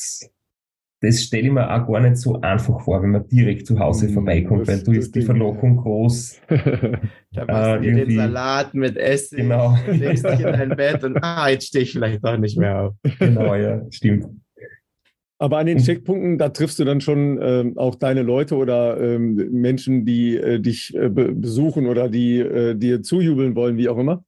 das 1.04 1.22
stelle 1.22 1.46
ich 1.46 1.52
mir 1.52 1.70
auch 1.70 1.86
gar 1.86 2.00
nicht 2.00 2.16
so 2.16 2.40
einfach 2.40 2.80
vor, 2.80 3.02
wenn 3.02 3.10
man 3.10 3.28
direkt 3.28 3.66
zu 3.66 3.78
Hause 3.78 4.08
mm, 4.08 4.12
vorbeikommt, 4.12 4.66
weil 4.66 4.82
du 4.82 4.92
ist 4.92 5.14
die 5.14 5.22
Verlockung 5.22 5.76
groß. 5.76 6.40
da 6.48 7.44
machst 7.44 7.70
äh, 7.70 7.80
du 7.80 8.04
den 8.04 8.10
Salat 8.16 8.74
mit 8.74 8.96
Essen, 8.96 9.36
genau. 9.36 9.76
legst 9.86 10.24
dich 10.24 10.40
in 10.40 10.52
dein 10.52 10.76
Bett 10.76 11.04
und 11.04 11.18
ah, 11.22 11.48
jetzt 11.48 11.66
stehe 11.68 11.84
ich 11.84 11.92
vielleicht 11.92 12.24
doch 12.24 12.36
nicht 12.36 12.58
mehr 12.58 12.80
auf. 12.80 12.94
Genau, 13.18 13.54
ja, 13.54 13.82
stimmt. 13.90 14.26
Aber 15.38 15.58
an 15.58 15.66
den 15.66 15.78
Checkpunkten, 15.78 16.38
da 16.38 16.50
triffst 16.50 16.78
du 16.78 16.84
dann 16.84 17.00
schon 17.00 17.38
ähm, 17.42 17.76
auch 17.76 17.96
deine 17.96 18.22
Leute 18.22 18.56
oder 18.56 19.00
ähm, 19.00 19.34
Menschen, 19.50 20.04
die 20.04 20.36
äh, 20.36 20.60
dich 20.60 20.94
äh, 20.94 21.08
besuchen 21.08 21.86
oder 21.86 22.08
die 22.08 22.38
äh, 22.38 22.74
dir 22.74 23.02
zujubeln 23.02 23.54
wollen, 23.54 23.76
wie 23.76 23.88
auch 23.88 23.98
immer? 23.98 24.24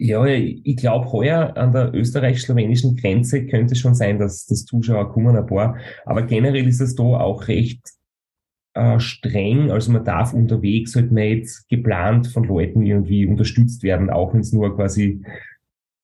Ja, 0.00 0.24
ich 0.26 0.76
glaube, 0.76 1.10
heuer 1.10 1.56
an 1.56 1.72
der 1.72 1.92
österreich-slowenischen 1.92 2.96
Grenze 2.96 3.46
könnte 3.46 3.74
schon 3.74 3.94
sein, 3.94 4.20
dass 4.20 4.46
das 4.46 4.64
Zuschauer 4.64 5.12
kommen 5.12 5.36
ein 5.36 5.46
paar. 5.46 5.76
Aber 6.06 6.22
generell 6.22 6.68
ist 6.68 6.80
es 6.80 6.94
da 6.94 7.02
auch 7.02 7.48
recht 7.48 7.80
äh, 8.74 9.00
streng. 9.00 9.72
Also 9.72 9.90
man 9.90 10.04
darf 10.04 10.34
unterwegs 10.34 10.94
halt 10.94 11.10
nicht 11.10 11.68
geplant 11.68 12.28
von 12.28 12.44
Leuten 12.44 12.82
irgendwie 12.82 13.26
unterstützt 13.26 13.82
werden, 13.82 14.08
auch 14.08 14.32
wenn 14.32 14.40
es 14.40 14.52
nur 14.52 14.76
quasi, 14.76 15.20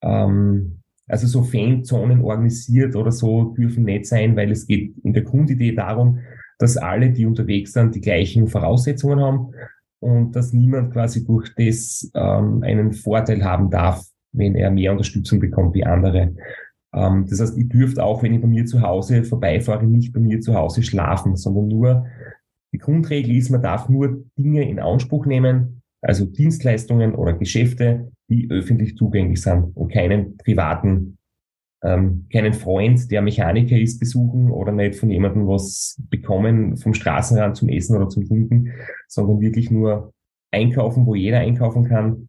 ähm, 0.02 0.80
also 1.06 1.28
so 1.28 1.44
Fanzonen 1.44 2.22
organisiert 2.22 2.96
oder 2.96 3.12
so 3.12 3.54
dürfen 3.56 3.84
nicht 3.84 4.06
sein, 4.06 4.34
weil 4.34 4.50
es 4.50 4.66
geht 4.66 4.96
in 5.04 5.12
der 5.12 5.22
Grundidee 5.22 5.72
darum, 5.72 6.18
dass 6.58 6.76
alle, 6.76 7.10
die 7.10 7.26
unterwegs 7.26 7.72
sind, 7.72 7.94
die 7.94 8.00
gleichen 8.00 8.48
Voraussetzungen 8.48 9.20
haben 9.20 9.52
und 10.04 10.36
dass 10.36 10.52
niemand 10.52 10.92
quasi 10.92 11.24
durch 11.24 11.54
das 11.56 12.10
ähm, 12.14 12.62
einen 12.62 12.92
Vorteil 12.92 13.42
haben 13.42 13.70
darf, 13.70 14.04
wenn 14.32 14.54
er 14.54 14.70
mehr 14.70 14.92
Unterstützung 14.92 15.40
bekommt 15.40 15.74
wie 15.74 15.84
andere. 15.84 16.34
Ähm, 16.94 17.24
das 17.26 17.40
heißt, 17.40 17.56
ich 17.56 17.68
dürfte 17.70 18.04
auch, 18.04 18.22
wenn 18.22 18.34
ich 18.34 18.42
bei 18.42 18.46
mir 18.46 18.66
zu 18.66 18.82
Hause 18.82 19.24
vorbeifahre, 19.24 19.86
nicht 19.86 20.12
bei 20.12 20.20
mir 20.20 20.40
zu 20.40 20.54
Hause 20.54 20.82
schlafen, 20.82 21.36
sondern 21.36 21.68
nur, 21.68 22.06
die 22.74 22.78
Grundregel 22.78 23.34
ist, 23.34 23.50
man 23.50 23.62
darf 23.62 23.88
nur 23.88 24.24
Dinge 24.36 24.68
in 24.68 24.78
Anspruch 24.78 25.24
nehmen, 25.24 25.80
also 26.02 26.26
Dienstleistungen 26.26 27.14
oder 27.14 27.32
Geschäfte, 27.32 28.10
die 28.28 28.50
öffentlich 28.50 28.96
zugänglich 28.96 29.40
sind 29.40 29.74
und 29.74 29.90
keinen 29.90 30.36
privaten 30.36 31.16
ähm, 31.84 32.26
keinen 32.32 32.54
Freund, 32.54 33.10
der 33.10 33.20
Mechaniker 33.20 33.76
ist, 33.76 34.00
besuchen 34.00 34.50
oder 34.50 34.72
nicht 34.72 34.96
von 34.96 35.10
jemandem 35.10 35.46
was 35.46 36.00
bekommen 36.08 36.78
vom 36.78 36.94
Straßenrand 36.94 37.56
zum 37.56 37.68
Essen 37.68 37.96
oder 37.96 38.08
zum 38.08 38.26
Trinken, 38.26 38.72
sondern 39.06 39.40
wirklich 39.40 39.70
nur 39.70 40.12
einkaufen, 40.50 41.04
wo 41.04 41.14
jeder 41.14 41.40
einkaufen 41.40 41.84
kann, 41.84 42.28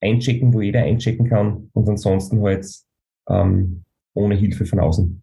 einchecken, 0.00 0.54
wo 0.54 0.60
jeder 0.60 0.82
einchecken 0.82 1.28
kann 1.28 1.68
und 1.72 1.88
ansonsten 1.88 2.40
halt 2.42 2.66
ähm, 3.28 3.82
ohne 4.14 4.36
Hilfe 4.36 4.64
von 4.64 4.78
außen. 4.78 5.20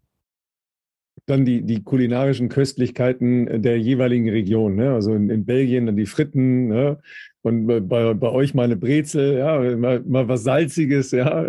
Dann 1.26 1.44
die, 1.44 1.62
die 1.62 1.82
kulinarischen 1.82 2.48
Köstlichkeiten 2.48 3.62
der 3.62 3.78
jeweiligen 3.78 4.28
Region. 4.28 4.76
Ne? 4.76 4.92
Also 4.92 5.14
in, 5.14 5.30
in 5.30 5.44
Belgien 5.44 5.86
dann 5.86 5.96
die 5.96 6.06
Fritten 6.06 6.68
ne? 6.68 6.98
und 7.42 7.66
bei, 7.66 8.14
bei 8.14 8.28
euch 8.28 8.54
mal 8.54 8.64
eine 8.64 8.76
Brezel, 8.76 9.38
ja, 9.38 9.76
mal, 9.76 10.00
mal 10.00 10.28
was 10.28 10.44
Salziges, 10.44 11.12
ja 11.12 11.46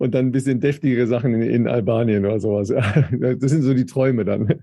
und 0.00 0.14
dann 0.14 0.26
ein 0.26 0.32
bisschen 0.32 0.60
deftigere 0.60 1.06
Sachen 1.06 1.34
in, 1.34 1.42
in 1.42 1.68
Albanien 1.68 2.24
oder 2.24 2.40
sowas. 2.40 2.70
Das 3.10 3.50
sind 3.50 3.62
so 3.62 3.74
die 3.74 3.84
Träume 3.84 4.24
dann. 4.24 4.62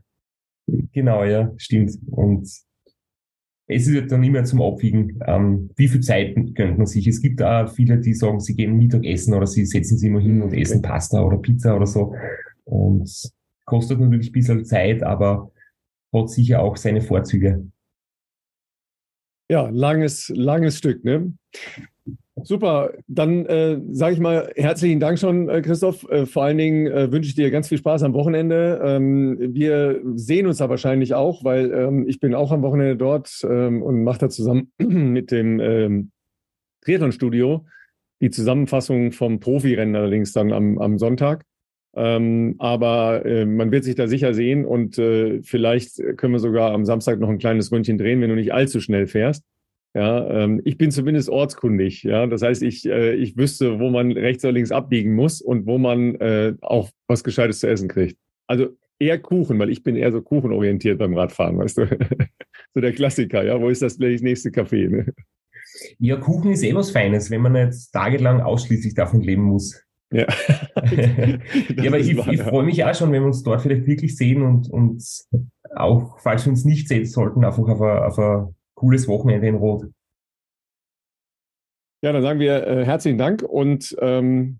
Genau, 0.92 1.24
ja, 1.24 1.54
stimmt. 1.58 1.92
Und 2.10 2.50
es 3.68 3.88
ist 3.88 4.12
dann 4.12 4.24
immer 4.24 4.44
zum 4.46 4.64
Abwiegen, 4.64 5.20
ähm, 5.28 5.70
wie 5.76 5.88
viel 5.88 6.02
Zeit 6.02 6.36
gönnt 6.56 6.80
man 6.80 6.88
sich. 6.88 7.06
Es 7.06 7.22
gibt 7.22 7.42
auch 7.44 7.70
viele, 7.70 8.00
die 8.00 8.16
sagen, 8.16 8.40
sie 8.40 8.56
gehen 8.56 8.78
Mittagessen 8.78 9.36
oder 9.36 9.46
sie 9.46 9.66
setzen 9.66 10.00
sich 10.00 10.10
immer 10.10 10.22
hin 10.22 10.42
und 10.42 10.54
essen 10.54 10.82
Pasta 10.82 11.22
oder 11.22 11.38
Pizza 11.38 11.76
oder 11.76 11.86
so. 11.86 12.16
Und 12.64 13.08
kostet 13.66 14.00
natürlich 14.00 14.30
ein 14.30 14.34
bisschen 14.34 14.66
Zeit, 14.66 15.04
aber 15.04 15.52
hat 16.14 16.30
sicher 16.32 16.62
auch 16.62 16.78
seine 16.78 17.02
Vorzüge. 17.02 17.70
Ja, 19.52 19.70
langes, 19.70 20.30
langes 20.36 20.80
Stück, 20.80 21.04
ne? 21.04 21.32
Super, 22.44 22.94
dann 23.08 23.46
äh, 23.48 23.80
sage 23.92 24.14
ich 24.14 24.20
mal 24.20 24.52
herzlichen 24.56 25.00
Dank 25.00 25.18
schon, 25.18 25.50
äh, 25.50 25.62
Christoph. 25.62 26.08
Äh, 26.10 26.26
vor 26.26 26.44
allen 26.44 26.58
Dingen 26.58 26.88
äh, 26.88 27.12
wünsche 27.12 27.30
ich 27.30 27.36
dir 27.36 27.50
ganz 27.52 27.68
viel 27.68 27.78
Spaß 27.78 28.04
am 28.04 28.14
Wochenende. 28.14 28.80
Ähm, 28.84 29.38
wir 29.40 30.02
sehen 30.16 30.46
uns 30.46 30.58
da 30.58 30.70
wahrscheinlich 30.70 31.14
auch, 31.14 31.44
weil 31.44 31.72
ähm, 31.74 32.08
ich 32.08 32.20
bin 32.20 32.36
auch 32.36 32.52
am 32.52 32.62
Wochenende 32.62 32.96
dort 32.96 33.42
ähm, 33.44 33.82
und 33.82 34.04
mache 34.04 34.20
da 34.20 34.30
zusammen 34.30 34.72
mit 34.78 35.32
dem 35.32 35.60
ähm, 35.60 36.12
Triathlon-Studio 36.82 37.66
die 38.22 38.30
Zusammenfassung 38.30 39.12
vom 39.12 39.40
Profirennen 39.40 39.96
allerdings 39.96 40.34
dann 40.34 40.54
am, 40.54 40.78
am 40.80 40.98
Sonntag. 40.98 41.44
Ähm, 41.96 42.56
aber 42.60 43.26
äh, 43.26 43.46
man 43.46 43.72
wird 43.72 43.84
sich 43.84 43.96
da 43.96 44.08
sicher 44.08 44.34
sehen 44.36 44.66
und 44.66 45.00
äh, 45.00 45.42
vielleicht 45.42 45.98
können 46.18 46.34
wir 46.34 46.40
sogar 46.40 46.72
am 46.72 46.86
Samstag 46.86 47.20
noch 47.20 47.30
ein 47.30 47.40
kleines 47.40 47.72
Ründchen 47.72 47.98
drehen, 47.98 48.22
wenn 48.22 48.30
du 48.30 48.36
nicht 48.36 48.54
allzu 48.54 48.80
schnell 48.80 49.08
fährst. 49.08 49.44
Ja, 49.94 50.30
ähm, 50.30 50.62
ich 50.64 50.78
bin 50.78 50.92
zumindest 50.92 51.30
ortskundig. 51.30 52.04
Ja, 52.04 52.28
das 52.28 52.42
heißt, 52.42 52.62
ich, 52.62 52.86
äh, 52.86 53.16
ich 53.16 53.38
wüsste, 53.38 53.80
wo 53.80 53.90
man 53.90 54.12
rechts 54.12 54.44
oder 54.44 54.54
links 54.54 54.72
abbiegen 54.72 55.16
muss 55.16 55.42
und 55.42 55.66
wo 55.66 55.78
man 55.78 56.16
äh, 56.16 56.54
auch 56.62 56.90
was 57.08 57.24
Gescheites 57.24 57.60
zu 57.60 57.68
essen 57.68 57.88
kriegt. 57.88 58.18
Also 58.46 58.68
eher 59.00 59.20
Kuchen, 59.20 59.58
weil 59.60 59.70
ich 59.70 59.84
bin 59.84 59.96
eher 59.96 60.12
so 60.12 60.22
kuchenorientiert 60.22 61.00
beim 61.00 61.16
Radfahren, 61.16 61.58
weißt 61.58 61.78
du. 61.78 61.88
so 62.74 62.82
der 62.82 62.94
Klassiker, 62.94 63.44
ja. 63.44 63.60
Wo 63.60 63.70
ist 63.70 63.82
das 63.82 63.98
nächste 63.98 64.50
Café? 64.50 64.90
Ne? 64.90 65.14
Ja, 66.00 66.18
Kuchen 66.18 66.52
ist 66.52 66.64
eh 66.64 66.74
was 66.74 66.92
Feines, 66.92 67.30
wenn 67.32 67.42
man 67.42 67.54
nicht 67.54 67.92
tagelang 67.92 68.42
ausschließlich 68.42 68.94
davon 68.94 69.22
leben 69.22 69.44
muss. 69.44 69.82
Ja, 70.12 70.26
ja 71.76 71.88
aber 71.88 72.00
ich, 72.00 72.16
ich 72.16 72.42
freue 72.42 72.66
mich 72.66 72.84
auch 72.84 72.96
schon, 72.96 73.12
wenn 73.12 73.24
wir 73.24 73.28
uns 73.28 73.44
dort 73.44 73.62
vielleicht 73.62 73.86
wirklich 73.88 74.16
sehen 74.16 74.42
und, 74.42 74.70
und 74.70 75.04
auch, 75.76 76.20
falls 76.20 76.46
wir 76.46 76.52
uns 76.52 76.66
nicht 76.66 76.88
sehen 76.88 77.06
sollten, 77.06 77.44
einfach 77.44 77.68
auf 77.68 77.82
ein, 77.82 78.04
auf 78.04 78.20
ein 78.20 78.56
cooles 78.78 79.08
Wochenende 79.08 79.48
in 79.48 79.56
Rot. 79.56 79.88
Ja, 82.04 82.14
dann 82.14 82.22
sagen 82.22 82.40
wir 82.40 82.66
äh, 82.68 82.86
herzlichen 82.86 83.18
Dank 83.18 83.42
und 83.42 83.96
ähm, 84.00 84.60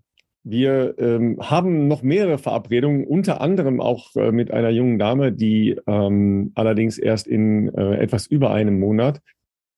Wir 0.50 0.94
ähm, 0.98 1.36
haben 1.40 1.88
noch 1.88 2.02
mehrere 2.02 2.38
Verabredungen, 2.38 3.06
unter 3.06 3.42
anderem 3.42 3.80
auch 3.82 4.16
äh, 4.16 4.32
mit 4.32 4.50
einer 4.50 4.70
jungen 4.70 4.98
Dame, 4.98 5.30
die 5.30 5.76
ähm, 5.86 6.52
allerdings 6.54 6.96
erst 6.96 7.26
in 7.26 7.68
äh, 7.74 7.96
etwas 7.96 8.26
über 8.26 8.50
einem 8.52 8.80
Monat 8.80 9.20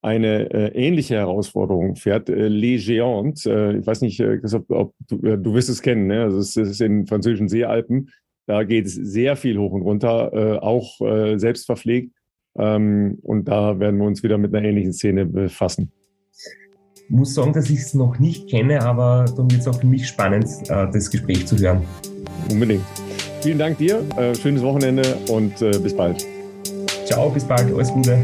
eine 0.02 0.50
äh, 0.52 0.68
ähnliche 0.74 1.16
Herausforderung 1.16 1.96
fährt, 1.96 2.28
äh, 2.30 2.46
Les 2.46 2.86
Géantes. 2.86 3.46
Äh, 3.46 3.78
ich 3.78 3.86
weiß 3.86 4.00
nicht, 4.02 4.20
äh, 4.20 4.40
ob, 4.54 4.70
ob 4.70 4.94
du, 5.08 5.16
äh, 5.26 5.38
du 5.38 5.54
wirst 5.54 5.70
es 5.70 5.82
kennen, 5.82 6.06
ne? 6.06 6.22
also 6.22 6.38
es, 6.38 6.56
es 6.56 6.70
ist 6.70 6.80
in 6.80 7.06
französischen 7.06 7.48
Seealpen. 7.48 8.10
Da 8.46 8.62
geht 8.62 8.86
es 8.86 8.94
sehr 8.94 9.34
viel 9.36 9.58
hoch 9.58 9.72
und 9.72 9.82
runter, 9.82 10.32
äh, 10.32 10.58
auch 10.58 11.00
äh, 11.00 11.36
selbst 11.38 11.66
verpflegt. 11.66 12.12
Ähm, 12.58 13.18
und 13.22 13.48
da 13.48 13.78
werden 13.78 13.98
wir 13.98 14.06
uns 14.06 14.22
wieder 14.22 14.38
mit 14.38 14.54
einer 14.54 14.66
ähnlichen 14.66 14.92
Szene 14.92 15.26
befassen. 15.26 15.92
Ich 16.94 17.10
muss 17.10 17.34
sagen, 17.34 17.52
dass 17.52 17.68
ich 17.70 17.80
es 17.80 17.94
noch 17.94 18.18
nicht 18.18 18.48
kenne, 18.48 18.82
aber 18.82 19.24
dann 19.36 19.50
wird 19.50 19.62
es 19.62 19.68
auch 19.68 19.80
für 19.80 19.86
mich 19.86 20.06
spannend, 20.06 20.46
äh, 20.68 20.90
das 20.92 21.10
Gespräch 21.10 21.46
zu 21.46 21.56
hören. 21.58 21.82
Unbedingt. 22.50 22.84
Vielen 23.42 23.58
Dank 23.58 23.78
dir, 23.78 24.04
äh, 24.16 24.34
schönes 24.34 24.62
Wochenende 24.62 25.16
und 25.30 25.60
äh, 25.62 25.70
bis 25.78 25.96
bald. 25.96 26.26
Ciao, 27.06 27.30
bis 27.30 27.44
bald, 27.44 27.72
alles 27.72 27.90
Gute. 27.90 28.18